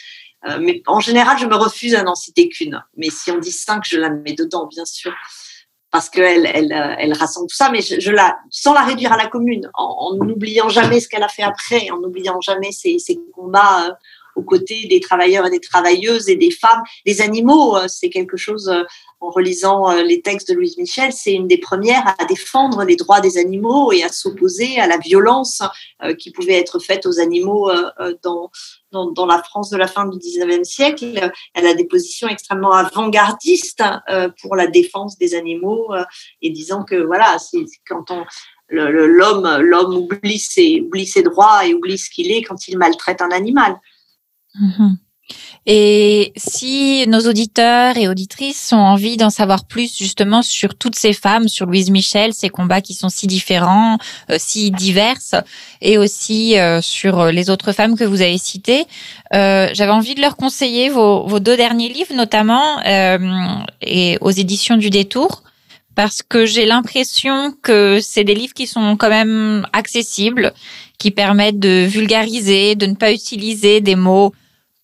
mais 0.60 0.82
en 0.86 1.00
général, 1.00 1.38
je 1.38 1.46
me 1.46 1.56
refuse 1.56 1.94
à 1.94 2.02
n'en 2.02 2.14
citer 2.14 2.48
qu'une. 2.48 2.82
Mais 2.96 3.08
si 3.10 3.30
on 3.30 3.38
dit 3.38 3.52
cinq, 3.52 3.82
je 3.86 3.96
la 3.96 4.10
mets 4.10 4.34
dedans, 4.34 4.66
bien 4.66 4.84
sûr 4.84 5.12
parce 5.90 6.10
qu'elle 6.10 6.46
elle, 6.52 6.72
euh, 6.72 6.94
elle, 6.98 7.12
rassemble 7.12 7.48
tout 7.48 7.56
ça, 7.56 7.70
mais 7.70 7.80
je, 7.80 8.10
la, 8.10 8.38
sans 8.50 8.74
la 8.74 8.82
réduire 8.82 9.12
à 9.12 9.16
la 9.16 9.26
commune, 9.26 9.70
en 9.74 10.14
n'oubliant 10.14 10.68
jamais 10.68 11.00
ce 11.00 11.08
qu'elle 11.08 11.22
a 11.22 11.28
fait 11.28 11.42
après, 11.42 11.90
en 11.90 11.98
n'oubliant 12.00 12.40
jamais 12.40 12.72
ses, 12.72 12.98
ses 12.98 13.18
combats 13.34 13.86
euh, 13.86 13.92
aux 14.36 14.42
côtés 14.42 14.86
des 14.88 15.00
travailleurs 15.00 15.46
et 15.46 15.50
des 15.50 15.60
travailleuses 15.60 16.28
et 16.28 16.36
des 16.36 16.50
femmes, 16.50 16.82
des 17.04 17.20
animaux. 17.20 17.76
Euh, 17.76 17.88
c'est 17.88 18.10
quelque 18.10 18.36
chose, 18.36 18.72
en 19.20 19.30
relisant 19.30 19.90
les 20.02 20.20
textes 20.20 20.50
de 20.50 20.54
Louise 20.54 20.76
Michel, 20.76 21.12
c'est 21.12 21.32
une 21.32 21.48
des 21.48 21.58
premières 21.58 22.14
à 22.18 22.24
défendre 22.26 22.84
les 22.84 22.96
droits 22.96 23.20
des 23.20 23.38
animaux 23.38 23.90
et 23.90 24.02
à 24.02 24.08
s'opposer 24.08 24.78
à 24.78 24.86
la 24.86 24.98
violence 24.98 25.62
qui 26.18 26.30
pouvait 26.30 26.58
être 26.58 26.78
faite 26.78 27.06
aux 27.06 27.18
animaux 27.18 27.70
dans, 28.92 29.26
la 29.26 29.42
France 29.42 29.70
de 29.70 29.76
la 29.76 29.86
fin 29.86 30.06
du 30.06 30.18
19e 30.18 30.64
siècle. 30.64 31.30
Elle 31.54 31.66
a 31.66 31.74
des 31.74 31.86
positions 31.86 32.28
extrêmement 32.28 32.72
avant-gardistes 32.72 33.82
euh, 34.10 34.28
pour 34.40 34.56
la 34.56 34.66
défense 34.66 35.18
des 35.18 35.34
animaux 35.34 35.92
euh, 35.92 36.04
et 36.42 36.50
disant 36.50 36.84
que 36.84 36.96
voilà, 36.96 37.36
quand 37.88 38.10
on 38.10 38.24
l'homme 38.68 39.58
l'homme 39.60 39.96
oublie 39.96 40.38
ses 40.38 41.22
droits 41.22 41.66
et 41.66 41.72
oublie 41.72 41.98
ce 41.98 42.10
qu'il 42.10 42.32
est 42.32 42.42
quand 42.42 42.66
il 42.68 42.78
maltraite 42.78 43.22
un 43.22 43.30
animal. 43.30 43.78
Mm-hmm. 44.60 44.96
Et 45.68 46.32
si 46.36 47.04
nos 47.08 47.28
auditeurs 47.28 47.96
et 47.96 48.06
auditrices 48.06 48.72
ont 48.72 48.76
envie 48.76 49.16
d'en 49.16 49.30
savoir 49.30 49.64
plus 49.64 49.98
justement 49.98 50.40
sur 50.42 50.76
toutes 50.76 50.94
ces 50.94 51.12
femmes, 51.12 51.48
sur 51.48 51.66
Louise 51.66 51.90
Michel, 51.90 52.32
ces 52.32 52.48
combats 52.48 52.80
qui 52.80 52.94
sont 52.94 53.08
si 53.08 53.26
différents, 53.26 53.98
euh, 54.30 54.36
si 54.38 54.70
diverses, 54.70 55.34
et 55.80 55.98
aussi 55.98 56.56
euh, 56.56 56.80
sur 56.80 57.26
les 57.26 57.50
autres 57.50 57.72
femmes 57.72 57.96
que 57.96 58.04
vous 58.04 58.22
avez 58.22 58.38
citées, 58.38 58.84
euh, 59.34 59.68
j'avais 59.72 59.90
envie 59.90 60.14
de 60.14 60.20
leur 60.20 60.36
conseiller 60.36 60.88
vos, 60.88 61.26
vos 61.26 61.40
deux 61.40 61.56
derniers 61.56 61.88
livres, 61.88 62.14
notamment 62.14 62.80
et 63.82 64.18
aux 64.20 64.30
éditions 64.30 64.76
du 64.76 64.90
Détour 64.90 65.42
parce 65.96 66.22
que 66.22 66.44
j'ai 66.44 66.66
l'impression 66.66 67.54
que 67.62 68.00
c'est 68.02 68.22
des 68.22 68.34
livres 68.34 68.52
qui 68.52 68.66
sont 68.66 68.96
quand 68.96 69.08
même 69.08 69.66
accessibles, 69.72 70.52
qui 70.98 71.10
permettent 71.10 71.58
de 71.58 71.86
vulgariser, 71.86 72.74
de 72.74 72.86
ne 72.86 72.94
pas 72.94 73.12
utiliser 73.12 73.80
des 73.80 73.96
mots 73.96 74.32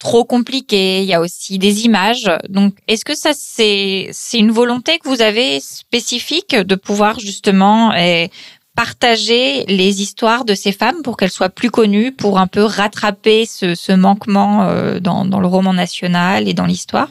trop 0.02 0.24
compliqué. 0.24 1.00
Il 1.00 1.06
y 1.06 1.14
a 1.14 1.20
aussi 1.20 1.58
des 1.58 1.84
images. 1.84 2.28
Donc, 2.48 2.74
est-ce 2.88 3.04
que 3.04 3.14
ça, 3.14 3.30
c'est, 3.34 4.10
une 4.34 4.50
volonté 4.50 4.98
que 4.98 5.08
vous 5.08 5.22
avez 5.22 5.60
spécifique 5.60 6.56
de 6.56 6.74
pouvoir 6.74 7.20
justement 7.20 7.94
eh, 7.94 8.28
partager 8.74 9.64
les 9.66 10.02
histoires 10.02 10.44
de 10.44 10.54
ces 10.54 10.72
femmes 10.72 11.02
pour 11.04 11.16
qu'elles 11.16 11.30
soient 11.30 11.50
plus 11.50 11.70
connues, 11.70 12.10
pour 12.10 12.40
un 12.40 12.48
peu 12.48 12.64
rattraper 12.64 13.46
ce, 13.46 13.92
manquement 13.94 14.64
euh, 14.64 14.98
dans, 14.98 15.24
le 15.24 15.46
roman 15.46 15.72
national 15.72 16.48
et 16.48 16.54
dans 16.54 16.66
l'histoire? 16.66 17.10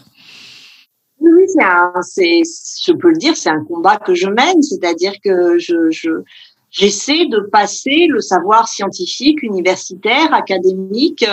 Oui, 1.21 1.43
c'est, 1.47 1.63
un, 1.63 1.93
c'est 2.01 2.41
je 2.85 2.91
peux 2.91 3.09
le 3.09 3.17
dire, 3.17 3.37
c'est 3.37 3.51
un 3.51 3.63
combat 3.63 3.97
que 3.97 4.15
je 4.15 4.27
mène, 4.27 4.61
c'est-à-dire 4.61 5.13
que 5.23 5.57
je 5.59 6.09
j'essaie 6.71 7.25
de 7.27 7.39
passer 7.39 8.07
le 8.07 8.21
savoir 8.21 8.67
scientifique, 8.67 9.43
universitaire, 9.43 10.33
académique, 10.33 11.25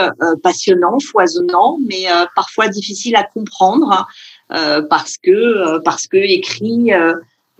passionnant, 0.43 0.99
foisonnant, 1.01 1.78
mais 1.86 2.05
parfois 2.34 2.68
difficile 2.68 3.16
à 3.16 3.22
comprendre 3.22 4.07
parce 4.49 5.16
que 5.16 5.78
parce 5.78 6.07
que 6.07 6.16
écrit 6.16 6.93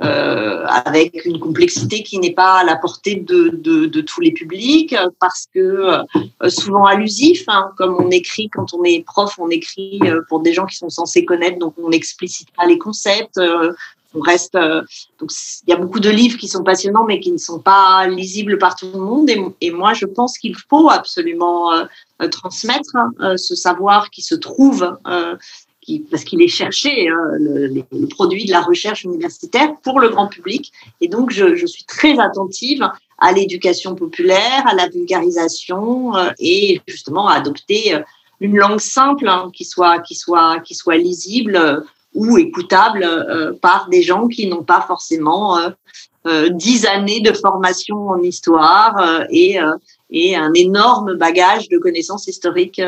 euh, 0.01 0.65
avec 0.67 1.25
une 1.25 1.41
complexité 1.41 2.05
qui 2.05 2.21
n'est 2.21 2.33
pas 2.33 2.61
à 2.61 2.65
la 2.65 2.77
portée 2.77 3.17
de, 3.17 3.49
de, 3.49 3.87
de, 3.87 4.01
tous 4.01 4.21
les 4.21 4.31
publics, 4.31 4.95
parce 5.19 5.49
que 5.53 5.59
euh, 5.59 6.51
souvent 6.51 6.85
allusif, 6.85 7.43
hein, 7.49 7.73
comme 7.77 7.97
on 7.99 8.09
écrit 8.13 8.49
quand 8.49 8.73
on 8.75 8.85
est 8.85 9.05
prof, 9.05 9.35
on 9.41 9.51
écrit 9.51 9.99
euh, 10.05 10.21
pour 10.29 10.39
des 10.39 10.53
gens 10.53 10.67
qui 10.67 10.77
sont 10.77 10.89
censés 10.89 11.25
connaître, 11.25 11.59
donc 11.59 11.75
on 11.83 11.89
n'explicite 11.89 12.49
pas 12.57 12.67
les 12.67 12.79
concepts. 12.79 13.41
On 14.15 14.21
reste 14.21 14.55
donc 14.55 15.31
il 15.67 15.71
y 15.71 15.73
a 15.73 15.77
beaucoup 15.77 16.01
de 16.01 16.09
livres 16.09 16.39
qui 16.39 16.49
sont 16.49 16.65
passionnants 16.65 17.05
mais 17.05 17.21
qui 17.21 17.31
ne 17.31 17.39
sont 17.39 17.59
pas 17.59 18.07
lisibles 18.07 18.59
par 18.59 18.75
tout 18.75 18.91
le 18.93 18.99
monde 18.99 19.31
et, 19.61 19.71
moi 19.71 19.93
je 19.93 20.07
pense 20.07 20.39
qu'il 20.39 20.57
faut 20.57 20.89
absolument 20.89 21.71
transmettre 22.31 22.97
hein, 22.97 23.37
ce 23.37 23.55
savoir 23.55 24.11
qui 24.11 24.23
se 24.23 24.35
trouve 24.35 24.97
parce 26.11 26.25
qu'il 26.25 26.43
est 26.43 26.49
cherché, 26.49 27.09
hein, 27.09 27.17
le, 27.39 28.07
produit 28.07 28.45
de 28.45 28.51
la 28.51 28.61
recherche 28.61 29.05
universitaire 29.05 29.75
pour 29.83 30.01
le 30.01 30.09
grand 30.11 30.29
public. 30.29 30.73
Et 31.01 31.09
donc, 31.09 31.31
je, 31.31 31.67
suis 31.67 31.85
très 31.85 32.19
attentive 32.19 32.89
à 33.19 33.33
l'éducation 33.33 33.95
populaire, 33.95 34.67
à 34.67 34.75
la 34.75 34.89
vulgarisation 34.89 36.17
euh, 36.17 36.31
et 36.39 36.81
justement 36.87 37.29
à 37.29 37.35
adopter 37.35 37.95
euh, 37.95 38.01
une 38.41 38.57
langue 38.57 38.79
simple 38.79 39.29
hein, 39.29 39.51
qui 39.53 39.65
soit 39.65 39.99
qui 39.99 40.15
soit 40.15 40.61
qui 40.61 40.77
soit 40.77 40.97
lisible 40.97 41.57
euh, 41.57 41.81
ou 42.15 42.39
écoutable 42.39 43.07
par 43.61 43.89
des 43.91 44.03
gens 44.03 44.29
qui 44.29 44.49
n'ont 44.49 44.65
pas 44.65 44.81
forcément 44.81 45.59
dix 46.51 46.87
années 46.87 47.21
de 47.21 47.33
formation 47.33 48.09
en 48.09 48.23
histoire 48.23 49.25
et 49.31 49.59
et 50.11 50.35
un 50.35 50.53
énorme 50.55 51.17
bagage 51.17 51.69
de 51.69 51.79
connaissances 51.79 52.27
historiques 52.27 52.83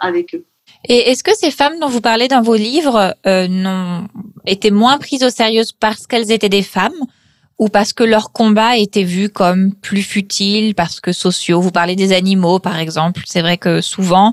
avec 0.00 0.34
eux. 0.34 0.44
Et 0.88 1.10
est-ce 1.10 1.22
que 1.22 1.36
ces 1.36 1.50
femmes 1.50 1.78
dont 1.80 1.88
vous 1.88 2.00
parlez 2.00 2.28
dans 2.28 2.42
vos 2.42 2.56
livres 2.56 3.14
euh, 3.26 3.46
n'ont 3.48 4.06
été 4.46 4.70
moins 4.70 4.98
prises 4.98 5.22
au 5.22 5.30
sérieux 5.30 5.62
parce 5.78 6.06
qu'elles 6.06 6.30
étaient 6.30 6.48
des 6.48 6.62
femmes 6.62 6.92
ou 7.58 7.68
parce 7.68 7.92
que 7.92 8.04
leur 8.04 8.32
combat 8.32 8.78
était 8.78 9.04
vu 9.04 9.28
comme 9.28 9.74
plus 9.74 10.02
futile, 10.02 10.74
parce 10.74 11.00
que 11.00 11.12
sociaux 11.12 11.60
Vous 11.60 11.70
parlez 11.70 11.94
des 11.94 12.12
animaux, 12.14 12.58
par 12.58 12.78
exemple. 12.78 13.20
C'est 13.26 13.42
vrai 13.42 13.58
que 13.58 13.82
souvent, 13.82 14.32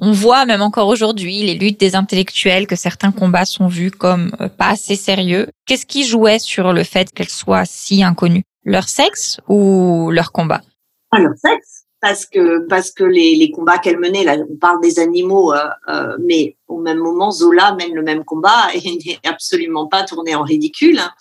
on 0.00 0.12
voit, 0.12 0.46
même 0.46 0.62
encore 0.62 0.88
aujourd'hui, 0.88 1.42
les 1.42 1.54
luttes 1.54 1.80
des 1.80 1.96
intellectuels, 1.96 2.66
que 2.66 2.76
certains 2.76 3.12
combats 3.12 3.44
sont 3.44 3.66
vus 3.66 3.90
comme 3.90 4.30
euh, 4.40 4.48
pas 4.48 4.70
assez 4.70 4.96
sérieux. 4.96 5.48
Qu'est-ce 5.66 5.86
qui 5.86 6.04
jouait 6.06 6.38
sur 6.38 6.72
le 6.72 6.84
fait 6.84 7.10
qu'elles 7.12 7.28
soient 7.28 7.64
si 7.64 8.02
inconnues? 8.02 8.44
Leur 8.64 8.88
sexe 8.88 9.40
ou 9.48 10.10
leur 10.10 10.32
combat? 10.32 10.62
Ah, 11.10 11.18
Leur 11.18 11.34
sexe 11.36 11.84
parce 12.00 12.26
que 12.26 12.66
parce 12.68 12.92
que 12.92 13.04
les, 13.04 13.34
les 13.34 13.50
combats 13.50 13.78
qu'elle 13.78 13.98
menait, 13.98 14.24
là, 14.24 14.36
on 14.48 14.56
parle 14.56 14.80
des 14.80 14.98
animaux, 14.98 15.52
euh, 15.52 15.68
euh, 15.88 16.16
mais 16.20 16.56
au 16.68 16.80
même 16.80 16.98
moment, 16.98 17.30
Zola 17.30 17.74
mène 17.74 17.94
le 17.94 18.02
même 18.02 18.24
combat 18.24 18.68
et 18.74 18.80
n'est 19.06 19.20
absolument 19.24 19.86
pas 19.86 20.04
tourné 20.04 20.34
en 20.34 20.42
ridicule 20.42 20.98
hein, 20.98 21.12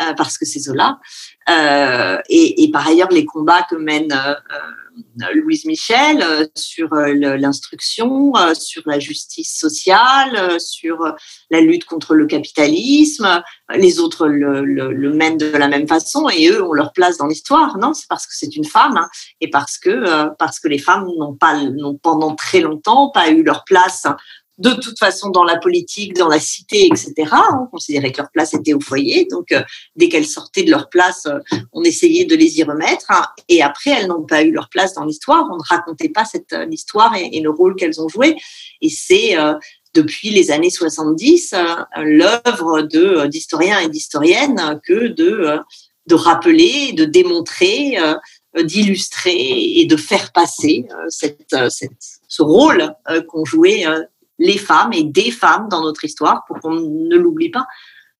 euh, 0.00 0.14
parce 0.14 0.38
que 0.38 0.44
c'est 0.44 0.60
Zola. 0.60 0.98
Euh, 1.50 2.18
et, 2.28 2.64
et, 2.64 2.70
par 2.70 2.88
ailleurs, 2.88 3.10
les 3.10 3.24
combats 3.24 3.66
que 3.68 3.76
mène 3.76 4.12
euh, 4.12 4.34
Louise 5.34 5.64
Michel 5.64 6.22
euh, 6.22 6.46
sur 6.54 6.92
euh, 6.92 7.36
l'instruction, 7.36 8.34
euh, 8.36 8.54
sur 8.54 8.82
la 8.86 8.98
justice 8.98 9.58
sociale, 9.58 10.60
sur 10.60 10.98
la 11.50 11.60
lutte 11.60 11.84
contre 11.84 12.14
le 12.14 12.26
capitalisme. 12.26 13.42
Les 13.74 13.98
autres 13.98 14.26
le, 14.26 14.62
le, 14.62 15.12
mènent 15.12 15.38
de 15.38 15.46
la 15.46 15.68
même 15.68 15.88
façon 15.88 16.28
et 16.28 16.48
eux 16.48 16.62
ont 16.62 16.72
leur 16.72 16.92
place 16.92 17.16
dans 17.16 17.26
l'histoire. 17.26 17.78
Non, 17.78 17.94
c'est 17.94 18.08
parce 18.08 18.26
que 18.26 18.34
c'est 18.34 18.56
une 18.56 18.64
femme 18.64 18.96
hein, 18.96 19.08
et 19.40 19.48
parce 19.48 19.78
que 19.78 20.28
parce 20.38 20.60
que 20.60 20.68
les 20.68 20.78
femmes 20.78 21.08
n'ont 21.18 21.34
pas 21.34 21.56
n'ont 21.56 21.96
pendant 21.96 22.34
très 22.34 22.60
longtemps 22.60 23.10
pas 23.10 23.30
eu 23.30 23.42
leur 23.42 23.64
place 23.64 24.06
de 24.58 24.70
toute 24.70 24.98
façon 24.98 25.30
dans 25.30 25.42
la 25.42 25.56
politique, 25.56 26.14
dans 26.14 26.28
la 26.28 26.38
cité, 26.38 26.86
etc. 26.86 27.12
On 27.60 27.66
considérait 27.66 28.12
que 28.12 28.18
leur 28.18 28.30
place 28.30 28.54
était 28.54 28.72
au 28.72 28.80
foyer. 28.80 29.26
Donc, 29.30 29.50
euh, 29.52 29.62
dès 29.96 30.08
qu'elles 30.08 30.26
sortaient 30.26 30.62
de 30.62 30.70
leur 30.70 30.88
place, 30.88 31.26
euh, 31.26 31.38
on 31.72 31.82
essayait 31.82 32.24
de 32.24 32.36
les 32.36 32.58
y 32.58 32.62
remettre. 32.62 33.06
Hein. 33.10 33.26
et 33.48 33.62
après, 33.62 33.90
elles 33.90 34.06
n'ont 34.06 34.22
pas 34.22 34.42
eu 34.42 34.52
leur 34.52 34.68
place 34.68 34.94
dans 34.94 35.04
l'histoire. 35.04 35.48
On 35.50 35.56
ne 35.56 35.62
racontait 35.68 36.08
pas 36.08 36.24
cette 36.24 36.52
euh, 36.52 36.66
l'histoire 36.66 37.14
et, 37.16 37.40
le 37.40 37.50
rôle 37.50 37.74
qu'elles 37.74 38.00
ont 38.00 38.08
joué. 38.08 38.36
Et 38.80 38.88
c'est 38.88 39.36
depuis 39.92 40.30
les 40.30 40.50
années 40.50 40.70
70 40.70 41.54
l'œuvre 41.96 42.82
d'historiens 43.26 43.80
et 43.80 43.88
d'historiennes 43.88 44.80
que 44.86 45.08
de 45.08 46.14
rappeler, 46.14 46.92
de 46.92 47.04
démontrer, 47.04 47.98
d'illustrer 48.58 49.74
et 49.76 49.84
de 49.84 49.96
faire 49.96 50.32
passer 50.32 50.86
ce 51.10 52.42
rôle 52.42 52.94
qu'ont 53.28 53.44
joué 53.44 53.84
les 54.38 54.58
femmes 54.58 54.92
et 54.92 55.04
des 55.04 55.30
femmes 55.30 55.68
dans 55.70 55.82
notre 55.82 56.04
histoire 56.04 56.44
pour 56.46 56.58
qu'on 56.60 56.74
ne 56.74 57.16
l'oublie 57.16 57.50
pas. 57.50 57.66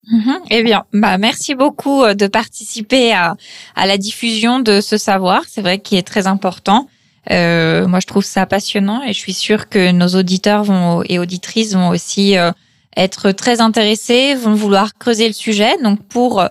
Mhm. 0.07 0.39
eh 0.51 0.62
bien, 0.62 0.85
bah, 0.93 1.17
merci 1.17 1.55
beaucoup 1.55 2.03
euh, 2.03 2.12
de 2.12 2.27
participer 2.27 3.15
à, 3.15 3.37
à 3.75 3.87
la 3.87 3.97
diffusion 3.97 4.61
de 4.61 4.83
ce 4.83 4.99
savoir. 4.99 5.45
C'est 5.49 5.62
vrai 5.62 5.79
qu'il 5.79 5.97
est 5.97 6.07
très 6.07 6.27
important. 6.27 6.89
Euh, 7.31 7.87
moi, 7.87 8.01
je 8.01 8.07
trouve 8.07 8.25
ça 8.25 8.45
passionnant 8.45 9.03
et 9.03 9.15
je 9.15 9.19
suis 9.19 9.33
sûre 9.33 9.69
que 9.69 9.93
nos 9.93 10.09
auditeurs 10.09 10.62
vont, 10.62 11.03
et 11.09 11.19
auditrices 11.19 11.73
vont 11.75 11.89
aussi 11.89 12.37
euh, 12.37 12.53
être 12.97 13.33
très 13.33 13.61
intéressés, 13.61 14.35
vont 14.35 14.55
vouloir 14.55 14.95
creuser 14.99 15.27
le 15.27 15.33
sujet. 15.33 15.77
Donc, 15.83 16.03
pour 16.07 16.45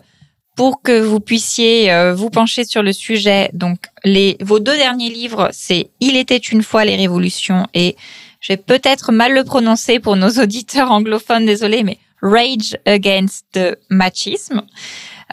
pour 0.56 0.84
que 0.84 1.02
vous 1.02 1.20
puissiez 1.20 1.92
euh, 1.92 2.14
vous 2.14 2.30
pencher 2.30 2.64
sur 2.64 2.84
le 2.84 2.94
sujet, 2.94 3.50
donc 3.54 3.80
les 4.04 4.38
vos 4.42 4.60
deux 4.60 4.76
derniers 4.76 5.10
livres, 5.10 5.50
c'est 5.52 5.90
Il 6.00 6.16
était 6.16 6.38
une 6.38 6.62
fois 6.62 6.86
les 6.86 6.96
révolutions 6.96 7.66
et 7.74 7.96
je 8.44 8.52
vais 8.52 8.58
peut-être 8.58 9.14
mal 9.14 9.34
le 9.34 9.46
prononcer 9.46 10.00
pour 10.00 10.18
nos 10.18 10.30
auditeurs 10.32 10.92
anglophones, 10.92 11.46
désolé, 11.46 11.82
mais 11.84 11.98
Rage 12.22 12.78
Against 12.86 13.46
the 13.54 13.78
Machisme. 13.90 14.64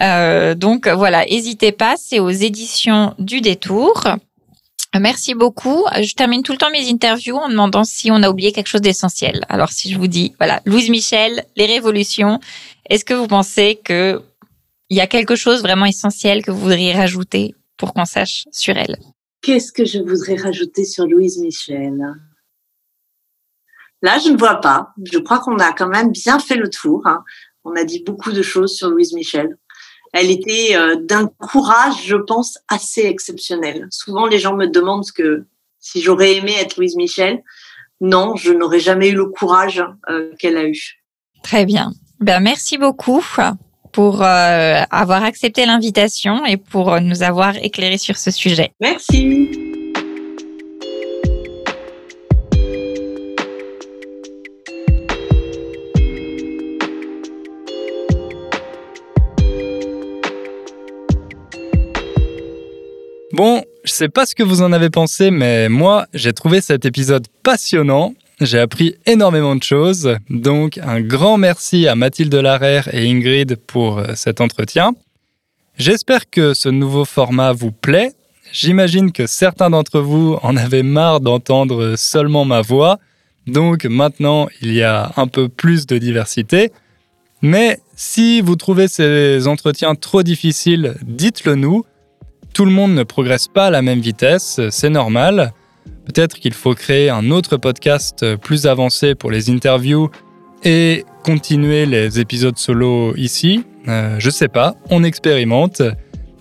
Euh, 0.01 0.55
donc 0.55 0.87
voilà, 0.87 1.25
n'hésitez 1.27 1.73
pas, 1.73 1.97
c'est 1.99 2.21
aux 2.21 2.31
éditions 2.31 3.15
du 3.19 3.41
Détour. 3.41 4.05
Merci 4.99 5.35
beaucoup. 5.35 5.85
Je 6.01 6.15
termine 6.15 6.45
tout 6.45 6.53
le 6.53 6.59
temps 6.59 6.71
mes 6.71 6.89
interviews 6.89 7.37
en 7.37 7.49
demandant 7.49 7.83
si 7.83 8.13
on 8.13 8.23
a 8.23 8.31
oublié 8.31 8.53
quelque 8.53 8.69
chose 8.69 8.81
d'essentiel. 8.81 9.45
Alors 9.49 9.71
si 9.73 9.91
je 9.93 9.99
vous 9.99 10.07
dis, 10.07 10.33
voilà, 10.39 10.61
Louise 10.65 10.89
Michel, 10.89 11.45
les 11.57 11.67
révolutions, 11.67 12.39
est-ce 12.89 13.05
que 13.05 13.15
vous 13.15 13.27
pensez 13.27 13.81
que 13.83 14.23
il 14.89 14.97
y 14.97 15.01
a 15.01 15.09
quelque 15.09 15.35
chose 15.35 15.63
vraiment 15.63 15.87
essentiel 15.87 16.45
que 16.45 16.53
vous 16.53 16.61
voudriez 16.61 16.93
rajouter 16.93 17.57
pour 17.77 17.93
qu'on 17.93 18.05
sache 18.05 18.45
sur 18.53 18.77
elle? 18.77 18.99
Qu'est-ce 19.43 19.73
que 19.73 19.85
je 19.85 19.99
voudrais 19.99 20.37
rajouter 20.37 20.85
sur 20.85 21.07
Louise 21.07 21.39
Michel? 21.39 21.99
Là, 24.03 24.19
je 24.19 24.31
ne 24.31 24.39
vois 24.39 24.57
pas. 24.57 24.93
Je 25.11 25.19
crois 25.19 25.39
qu'on 25.39 25.59
a 25.59 25.73
quand 25.73 25.89
même 25.89 26.11
bien 26.11 26.39
fait 26.39 26.57
le 26.57 26.71
tour. 26.71 27.03
Hein. 27.07 27.23
On 27.65 27.75
a 27.77 27.85
dit 27.85 28.03
beaucoup 28.05 28.33
de 28.33 28.43
choses 28.43 28.75
sur 28.75 28.89
Louise 28.89 29.13
Michel. 29.13 29.57
Elle 30.13 30.31
était 30.31 30.75
euh, 30.75 30.97
d'un 30.97 31.27
courage, 31.27 32.05
je 32.05 32.17
pense, 32.17 32.59
assez 32.69 33.03
exceptionnel. 33.03 33.87
Souvent, 33.91 34.27
les 34.27 34.39
gens 34.39 34.57
me 34.57 34.67
demandent 34.67 35.11
que 35.13 35.45
si 35.79 36.01
j'aurais 36.01 36.37
aimé 36.37 36.55
être 36.59 36.77
Louise 36.77 36.97
Michel. 36.97 37.43
Non, 38.01 38.35
je 38.35 38.53
n'aurais 38.53 38.81
jamais 38.81 39.09
eu 39.09 39.15
le 39.15 39.27
courage 39.27 39.85
euh, 40.09 40.33
qu'elle 40.39 40.57
a 40.57 40.65
eu. 40.65 41.03
Très 41.43 41.67
bien. 41.67 41.93
Ben, 42.19 42.41
merci 42.41 42.79
beaucoup 42.79 43.25
pour 43.93 44.23
euh, 44.23 44.83
avoir 44.91 45.23
accepté 45.23 45.67
l'invitation 45.67 46.45
et 46.47 46.57
pour 46.57 46.99
nous 47.01 47.23
avoir 47.23 47.57
éclairé 47.57 47.99
sur 47.99 48.17
ce 48.17 48.31
sujet. 48.31 48.73
Merci. 48.81 49.70
Bon, 63.43 63.65
je 63.85 63.91
sais 63.91 64.11
pas 64.11 64.27
ce 64.27 64.35
que 64.35 64.43
vous 64.43 64.61
en 64.61 64.71
avez 64.71 64.91
pensé, 64.91 65.31
mais 65.31 65.71
moi, 65.71 66.07
j'ai 66.13 66.35
trouvé 66.35 66.61
cet 66.61 66.85
épisode 66.85 67.27
passionnant. 67.43 68.13
J'ai 68.39 68.59
appris 68.59 68.97
énormément 69.07 69.57
de 69.57 69.63
choses. 69.63 70.19
Donc, 70.29 70.77
un 70.77 71.01
grand 71.01 71.39
merci 71.39 71.89
à 71.89 71.95
Mathilde 71.95 72.35
Larère 72.35 72.95
et 72.95 73.11
Ingrid 73.11 73.57
pour 73.57 73.97
euh, 73.97 74.09
cet 74.15 74.43
entretien. 74.43 74.93
J'espère 75.79 76.29
que 76.29 76.53
ce 76.53 76.69
nouveau 76.69 77.07
format 77.07 77.55
vous 77.55 77.73
plaît. 77.73 78.13
J'imagine 78.53 79.11
que 79.11 79.27
certains 79.27 79.71
d'entre 79.71 80.01
vous 80.01 80.37
en 80.43 80.55
avaient 80.59 80.83
marre 80.83 81.21
d'entendre 81.21 81.95
seulement 81.97 82.45
ma 82.45 82.61
voix. 82.61 82.99
Donc 83.47 83.87
maintenant, 83.87 84.49
il 84.61 84.75
y 84.75 84.83
a 84.83 85.13
un 85.17 85.29
peu 85.29 85.49
plus 85.49 85.87
de 85.87 85.97
diversité. 85.97 86.73
Mais 87.41 87.79
si 87.97 88.43
vous 88.43 88.57
trouvez 88.57 88.87
ces 88.87 89.49
entretiens 89.49 89.95
trop 89.95 90.23
difficiles, 90.23 90.97
dites-le 91.01 91.55
nous. 91.55 91.87
Tout 92.55 92.65
le 92.65 92.71
monde 92.71 92.95
ne 92.95 93.03
progresse 93.03 93.49
pas 93.49 93.67
à 93.67 93.71
la 93.71 93.83
même 93.83 94.01
vitesse, 94.01 94.61
c'est 94.71 94.91
normal. 94.91 95.53
Peut-être 96.05 96.39
qu'il 96.39 96.55
faut 96.55 96.75
créer 96.75 97.11
un 97.11 97.31
autre 97.31 97.57
podcast 97.57 98.37
plus 98.37 98.67
avancé 98.67 99.15
pour 99.15 99.31
les 99.31 99.51
interviews 99.51 100.11
et 100.65 101.05
continuer 101.23 101.87
les 101.87 102.21
épisodes 102.21 102.59
solo 102.59 103.15
ici. 103.17 103.65
Euh, 103.89 104.17
je 104.19 104.31
sais 104.31 104.49
pas, 104.49 104.75
on 104.91 105.05
expérimente. 105.05 105.83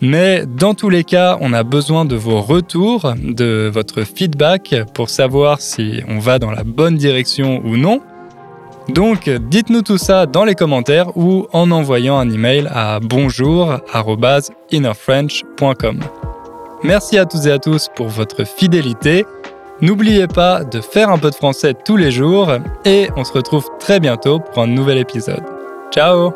Mais 0.01 0.45
dans 0.45 0.73
tous 0.73 0.89
les 0.89 1.03
cas, 1.03 1.37
on 1.41 1.51
a 1.51 1.63
besoin 1.63 2.05
de 2.05 2.15
vos 2.15 2.41
retours, 2.41 3.13
de 3.21 3.69
votre 3.71 4.03
feedback 4.03 4.75
pour 4.93 5.09
savoir 5.09 5.59
si 5.59 6.01
on 6.07 6.19
va 6.19 6.39
dans 6.39 6.51
la 6.51 6.63
bonne 6.63 6.95
direction 6.95 7.61
ou 7.65 7.75
non. 7.75 8.01
Donc 8.93 9.29
dites-nous 9.29 9.81
tout 9.81 9.97
ça 9.97 10.25
dans 10.25 10.45
les 10.45 10.55
commentaires 10.55 11.17
ou 11.17 11.47
en 11.53 11.71
envoyant 11.71 12.17
un 12.17 12.29
email 12.29 12.69
à 12.71 12.99
bonjour@innerfrench.com. 13.01 15.99
Merci 16.83 17.17
à 17.17 17.25
toutes 17.25 17.45
et 17.45 17.51
à 17.51 17.59
tous 17.59 17.89
pour 17.95 18.07
votre 18.07 18.45
fidélité. 18.45 19.25
N'oubliez 19.81 20.27
pas 20.27 20.63
de 20.63 20.81
faire 20.81 21.09
un 21.09 21.17
peu 21.17 21.29
de 21.29 21.35
français 21.35 21.73
tous 21.73 21.97
les 21.97 22.11
jours 22.11 22.51
et 22.85 23.09
on 23.15 23.23
se 23.23 23.33
retrouve 23.33 23.65
très 23.79 23.99
bientôt 23.99 24.39
pour 24.39 24.63
un 24.63 24.67
nouvel 24.67 24.97
épisode. 24.97 25.43
Ciao 25.91 26.33